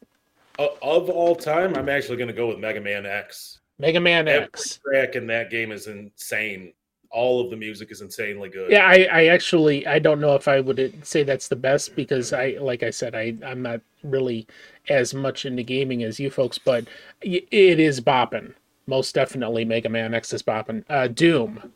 [0.61, 3.61] O- of all time, I'm actually going to go with Mega Man X.
[3.79, 4.81] Mega Man Every X?
[4.85, 6.73] track in that game is insane.
[7.11, 8.71] All of the music is insanely good.
[8.71, 12.33] Yeah, I, I actually I don't know if I would say that's the best because
[12.33, 14.47] I like I said I I'm not really
[14.91, 16.87] as much into gaming as you folks, but
[17.23, 18.53] it is bopping.
[18.87, 20.85] Most definitely, Mega Man X is bopping.
[20.89, 21.73] Uh, Doom,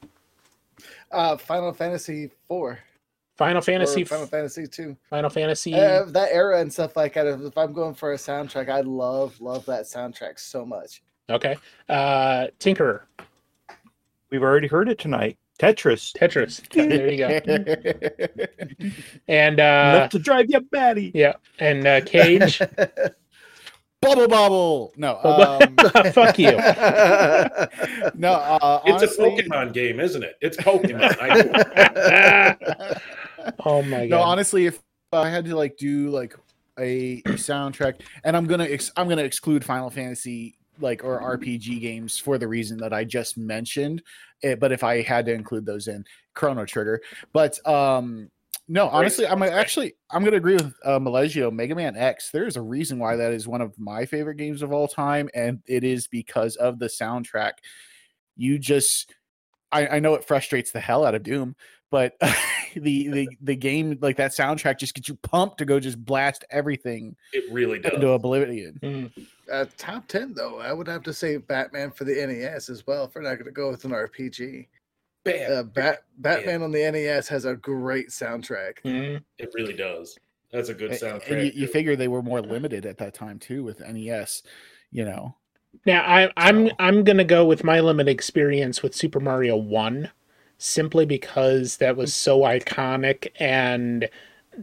[1.10, 2.78] Uh, Final Fantasy four,
[3.36, 4.96] Final Fantasy, or Final Fantasy two.
[5.10, 5.74] Final Fantasy.
[5.74, 7.26] Uh, that era and stuff like that.
[7.26, 11.02] If, if I'm going for a soundtrack, I love love that soundtrack so much.
[11.30, 11.56] okay,
[11.88, 13.02] uh, Tinkerer,
[14.32, 15.36] We've already heard it tonight.
[15.60, 16.12] Tetris.
[16.16, 16.66] Tetris.
[16.72, 18.88] there you go.
[19.28, 21.12] And uh, Enough to drive you batty.
[21.14, 22.60] yeah, and uh, Cage.
[24.00, 24.92] Bubble Bobble.
[24.96, 25.76] No, um,
[26.12, 26.50] Fuck you.
[28.14, 28.32] no.
[28.32, 30.36] Uh, It's honestly, a Pokemon game, isn't it?
[30.40, 31.14] It's Pokemon.
[31.20, 32.56] I
[33.66, 34.08] oh my god.
[34.08, 34.22] no, god.
[34.28, 34.80] honestly, if
[35.12, 36.34] I had to like do like
[36.78, 41.80] a, a soundtrack, and I'm gonna ex- I'm gonna exclude Final Fantasy like or RPG
[41.80, 44.02] games for the reason that I just mentioned.
[44.42, 46.04] eh, but if I had to include those in
[46.34, 47.00] Chrono Trigger,
[47.32, 48.30] but um.
[48.68, 51.52] No, honestly, I'm actually I'm gonna agree with uh, Milesio.
[51.52, 52.30] Mega Man X.
[52.30, 55.60] There's a reason why that is one of my favorite games of all time, and
[55.66, 57.54] it is because of the soundtrack.
[58.36, 59.14] You just,
[59.72, 61.56] I, I know it frustrates the hell out of Doom,
[61.92, 62.16] but
[62.74, 66.44] the the the game like that soundtrack just gets you pumped to go just blast
[66.50, 67.92] everything It really does.
[67.92, 68.80] into oblivion.
[68.82, 69.26] Mm.
[69.52, 73.04] uh, top ten though, I would have to say Batman for the NES as well.
[73.04, 74.66] If we're not going to go with an RPG,
[75.24, 75.52] Bam.
[75.52, 78.78] uh, Bat Batman on the NES has a great soundtrack.
[78.84, 79.22] Mhm.
[79.38, 80.18] It really does.
[80.52, 81.30] That's a good A- soundtrack.
[81.30, 84.42] And you, you figure they were more limited at that time too with NES,
[84.90, 85.36] you know.
[85.86, 90.10] Now I, I'm So- I'm gonna go with my limited experience with Super Mario One,
[90.62, 94.08] simply because that was so iconic and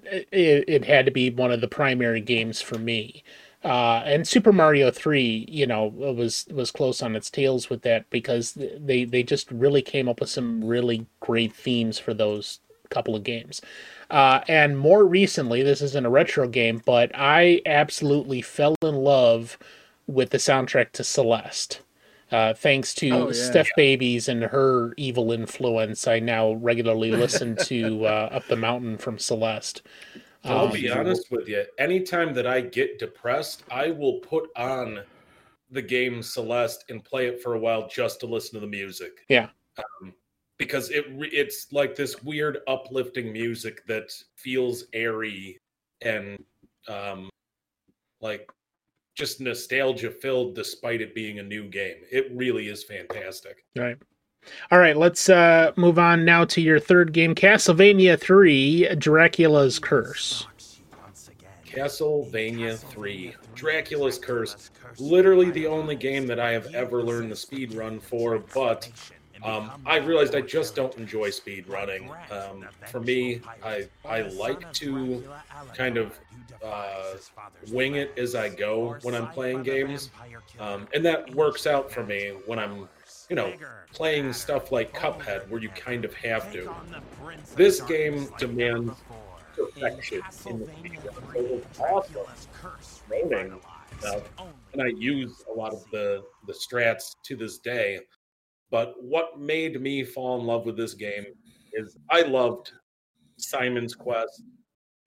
[0.03, 3.23] it, it had to be one of the primary games for me.
[3.63, 8.09] Uh, and Super Mario Three, you know, was was close on its tails with that
[8.09, 13.15] because they they just really came up with some really great themes for those couple
[13.15, 13.61] of games.
[14.09, 19.59] Uh, and more recently, this isn't a retro game, but I absolutely fell in love
[20.07, 21.81] with the soundtrack to Celeste.
[22.31, 23.33] Uh, thanks to Oh, yeah.
[23.33, 28.97] Steph Babies and her evil influence, I now regularly listen to uh, Up the Mountain
[28.97, 29.81] from Celeste.
[30.43, 31.65] I'll Um, be honest with you.
[31.79, 35.01] Anytime that I get depressed, I will put on
[35.71, 39.25] the game Celeste and play it for a while just to listen to the music.
[39.27, 39.49] Yeah.
[39.77, 40.13] Um,
[40.57, 45.57] because it it's like this weird uplifting music that feels airy
[46.01, 46.43] and
[46.87, 47.29] um,
[48.21, 48.49] like
[49.19, 51.97] just nostalgia filled despite it being a new game.
[52.09, 53.65] It really is fantastic.
[53.75, 53.97] Right.
[54.71, 60.47] All right, let's uh, move on now to your third game, Castlevania 3 Dracula's Curse.
[61.65, 64.71] Castlevania 3 Dracula's Curse.
[64.97, 68.89] Literally the only game that I have ever learned the speed run for, but
[69.43, 72.11] um, I realized I just don't enjoy speed running.
[72.31, 75.23] Um, for me, I I like to
[75.73, 76.19] kind of
[76.63, 77.15] uh,
[77.71, 80.11] wing it as I go when I'm playing games,
[80.59, 82.89] um, and that works out for me when I'm,
[83.29, 83.53] you know,
[83.93, 86.73] playing stuff like Cuphead, where you kind of have to.
[87.55, 88.93] This game demands
[89.55, 90.99] perfection in the speed.
[91.73, 92.21] So awesome
[93.09, 93.59] learning
[93.99, 94.23] stuff,
[94.73, 97.99] and I use a lot of the the strats to this day.
[98.71, 101.25] But what made me fall in love with this game
[101.73, 102.71] is I loved
[103.37, 104.43] Simon's Quest.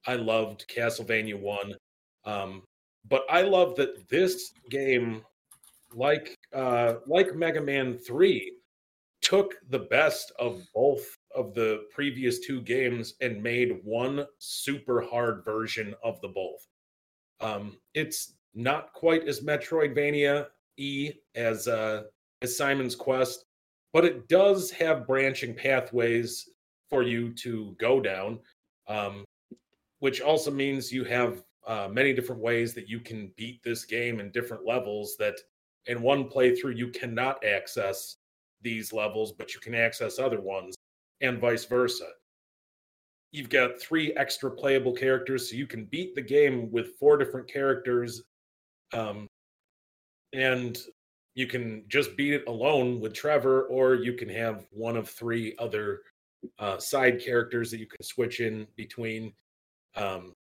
[0.07, 1.75] I loved Castlevania 1.
[2.25, 2.63] Um,
[3.09, 5.23] but I love that this game,
[5.95, 8.53] like uh, like Mega Man 3,
[9.21, 15.45] took the best of both of the previous two games and made one super hard
[15.45, 16.67] version of the both.
[17.41, 22.03] Um, it's not quite as Metroidvania e as uh,
[22.43, 23.45] as Simon's Quest,
[23.93, 26.49] but it does have branching pathways
[26.91, 28.39] for you to go down,
[28.89, 29.25] um,
[30.01, 34.21] which also means you have uh, many different ways that you can beat this game
[34.21, 35.17] in different levels.
[35.19, 35.37] That
[35.87, 38.17] in one playthrough you cannot access
[38.63, 40.75] these levels, but you can access other ones,
[41.21, 42.09] and vice versa.
[43.33, 47.51] You've got three extra playable characters, so you can beat the game with four different
[47.51, 48.23] characters.
[48.93, 49.27] Um,
[50.35, 50.79] and
[51.35, 55.55] you can just beat it alone with Trevor, or you can have one of three
[55.59, 56.03] other
[56.59, 59.33] uh, side characters that you can switch in between.
[59.97, 60.35] Um,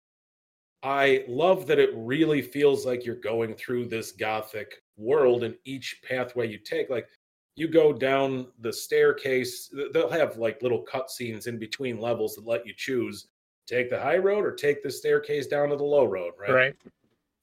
[0.82, 6.02] I love that it really feels like you're going through this gothic world, and each
[6.07, 7.07] pathway you take, like
[7.56, 12.66] you go down the staircase, they'll have like little cutscenes in between levels that let
[12.66, 13.28] you choose
[13.70, 16.52] take the high road or take the staircase down to the low road, right?
[16.52, 16.76] Right.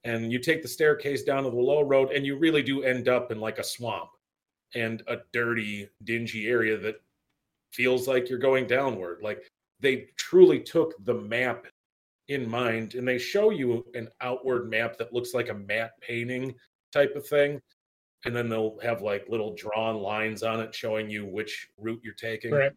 [0.07, 3.09] And you take the staircase down to the low road and you really do end
[3.09, 4.11] up in like a swamp
[4.75, 6.97] and a dirty dingy area that
[7.73, 9.51] feels like you're going downward like
[9.81, 11.67] they truly took the map
[12.29, 16.55] in mind and they show you an outward map that looks like a matte painting
[16.93, 17.61] type of thing
[18.25, 22.15] and then they'll have like little drawn lines on it showing you which route you're
[22.15, 22.73] taking Right.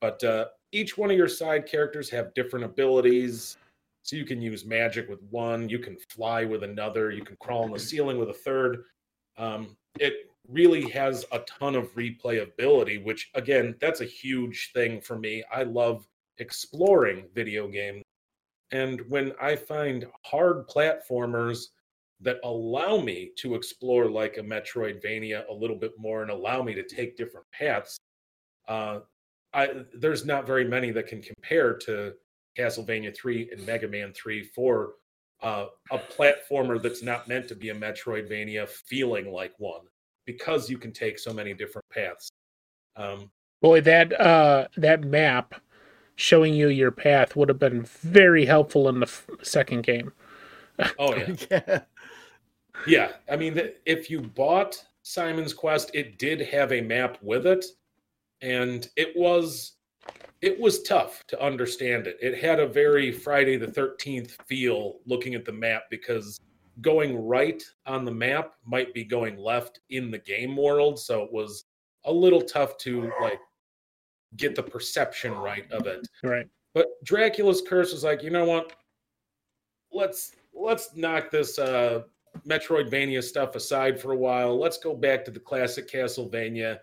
[0.00, 3.56] but uh, each one of your side characters have different abilities
[4.04, 7.64] so you can use magic with one you can fly with another you can crawl
[7.64, 8.84] on the ceiling with a third.
[9.36, 10.14] Um, it
[10.46, 15.42] really has a ton of replayability which again that's a huge thing for me.
[15.52, 16.06] I love
[16.38, 18.02] exploring video games.
[18.70, 21.66] And when i find hard platformers
[22.20, 26.74] that allow me to explore like a metroidvania a little bit more and allow me
[26.74, 27.98] to take different paths
[28.68, 29.00] uh,
[29.52, 32.14] I, there's not very many that can compare to
[32.56, 34.94] Castlevania 3 and Mega Man 3 for
[35.42, 39.82] uh, a platformer that's not meant to be a Metroidvania feeling like one
[40.24, 42.30] because you can take so many different paths.
[42.96, 45.54] Um, Boy, that uh, that map
[46.16, 50.12] showing you your path would have been very helpful in the f- second game.
[50.98, 51.34] oh, yeah.
[51.50, 51.80] yeah.
[52.86, 53.12] Yeah.
[53.30, 57.64] I mean, if you bought Simon's Quest, it did have a map with it.
[58.40, 59.74] And it was
[60.44, 62.18] it was tough to understand it.
[62.20, 66.38] It had a very Friday the 13th feel looking at the map because
[66.82, 70.98] going right on the map might be going left in the game world.
[70.98, 71.64] So it was
[72.04, 73.40] a little tough to like
[74.36, 76.06] get the perception right of it.
[76.22, 76.46] Right.
[76.74, 78.72] But Dracula's curse was like, you know what?
[79.92, 82.02] Let's let's knock this uh
[82.46, 84.58] Metroidvania stuff aside for a while.
[84.58, 86.80] Let's go back to the classic Castlevania.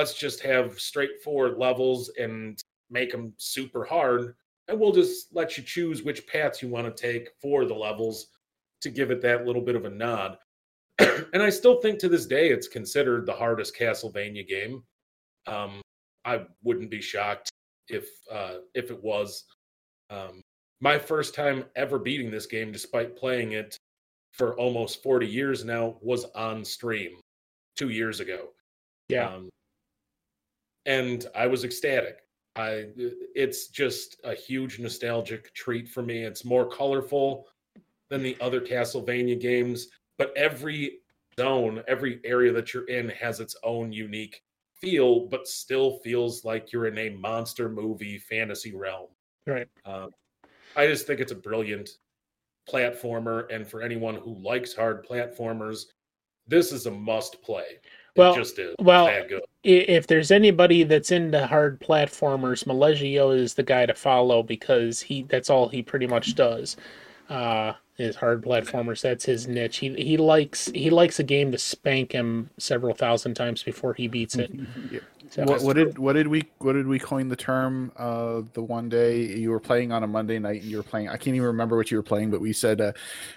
[0.00, 2.58] Let's just have straightforward levels and
[2.88, 4.34] make them super hard.
[4.66, 8.28] And we'll just let you choose which paths you want to take for the levels
[8.80, 10.38] to give it that little bit of a nod.
[10.98, 14.82] and I still think to this day it's considered the hardest Castlevania game.
[15.46, 15.82] Um,
[16.24, 17.50] I wouldn't be shocked
[17.90, 19.44] if uh, if it was.
[20.08, 20.40] Um,
[20.80, 23.76] my first time ever beating this game, despite playing it
[24.32, 27.20] for almost 40 years now, was on stream
[27.76, 28.48] two years ago.
[29.10, 29.28] Yeah.
[29.28, 29.50] Um,
[30.86, 32.18] and I was ecstatic.
[32.56, 32.86] I
[33.34, 36.22] it's just a huge nostalgic treat for me.
[36.24, 37.46] It's more colorful
[38.08, 39.88] than the other Castlevania games,
[40.18, 40.98] but every
[41.38, 44.42] zone, every area that you're in has its own unique
[44.80, 49.08] feel, but still feels like you're in a monster movie fantasy realm.
[49.46, 49.68] Right.
[49.84, 50.10] Um,
[50.76, 51.90] I just think it's a brilliant
[52.68, 55.84] platformer, and for anyone who likes hard platformers,
[56.46, 57.78] this is a must play.
[58.16, 59.42] Well- just is well, that good.
[59.42, 65.00] I- If there's anybody that's into hard platformers, Maleggio is the guy to follow because
[65.02, 66.76] he that's all he pretty much does.
[67.28, 69.02] Uh is hard platformers.
[69.02, 69.76] That's his niche.
[69.78, 74.08] He he likes he likes a game to spank him several thousand times before he
[74.08, 74.50] beats it.
[74.90, 75.00] Yeah.
[75.28, 77.92] So, What, what did what did we what did we coin the term?
[77.96, 81.08] Uh, the one day you were playing on a Monday night and you were playing.
[81.08, 82.92] I can't even remember what you were playing, but we said uh,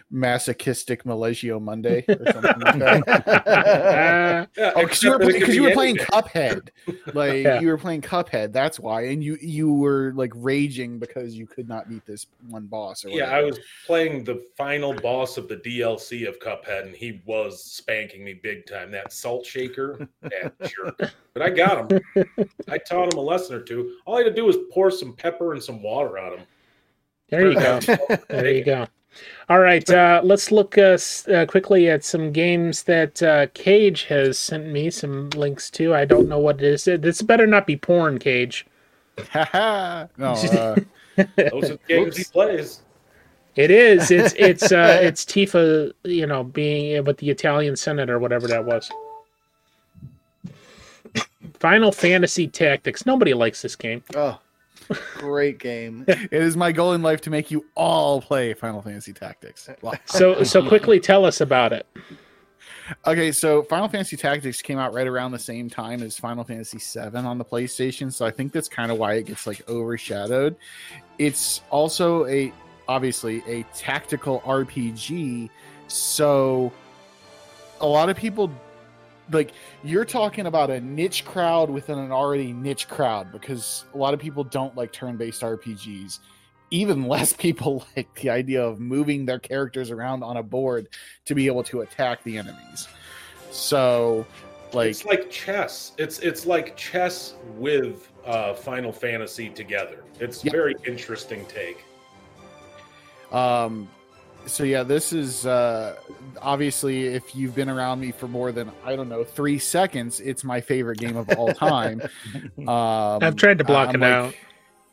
[0.09, 3.07] masochistic Malaysia Monday or something like that.
[3.47, 4.45] Uh,
[4.75, 5.95] Oh, because you were except playing, you were playing.
[5.97, 6.69] Cuphead,
[7.13, 7.59] like Yeah.
[7.59, 8.51] you were playing Cuphead.
[8.53, 12.65] That's why, and you you were like raging because you could not beat this one
[12.67, 13.03] boss.
[13.05, 13.35] Or Yeah.
[13.35, 18.23] I was playing the final boss of the DLC of Cuphead, and he was spanking
[18.23, 18.91] me big time.
[18.91, 21.11] That salt shaker, that jerk.
[21.33, 22.01] But I got him.
[22.69, 23.95] I taught him a lesson or two.
[24.05, 26.45] All I had to do was pour some pepper and some water on him.
[27.29, 27.79] There you go.
[28.29, 28.87] There you go.
[29.49, 30.97] All right, uh, let's look uh,
[31.31, 35.93] uh, quickly at some games that uh, Cage has sent me some links to.
[35.93, 36.85] I don't know what it is.
[36.85, 38.65] This better not be porn, Cage.
[39.35, 39.41] no,
[40.17, 40.79] uh, Those
[41.15, 42.81] are the games he plays.
[43.55, 44.09] It is.
[44.09, 48.65] It's it's uh, it's Tifa, you know, being with the Italian Senate or whatever that
[48.65, 48.89] was.
[51.63, 53.05] Final Fantasy Tactics.
[53.05, 54.03] Nobody likes this game.
[54.17, 54.37] Oh,
[55.15, 56.03] great game.
[56.09, 59.69] it is my goal in life to make you all play Final Fantasy Tactics.
[59.81, 61.87] Well, So so quickly tell us about it.
[63.07, 66.79] Okay, so Final Fantasy Tactics came out right around the same time as Final Fantasy
[66.79, 70.57] VII on the PlayStation, so I think that's kind of why it gets like overshadowed.
[71.17, 72.51] It's also a
[72.89, 75.49] obviously a tactical RPG,
[75.87, 76.73] so
[77.79, 78.51] a lot of people
[79.31, 79.51] like
[79.83, 84.19] you're talking about a niche crowd within an already niche crowd because a lot of
[84.19, 86.19] people don't like turn-based RPGs.
[86.71, 90.89] Even less people like the idea of moving their characters around on a board
[91.25, 92.87] to be able to attack the enemies.
[93.51, 94.25] So,
[94.73, 95.91] like, it's like chess.
[95.99, 100.03] It's it's like chess with uh, Final Fantasy together.
[100.19, 100.51] It's Yeah.
[100.51, 101.83] very interesting take.
[103.31, 103.87] um,
[104.45, 105.95] so yeah, this is uh,
[106.41, 110.43] obviously if you've been around me for more than I don't know three seconds, it's
[110.43, 112.01] my favorite game of all time.
[112.67, 112.67] um,
[113.21, 114.11] I've tried to block I'm it like-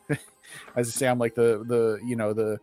[0.09, 0.17] out.
[0.75, 2.59] as I say, I'm like the the you know the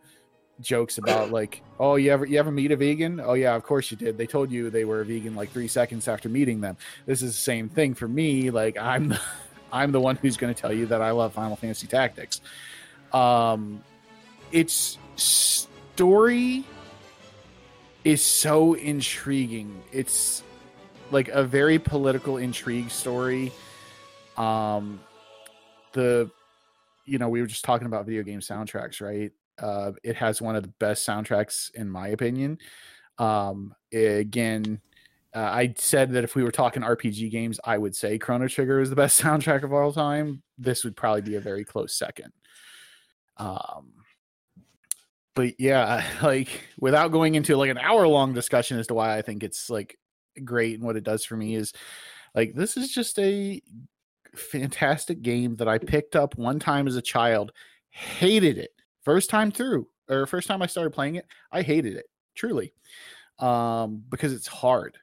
[0.61, 3.19] jokes about like, oh, you ever you ever meet a vegan?
[3.19, 4.17] Oh yeah, of course you did.
[4.17, 6.77] They told you they were a vegan like three seconds after meeting them.
[7.05, 8.51] This is the same thing for me.
[8.51, 9.21] Like I'm the,
[9.71, 12.41] I'm the one who's going to tell you that I love Final Fantasy Tactics.
[13.13, 13.83] Um,
[14.51, 16.63] its story
[18.03, 19.81] is so intriguing.
[19.91, 20.43] It's
[21.11, 23.51] like a very political intrigue story.
[24.37, 24.99] Um,
[25.93, 26.29] the
[27.05, 29.31] you know, we were just talking about video game soundtracks, right?
[29.57, 32.59] Uh, it has one of the best soundtracks in my opinion.
[33.17, 34.79] Um, again,
[35.35, 38.79] uh, I said that if we were talking RPG games, I would say Chrono Trigger
[38.79, 40.43] is the best soundtrack of all time.
[40.57, 42.31] This would probably be a very close second.
[43.37, 43.93] Um,
[45.39, 46.49] but yeah, like
[46.81, 49.97] without going into like an hour long discussion as to why I think it's like
[50.43, 51.71] great and what it does for me is
[52.35, 53.61] like this is just a
[54.35, 57.53] fantastic game that I picked up one time as a child,
[57.89, 58.71] hated it.
[59.05, 62.73] First time through, or first time I started playing it, I hated it truly.
[63.39, 64.97] Um, because it's hard.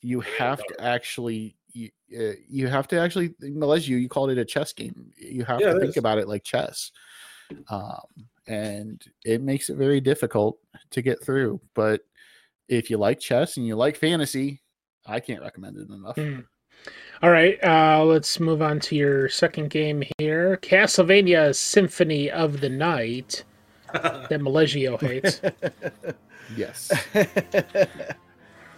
[0.00, 4.38] You have to actually you, uh, you have to actually Melez you you called it
[4.38, 5.12] a chess game.
[5.18, 5.96] You have Yeah, to think is.
[5.98, 6.92] about it like chess.
[7.68, 8.00] Um,
[8.50, 10.58] and it makes it very difficult
[10.90, 11.60] to get through.
[11.74, 12.00] But
[12.68, 14.60] if you like chess and you like fantasy,
[15.06, 16.16] I can't recommend it enough.
[16.16, 16.40] Hmm.
[17.22, 22.68] All right, uh, let's move on to your second game here Castlevania Symphony of the
[22.68, 23.44] Night
[23.92, 25.40] that Malegio hates.
[26.56, 26.90] Yes.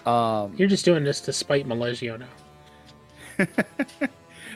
[0.05, 4.09] Um, You're just doing this to spite Malegio now.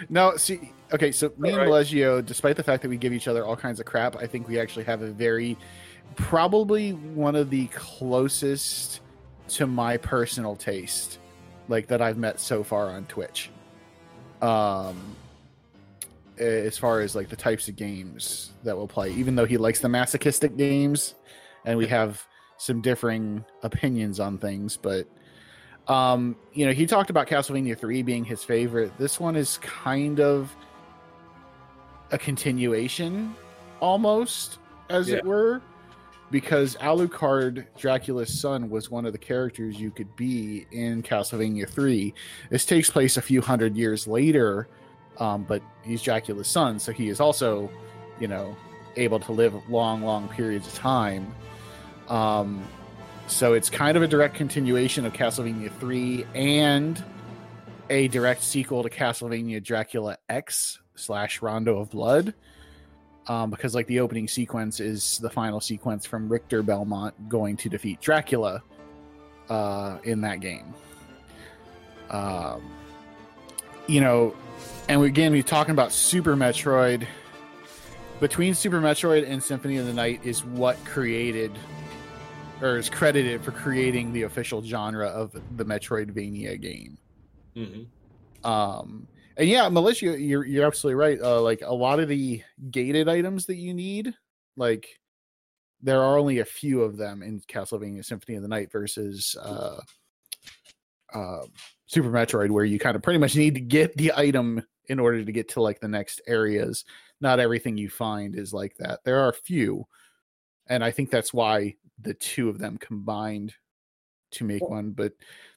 [0.09, 1.87] No, see, okay, so me and Alright.
[1.87, 4.49] Malegio, despite the fact that we give each other all kinds of crap, I think
[4.49, 5.57] we actually have a very,
[6.15, 9.01] probably one of the closest
[9.49, 11.19] to my personal taste,
[11.69, 13.51] like that I've met so far on Twitch.
[14.43, 15.17] Um,
[16.39, 19.81] as far as like the types of games that we'll play, even though he likes
[19.81, 21.15] the masochistic games,
[21.65, 22.27] and we have
[22.59, 25.07] some differing opinions on things, but
[25.89, 28.97] um, you know, he talked about Castlevania 3 being his favorite.
[28.99, 30.55] This one is kind of
[32.11, 33.35] a continuation
[33.81, 34.59] almost,
[34.91, 35.17] as Yeah.
[35.17, 35.61] it were,
[36.31, 42.13] because Alucard, Dracula's son, was one of the characters you could be in Castlevania 3.
[42.51, 44.69] This takes place a few hundred years later,
[45.19, 47.71] um, but he's Dracula's son, so he is also,
[48.19, 48.57] you know,
[48.97, 51.33] able to live long, long periods of time.
[52.09, 52.63] Um,
[53.27, 57.03] so it's kind of a direct continuation of Castlevania 3 and
[57.91, 62.35] a direct sequel to Castlevania Dracula X slash Rondo of Blood.
[63.29, 67.69] Um, because like the opening sequence is the final sequence from Richter Belmont going to
[67.69, 68.63] defeat Dracula
[69.49, 70.73] uh, in that game.
[72.11, 72.71] Um,
[73.89, 74.37] you know,
[74.89, 77.07] and we, again, we're talking about Super Metroid.
[78.21, 81.51] Between Super Metroid and Symphony of the Night is what created
[82.63, 86.99] or is credited for creating the official genre of the Metroidvania game.
[87.55, 87.83] hmm
[88.49, 89.07] Um,
[89.37, 91.21] and yeah, militia, you're you're absolutely right.
[91.21, 94.15] Uh, like a lot of the gated items that you need,
[94.57, 94.89] like
[95.83, 99.79] there are only a few of them in Castlevania Symphony of the Night versus uh,
[101.13, 101.43] uh,
[101.87, 105.23] Super Metroid, where you kind of pretty much need to get the item in order
[105.23, 106.85] to get to like the next areas.
[107.21, 109.01] Not everything you find is like that.
[109.05, 109.87] There are a few,
[110.67, 113.55] and I think that's why the two of them combined
[114.33, 114.91] to make one.
[114.93, 115.13] But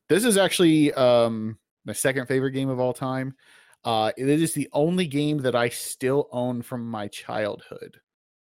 [0.08, 3.36] this is actually um my second favorite game of all time.
[3.84, 8.00] Uh, it is the only game that I still own from my childhood.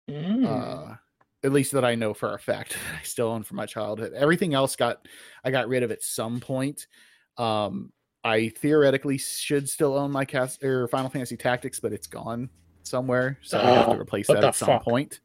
[0.09, 0.45] Mm.
[0.45, 0.95] Uh,
[1.43, 4.13] at least that I know for a fact that I still own from my childhood.
[4.13, 5.07] Everything else got
[5.43, 6.87] I got rid of at some point.
[7.37, 7.93] Um,
[8.23, 12.49] I theoretically should still own my cast or Final Fantasy Tactics, but it's gone
[12.83, 14.83] somewhere, so I have Oh, to replace that at some fuck?
[14.83, 15.21] point.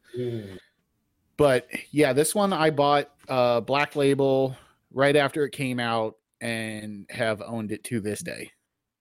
[1.37, 4.55] But yeah, this one I bought uh, Black Label
[4.93, 8.51] right after it came out and have owned it to this day.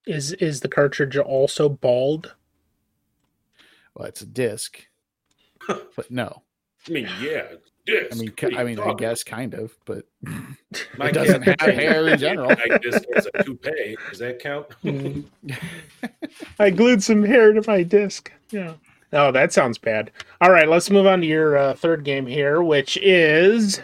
[0.07, 2.35] Is is the cartridge also bald?
[3.95, 4.87] Well, it's a disc,
[5.69, 6.43] but no.
[6.89, 7.45] I mean, yeah.
[7.87, 8.13] Disc.
[8.13, 10.07] I mean, What ki- are you I mean, I talking guess kind of, but
[10.97, 12.49] My it doesn't cat- have hair in general.
[12.49, 13.97] My disc has a toupee.
[14.09, 14.69] Does that count?
[16.59, 18.33] I glued some hair to my disc.
[18.51, 18.75] Yeah.
[19.15, 20.11] Oh, that sounds bad.
[20.41, 23.81] All right, let's move on to your uh, third game here, which is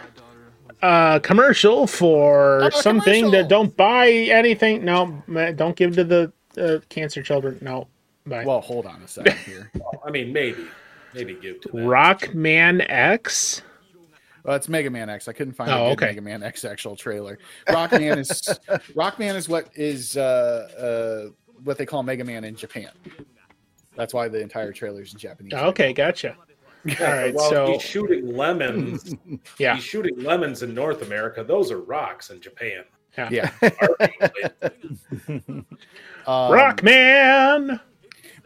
[0.83, 3.31] a commercial for Oh, a something commercial.
[3.31, 4.85] that don't buy anything.
[4.85, 5.23] No,
[5.57, 7.59] don't give to the uh, cancer children.
[7.63, 7.87] No,
[8.27, 8.45] bye.
[8.45, 9.71] well, hold on a second here.
[10.05, 10.67] I mean, maybe.
[11.15, 11.77] Maybe give to that.
[11.79, 13.63] Rockman X.
[14.45, 15.29] Well, it's Mega Man X.
[15.29, 16.07] I couldn't find Oh, a good okay.
[16.07, 17.39] Mega Man X actual trailer.
[17.69, 18.31] Rockman is
[18.97, 21.31] Rockman is what is uh, uh,
[21.63, 22.91] what they call Mega Man in Japan.
[23.97, 25.53] That's why the entire trailer is in Japanese.
[25.53, 26.37] Okay, gotcha.
[27.01, 29.15] All right, well, so he's shooting lemons.
[29.59, 31.45] yeah, He's shooting lemons in North America.
[31.45, 32.85] Those are rocks in Japan.
[33.31, 33.51] Yeah.
[33.61, 35.65] Arguably.
[36.27, 37.81] Um, Rockman.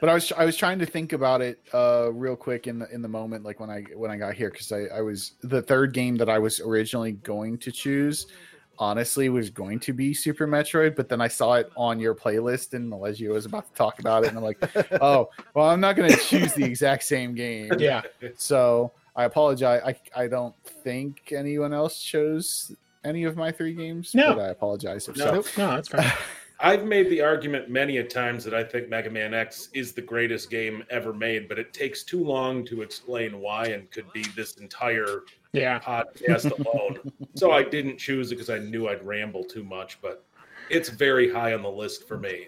[0.01, 2.89] but I was I was trying to think about it uh real quick in the
[2.95, 5.61] in the moment like when I when I got here because I I was the
[5.61, 8.29] third game that I was originally going to choose
[8.79, 12.75] honestly was going to be Super Metroid but then I saw it on your playlist
[12.75, 14.59] and Alessio was about to talk about it and I'm like
[15.01, 18.03] oh well I'm not going to choose the exact same game Yeah,
[18.37, 22.75] so I apologize I I don't think anyone else chose
[23.05, 24.35] any of my three games No.
[24.35, 25.43] but I apologize if No.
[25.43, 26.11] so no, that's fine.
[26.61, 30.01] I've made the argument many a times that I think Mega Man X is the
[30.03, 34.25] greatest game ever made, but it takes too long to explain why and could be
[34.37, 35.23] this entire
[35.53, 37.01] Yeah, podcast alone.
[37.37, 40.25] So I didn't choose it because I knew I'd ramble too much, but
[40.71, 42.47] it's very high on the list for me.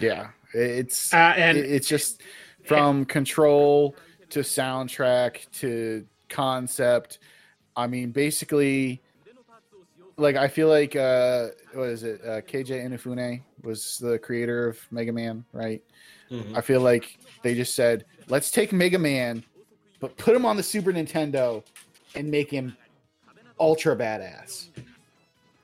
[0.00, 2.22] yeah it's uh, and it's just
[2.64, 3.96] from control
[4.30, 7.18] to soundtrack to concept
[7.76, 9.02] i mean basically
[10.16, 14.78] like i feel like uh what is it uh Keiji Inafune was the creator of
[14.90, 15.82] mega man right
[16.30, 16.56] Mhm.
[16.56, 19.44] i feel like they just said let's take mega man
[20.00, 21.62] but put him on the super nintendo
[22.14, 22.76] and make him
[23.60, 24.68] ultra badass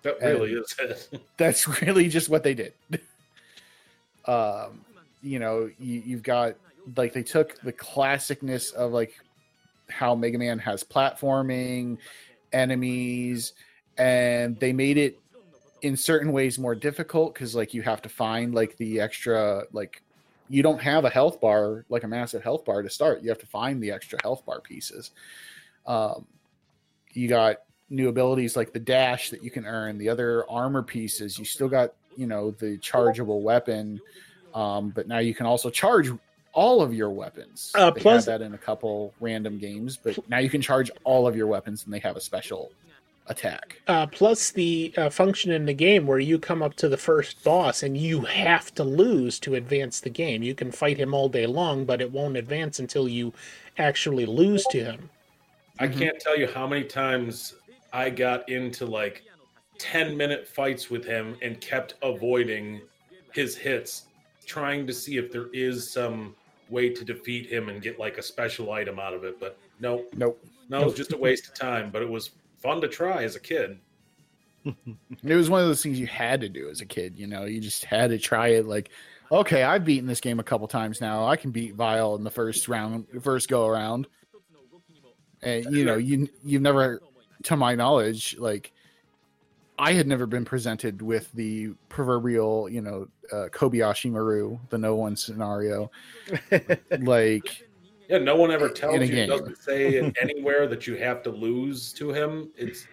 [0.02, 1.20] That really is it.
[1.36, 2.72] that's really just what they did.
[4.26, 4.80] um,
[5.22, 6.54] you know, you, you've got
[6.96, 9.14] like they took the classicness of like
[9.88, 11.98] how Mega Man has platforming,
[12.52, 13.52] enemies,
[14.00, 15.18] and they made it
[15.82, 20.02] in certain ways more difficult because like you have to find like the extra like
[20.48, 23.22] you don't have a health bar like a massive health bar to start.
[23.22, 25.10] You have to find the extra health bar pieces.
[25.86, 26.26] Um,
[27.12, 27.58] you got
[27.90, 31.38] new abilities like the dash that you can earn, the other armor pieces.
[31.38, 34.00] You still got, you know, the chargeable weapon,
[34.54, 36.10] um, but now you can also charge
[36.52, 37.72] all of your weapons.
[37.74, 41.26] Uh, they plus- that in a couple random games, but now you can charge all
[41.26, 42.72] of your weapons and they have a special
[43.30, 43.80] attack.
[43.86, 47.42] uh, plus the uh, function in the game where you come up to the first
[47.44, 50.42] boss and you have to lose to advance the game.
[50.42, 53.32] You can fight him all day long, but it won't advance until you
[53.78, 55.08] actually lose to him.
[55.78, 55.98] I Mhm.
[55.98, 57.54] can't tell you how many times
[57.92, 59.22] I got into like
[59.78, 62.82] 10 minute fights with him and kept avoiding
[63.32, 64.06] his hits,
[64.44, 66.34] trying to see if there is some
[66.68, 69.38] way to defeat him and get like a special item out of it.
[69.40, 70.44] But no, Nope.
[70.68, 71.90] no, it was just a waste of time.
[71.90, 72.30] But it was
[72.60, 73.78] fun to try as a kid.
[75.24, 77.44] It was one of those things you had to do as a kid, you know,
[77.44, 78.90] you just had to try it like,
[79.32, 81.26] okay, I've beaten this game a couple times now.
[81.26, 84.06] I can beat Vile in the first round, first go around.
[85.42, 87.00] And you know, you you've never
[87.44, 88.72] to my knowledge, like
[89.78, 94.94] I had never been presented with the proverbial, you know, uh, Kobayashi Maru, the no
[94.94, 95.90] one scenario.
[97.00, 97.69] like
[98.10, 99.28] Yeah, no one ever tells you, game.
[99.28, 102.50] doesn't say it anywhere that you have to lose to him.
[102.56, 102.86] It's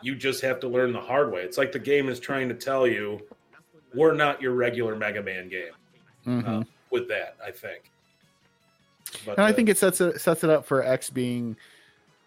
[0.00, 1.42] you just have to learn the hard way.
[1.42, 3.20] It's like the game is trying to tell you
[3.94, 5.72] we're not your regular Mega Man game
[6.26, 6.62] Mhm.
[6.62, 7.36] uh, with that.
[7.44, 7.90] I think.
[9.26, 11.54] But, and I uh, think it sets it sets it up for X being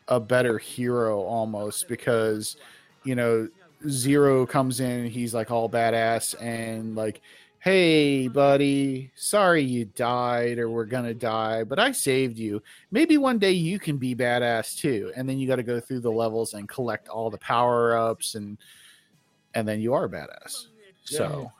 [0.08, 2.58] a better hero almost because
[3.04, 3.50] you know
[3.90, 7.22] Zero comes in, he's like all badass and like,
[7.66, 12.62] hey buddy, sorry you died or we're gonna die, but I saved you.
[12.92, 15.12] Maybe one day you can be badass too.
[15.16, 18.36] And then you got to go through the levels and collect all the power ups
[18.36, 18.60] and
[19.56, 20.68] and then you are badass.
[21.06, 21.52] So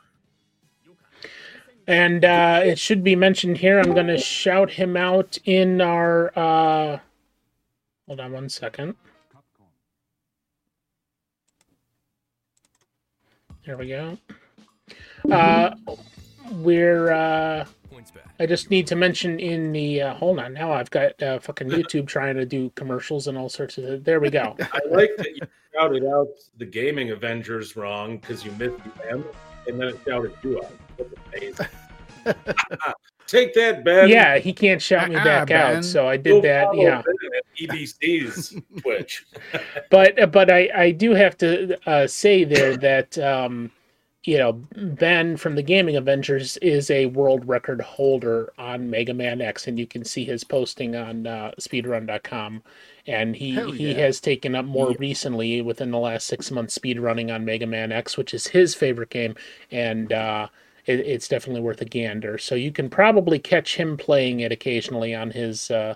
[1.88, 3.80] And uh, it should be mentioned here.
[3.80, 6.32] I'm going to shout him out in our.
[6.36, 6.98] Uh,
[8.06, 8.94] hold on one second.
[13.64, 14.18] There we go.
[15.30, 15.74] Uh,
[16.52, 17.12] we're.
[17.12, 17.66] Uh,
[18.38, 20.02] I just need to mention in the.
[20.02, 20.52] Uh, hold on.
[20.54, 24.04] Now I've got uh, fucking YouTube trying to do commercials and all sorts of.
[24.04, 24.56] There we go.
[24.72, 25.42] I like that you
[25.74, 26.28] shouted out
[26.58, 29.24] the gaming Avengers wrong because you missed them,
[29.66, 30.72] and then it shouted you out.
[30.98, 31.66] That's amazing.
[33.26, 34.08] Take that, Ben.
[34.08, 35.78] Yeah, he can't shout me Ah, back Ben.
[35.78, 36.76] out, so I Go did that.
[36.76, 37.02] Yeah.
[37.58, 39.26] EBC's Twitch.
[39.90, 43.72] but but I I do have to uh, say there that um,
[44.26, 49.40] you know Ben from the Gaming Avengers is a world record holder on Mega Man
[49.40, 52.62] X, and you can see his posting on uh, Speedrun.com.
[53.06, 54.96] And he Hell he has taken up more Yeah.
[54.98, 59.10] recently within the last six months speedrunning on Mega Man X, which is his favorite
[59.10, 59.36] game,
[59.70, 60.48] and uh,
[60.86, 62.36] it, it's definitely worth a gander.
[62.38, 65.70] So you can probably catch him playing it occasionally on his.
[65.70, 65.94] Uh,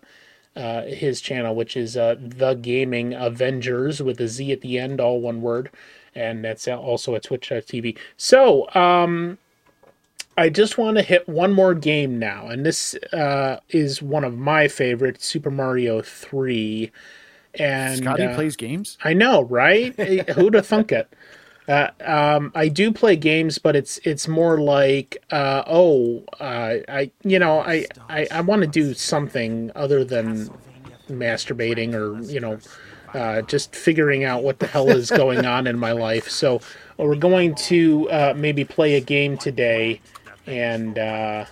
[0.56, 5.00] uh, his channel, which is uh, The Gaming Avengers with a Z at the end,
[5.00, 5.70] all one word.
[6.14, 7.96] And that's also at twitch.tv.
[8.16, 9.38] So, um,
[10.36, 12.48] I just want to hit one more game now.
[12.48, 16.90] And this uh, is one of my favorites Super Mario 3.
[17.54, 18.96] And Scotty uh, plays games.
[19.04, 19.94] I know, right?
[20.30, 21.12] Who'd have thunk it?
[21.68, 27.10] Uh, um, I do play games, but it's it's more like, uh, oh, uh, I
[27.22, 30.50] you know, I I, I want to do something other than
[31.08, 32.58] masturbating or you know,
[33.14, 36.28] uh, just figuring out what the hell is going on in my life.
[36.28, 36.60] So
[36.96, 40.00] we're going to uh, maybe play a game today,
[40.46, 41.44] and uh,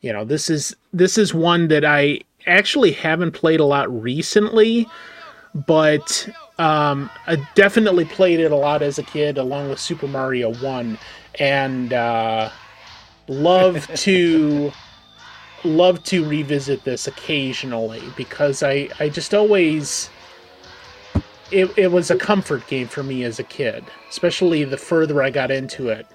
[0.00, 4.88] you know, this is this is one that I actually haven't played a lot recently
[5.54, 10.54] but um, I definitely played it a lot as a kid, along with Super Mario
[10.56, 10.98] One,
[11.38, 12.50] and uh,
[13.28, 14.72] love to
[15.62, 20.08] love to revisit this occasionally because I I just always
[21.52, 25.30] it it was a comfort game for me as a kid, especially the further I
[25.30, 26.06] got into it.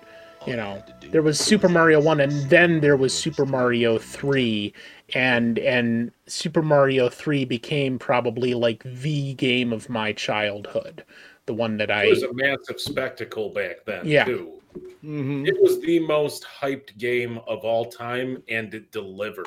[0.47, 4.73] You know, there was Super Mario One, and then there was Super Mario Three,
[5.15, 11.03] and and Super Mario 3 became probably like the game of my childhood.
[11.47, 14.25] The one that I It was a massive spectacle back then, Yeah.
[14.25, 14.61] too.
[15.03, 15.47] Mhm.
[15.47, 19.45] It was the most hyped game of all time, and it delivered.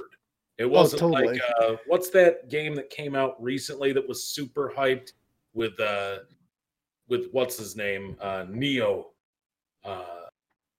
[0.58, 1.38] It wasn't totally.
[1.38, 5.12] like uh, what's that game that came out recently that was super hyped
[5.58, 6.18] with uh
[7.08, 9.08] with what's his name uh Neo,
[9.84, 10.04] uh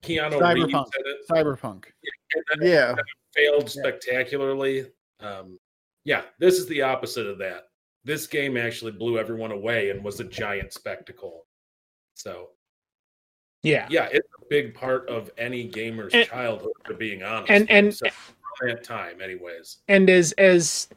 [0.03, 0.87] Keanu Cyberpunk.
[0.97, 1.83] it, Cyberpunk.
[2.33, 2.95] and then Yeah.
[3.35, 4.85] failed spectacularly.
[5.19, 5.59] Um,
[6.05, 7.67] yeah, this is the opposite of that.
[8.05, 11.45] This game actually blew everyone away and was a giant spectacle.
[12.15, 12.51] So
[13.61, 13.87] yeah.
[13.89, 17.51] yeah, it's a big part of any gamer's And- childhood, to being honest.
[17.51, 18.07] and- and- so,
[18.57, 19.79] from that time, anyways.
[19.89, 20.87] And as as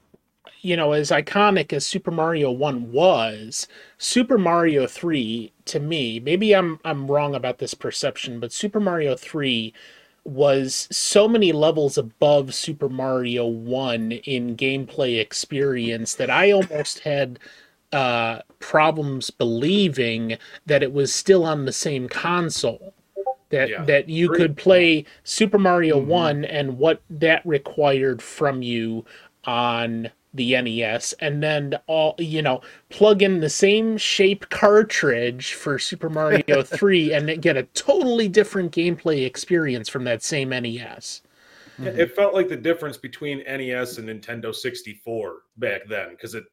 [0.62, 3.68] you know, as iconic as Super Mario 1 was,
[3.98, 9.16] Super Mario 3 to me, maybe I'm I'm wrong about this perception, but Super Mario
[9.16, 9.72] 3
[10.24, 17.40] was so many levels above Super Mario 1 in gameplay experience that I almost had
[17.93, 22.94] uh, problems believing that it was still on the same console.
[23.51, 23.84] That Yeah.
[23.86, 26.06] that you Great could play Super Mario Mhm.
[26.06, 29.05] 1 and what that required from you
[29.44, 35.78] on the NES and then all you know plug in the same shape cartridge for
[35.78, 41.22] Super Mario 3 and get a totally different gameplay experience from that same NES.
[41.78, 42.00] Yeah, mm-hmm.
[42.00, 46.44] It felt like the difference between NES and Nintendo 64 back then because it,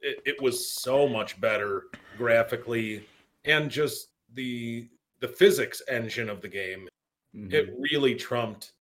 [0.00, 1.84] it it was so much better
[2.16, 3.06] graphically
[3.44, 4.88] and just the
[5.20, 6.88] the physics engine of the game.
[7.32, 7.80] It mm-hmm.
[7.80, 8.73] really trumped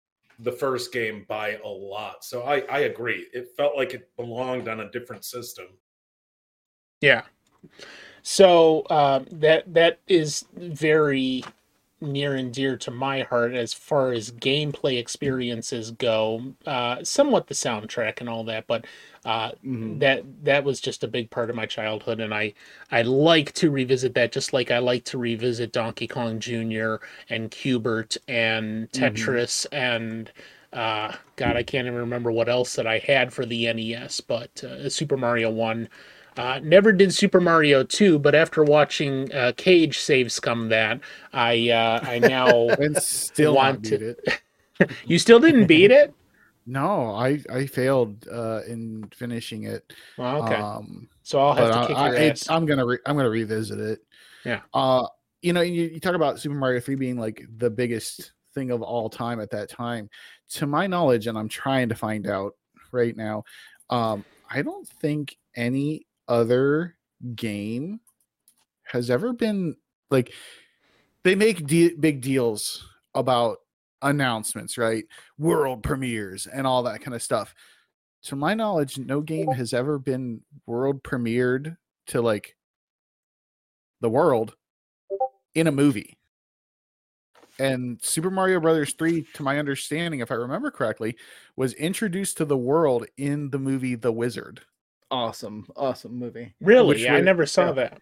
[0.42, 2.24] the first game by a lot.
[2.24, 3.28] So I I agree.
[3.34, 5.68] It felt like it belonged on a different system.
[7.02, 7.24] Yeah.
[8.24, 11.44] So uh, that that is very
[12.02, 16.54] near and dear to my heart as far as gameplay experiences go.
[16.66, 18.86] Uh, somewhat the soundtrack and all that, but
[19.24, 20.00] uh, Mhm.
[20.00, 22.54] that that was just a big part of my childhood, and I
[22.92, 26.96] I like to revisit that, just like I like to revisit Donkey Kong Jr.
[27.30, 30.32] and Q*bert and Tetris and.
[30.74, 34.64] Uh, God, I can't even remember what else that I had for the NES, but
[34.64, 35.90] uh, Super Mario One.
[36.38, 41.02] Uh, never did Super Mario 2, but after watching uh, Cage save scum that,
[41.34, 44.42] I uh, I now still Want to- it.
[45.06, 46.14] you still didn't beat it.
[46.66, 49.92] No, I I failed uh, in finishing it.
[50.18, 52.50] Well, okay, Um, so I'll have to I, kick I, your it's, ass.
[52.56, 54.00] I'm gonna re- I'm gonna revisit it.
[54.46, 54.62] Yeah.
[54.74, 55.06] Uh,
[55.42, 58.82] you know, you, you talk about Super Mario 3 being like the biggest thing of
[58.84, 60.10] all time at that time.
[60.52, 62.56] To my knowledge, and I'm trying to find out
[62.92, 63.44] right now,
[63.90, 66.96] um, I don't think any other
[67.36, 68.00] game
[68.84, 69.76] has ever been
[70.10, 70.32] like
[71.24, 73.58] they make de- big deals about
[74.02, 75.04] announcements, right?
[75.38, 77.54] World premieres and all that kind of stuff.
[78.24, 81.76] To my knowledge, no game has ever been world premiered
[82.08, 82.56] to like
[84.00, 84.56] the world
[85.54, 86.18] in a movie.
[87.60, 91.18] And Super Mario Brothers 3, to my understanding, if I remember correctly,
[91.56, 94.62] was introduced to the world in the movie The Wizard.
[95.12, 96.54] Awesome, awesome movie.
[96.62, 97.72] really, which I never saw yeah.
[97.74, 98.02] that.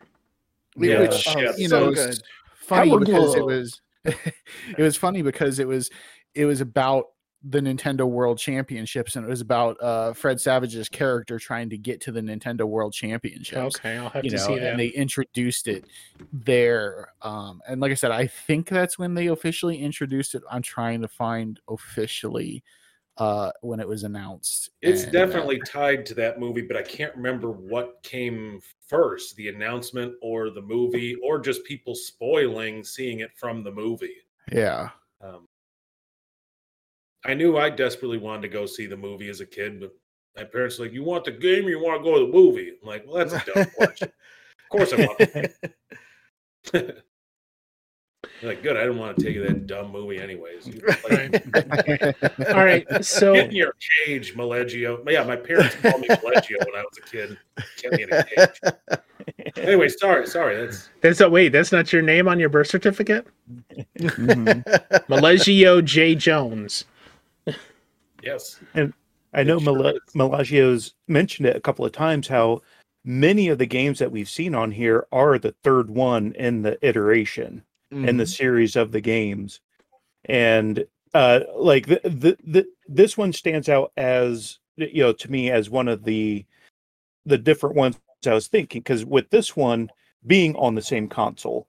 [0.78, 2.10] Yeah, which Oh, you so know, good.
[2.12, 2.24] is
[2.56, 4.16] funny Howard because it was it
[4.78, 5.90] was funny because it was
[6.36, 7.06] it was about
[7.44, 12.02] the Nintendo World Championships and it was about uh Fred Savage's character trying to get
[12.02, 13.78] to the Nintendo World Championships.
[13.78, 14.72] Okay, I'll have You to know, see that.
[14.72, 15.86] and they introduced it
[16.32, 17.14] there.
[17.22, 20.44] Um, and like I said, I think that's when they officially introduced it.
[20.52, 22.64] I'm trying to find officially
[23.20, 24.70] uh when it was announced.
[24.82, 29.36] It's And, uh, definitely tied to that movie, but I can't remember what came first
[29.36, 34.16] the announcement or the movie, or just people spoiling seeing it from the movie.
[34.52, 34.90] yeah.
[35.22, 35.48] Um,
[37.26, 39.92] I knew I desperately wanted to go see the movie as a kid, but
[40.36, 42.32] my parents were like, "You want the game, or you want to go to the
[42.32, 44.10] movie?" I'm like, "Well, that's a dumb question.
[44.10, 45.20] Of course, I want."
[48.22, 48.76] The They're like, good.
[48.78, 50.70] I didn't want to take you that dumb movie, anyways.
[51.10, 53.74] Like, All right, so Get in your
[54.06, 55.10] cage, Maleggio.
[55.10, 57.38] Yeah, my parents called me Maleggio when I was a kid.
[57.82, 59.00] Get me in a cage.
[59.58, 60.58] Anyway, sorry, sorry.
[60.58, 61.50] That's that's a wait.
[61.50, 63.26] That's not your name on your birth certificate.
[63.98, 64.64] Mhm.
[65.08, 66.86] Malegio J Jones.
[68.24, 68.60] yes.
[68.74, 68.94] And
[69.34, 70.00] I know It sure Mala- is.
[70.16, 72.62] Malagio's mentioned it a couple of times how
[73.06, 76.78] many of the games that we've seen on here are the third one in the
[76.88, 79.62] iteration in the series of the games.
[80.26, 85.50] And uh like the, the, the this one stands out as you know to me
[85.50, 86.46] as one of the
[87.26, 89.90] the different ones I was thinking because with this one
[90.28, 91.68] being on the same console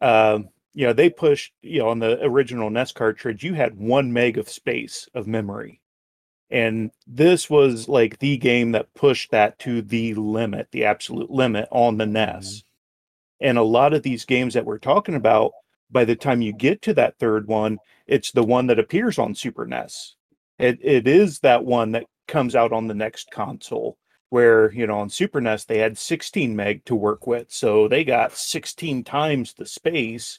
[0.00, 4.12] um you know they pushed you know on the original NES cartridge you had 1
[4.12, 5.80] meg of space of memory.
[6.50, 11.68] And this was like the game that pushed that to the limit the absolute limit
[11.70, 12.64] on the NES
[13.42, 15.52] and a lot of these games that we're talking about
[15.90, 19.34] by the time you get to that third one it's the one that appears on
[19.34, 20.16] Super NES
[20.58, 23.98] it it is that one that comes out on the next console
[24.30, 27.52] where you know on Super NES they had 16 meg to work with.
[27.52, 30.38] So they got 16 times the space.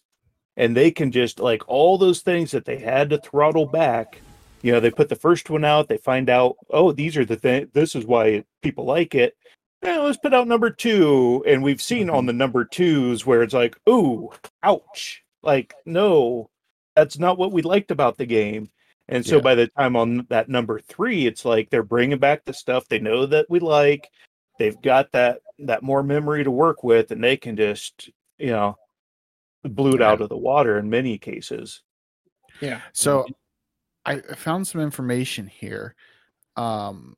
[0.55, 4.21] And they can just like all those things that they had to throttle back
[4.63, 7.35] you know they put the first one out they find out oh these are the
[7.35, 9.35] thing this is why people like it
[9.83, 13.53] yeah, let's put out number two and we've seen on the number twos where it's
[13.53, 14.29] like ooh
[14.63, 15.23] ouch.
[15.41, 16.49] Like no
[16.95, 18.69] that's not what we liked about the game.
[19.09, 19.41] And so Yeah.
[19.41, 22.99] by the time on that number three it's like they're bringing back the stuff they
[22.99, 24.09] know that we like.
[24.59, 28.77] They've got that that more memory to work with and they can just you know
[29.63, 31.81] blew it out of the water in many cases.
[32.61, 32.81] Yeah.
[32.93, 33.25] So
[34.05, 35.95] I I found some information here.
[36.55, 37.15] Um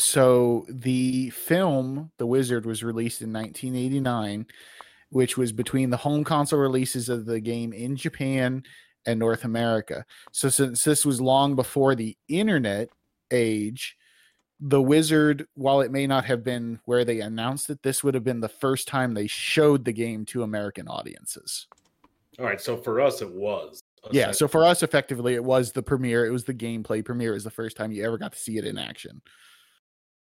[0.00, 4.46] so the film The Wizard was released in 1989,
[5.10, 8.62] which was between the home console releases of the game in Japan
[9.06, 10.04] and North America.
[10.32, 12.88] So since this was long before the internet
[13.30, 13.96] age,
[14.60, 18.24] The Wizard, while it may not have been where they announced it, this would have
[18.24, 21.66] been the first time they showed the game to American audiences.
[22.38, 22.60] All right.
[22.60, 23.82] So for us, it was.
[24.12, 26.24] Yeah, so for us, effectively, it was the premiere.
[26.24, 27.32] It was the gameplay premiere.
[27.32, 29.20] It was the first time you ever got to see it in action.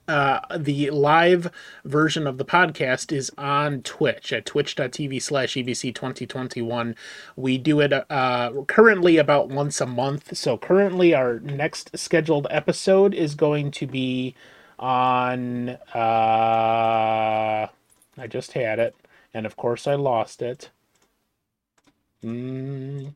[0.08, 1.50] uh, the live
[1.84, 6.94] version of the podcast is on Twitch at twitch.tv slash EVC2021.
[7.36, 10.36] We do it uh, currently about once a month.
[10.36, 14.34] So, currently, our next scheduled episode is going to be
[14.78, 15.70] on.
[15.94, 17.66] Uh,
[18.18, 18.94] I just had it,
[19.34, 20.70] and of course, I lost it.
[22.24, 23.14] Mm,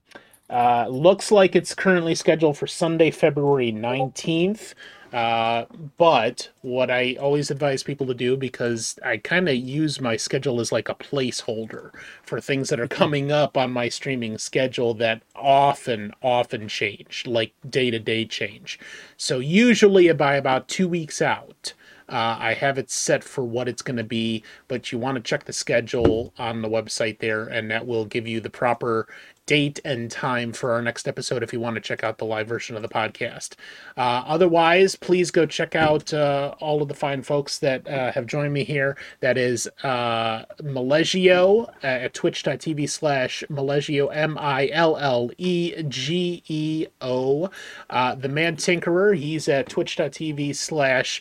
[0.48, 4.74] uh, looks like it's currently scheduled for Sunday, February 19th.
[5.12, 5.64] Uh,
[5.98, 10.60] but what I always advise people to do, because I kind of use my schedule
[10.60, 11.90] as like a placeholder
[12.22, 17.52] for things that are coming up on my streaming schedule that often, often change, like
[17.68, 18.78] day to day change.
[19.16, 21.74] So usually by about two weeks out,
[22.08, 25.22] uh, I have it set for what it's going to be, but you want to
[25.22, 29.06] check the schedule on the website there, and that will give you the proper
[29.50, 32.46] date and time for our next episode if you want to check out the live
[32.46, 33.54] version of the podcast.
[33.96, 38.26] Uh, otherwise, please go check out uh, all of the fine folks that uh, have
[38.26, 38.96] joined me here.
[39.18, 47.50] That is uh, at twitch.tv slash Millegio, M I L L E G E O.
[47.90, 51.20] Uh, the Mad Tinkerer, he's at twitch.tv slash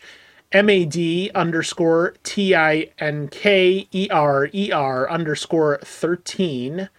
[0.53, 6.89] MAD underscore T I N K E R E R underscore 13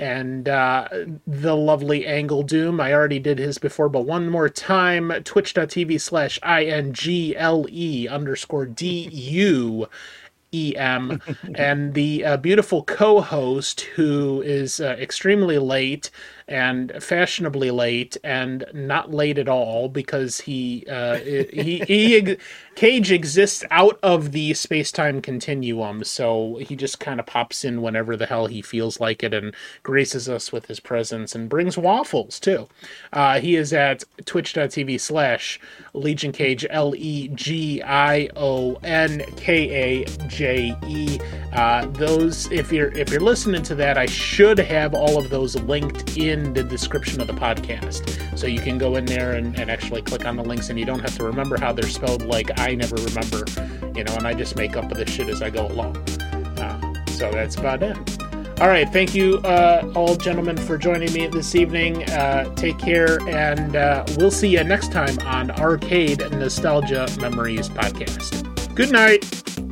[0.00, 0.88] and uh,
[1.26, 2.80] the lovely Ingle Doom.
[2.80, 9.86] I already did his before, but one more time twitch.tv slash INGLE underscore DU.
[10.52, 11.22] EM
[11.54, 16.10] and the uh, beautiful co-host who is uh, extremely late
[16.50, 22.36] and fashionably late and not late at all because he uh, he he
[22.80, 27.82] Cage exists out of the space time continuum, so he just kind of pops in
[27.82, 31.76] whenever the hell he feels like it and graces us with his presence and brings
[31.76, 32.68] waffles too.
[33.12, 35.60] Uh, he is at twitch.tv slash
[35.92, 41.20] Legion Cage L E G I O N K A J E.
[41.52, 45.54] Uh, those if you're if you're listening to that, I should have all of those
[45.56, 48.38] linked in in the description of the podcast.
[48.38, 50.84] So you can go in there and, and actually click on the links and you
[50.84, 53.44] don't have to remember how they're spelled like I never remember,
[53.94, 55.96] you know, and I just make up this shit as I go along.
[56.58, 57.96] Uh, so that's about it.
[58.60, 58.86] All right.
[58.86, 62.04] Thank you, uh, all gentlemen, for joining me this evening.
[62.10, 68.74] Uh, take care, and uh, we'll see you next time on Arcade Nostalgia Memories Podcast.
[68.74, 69.69] Good night.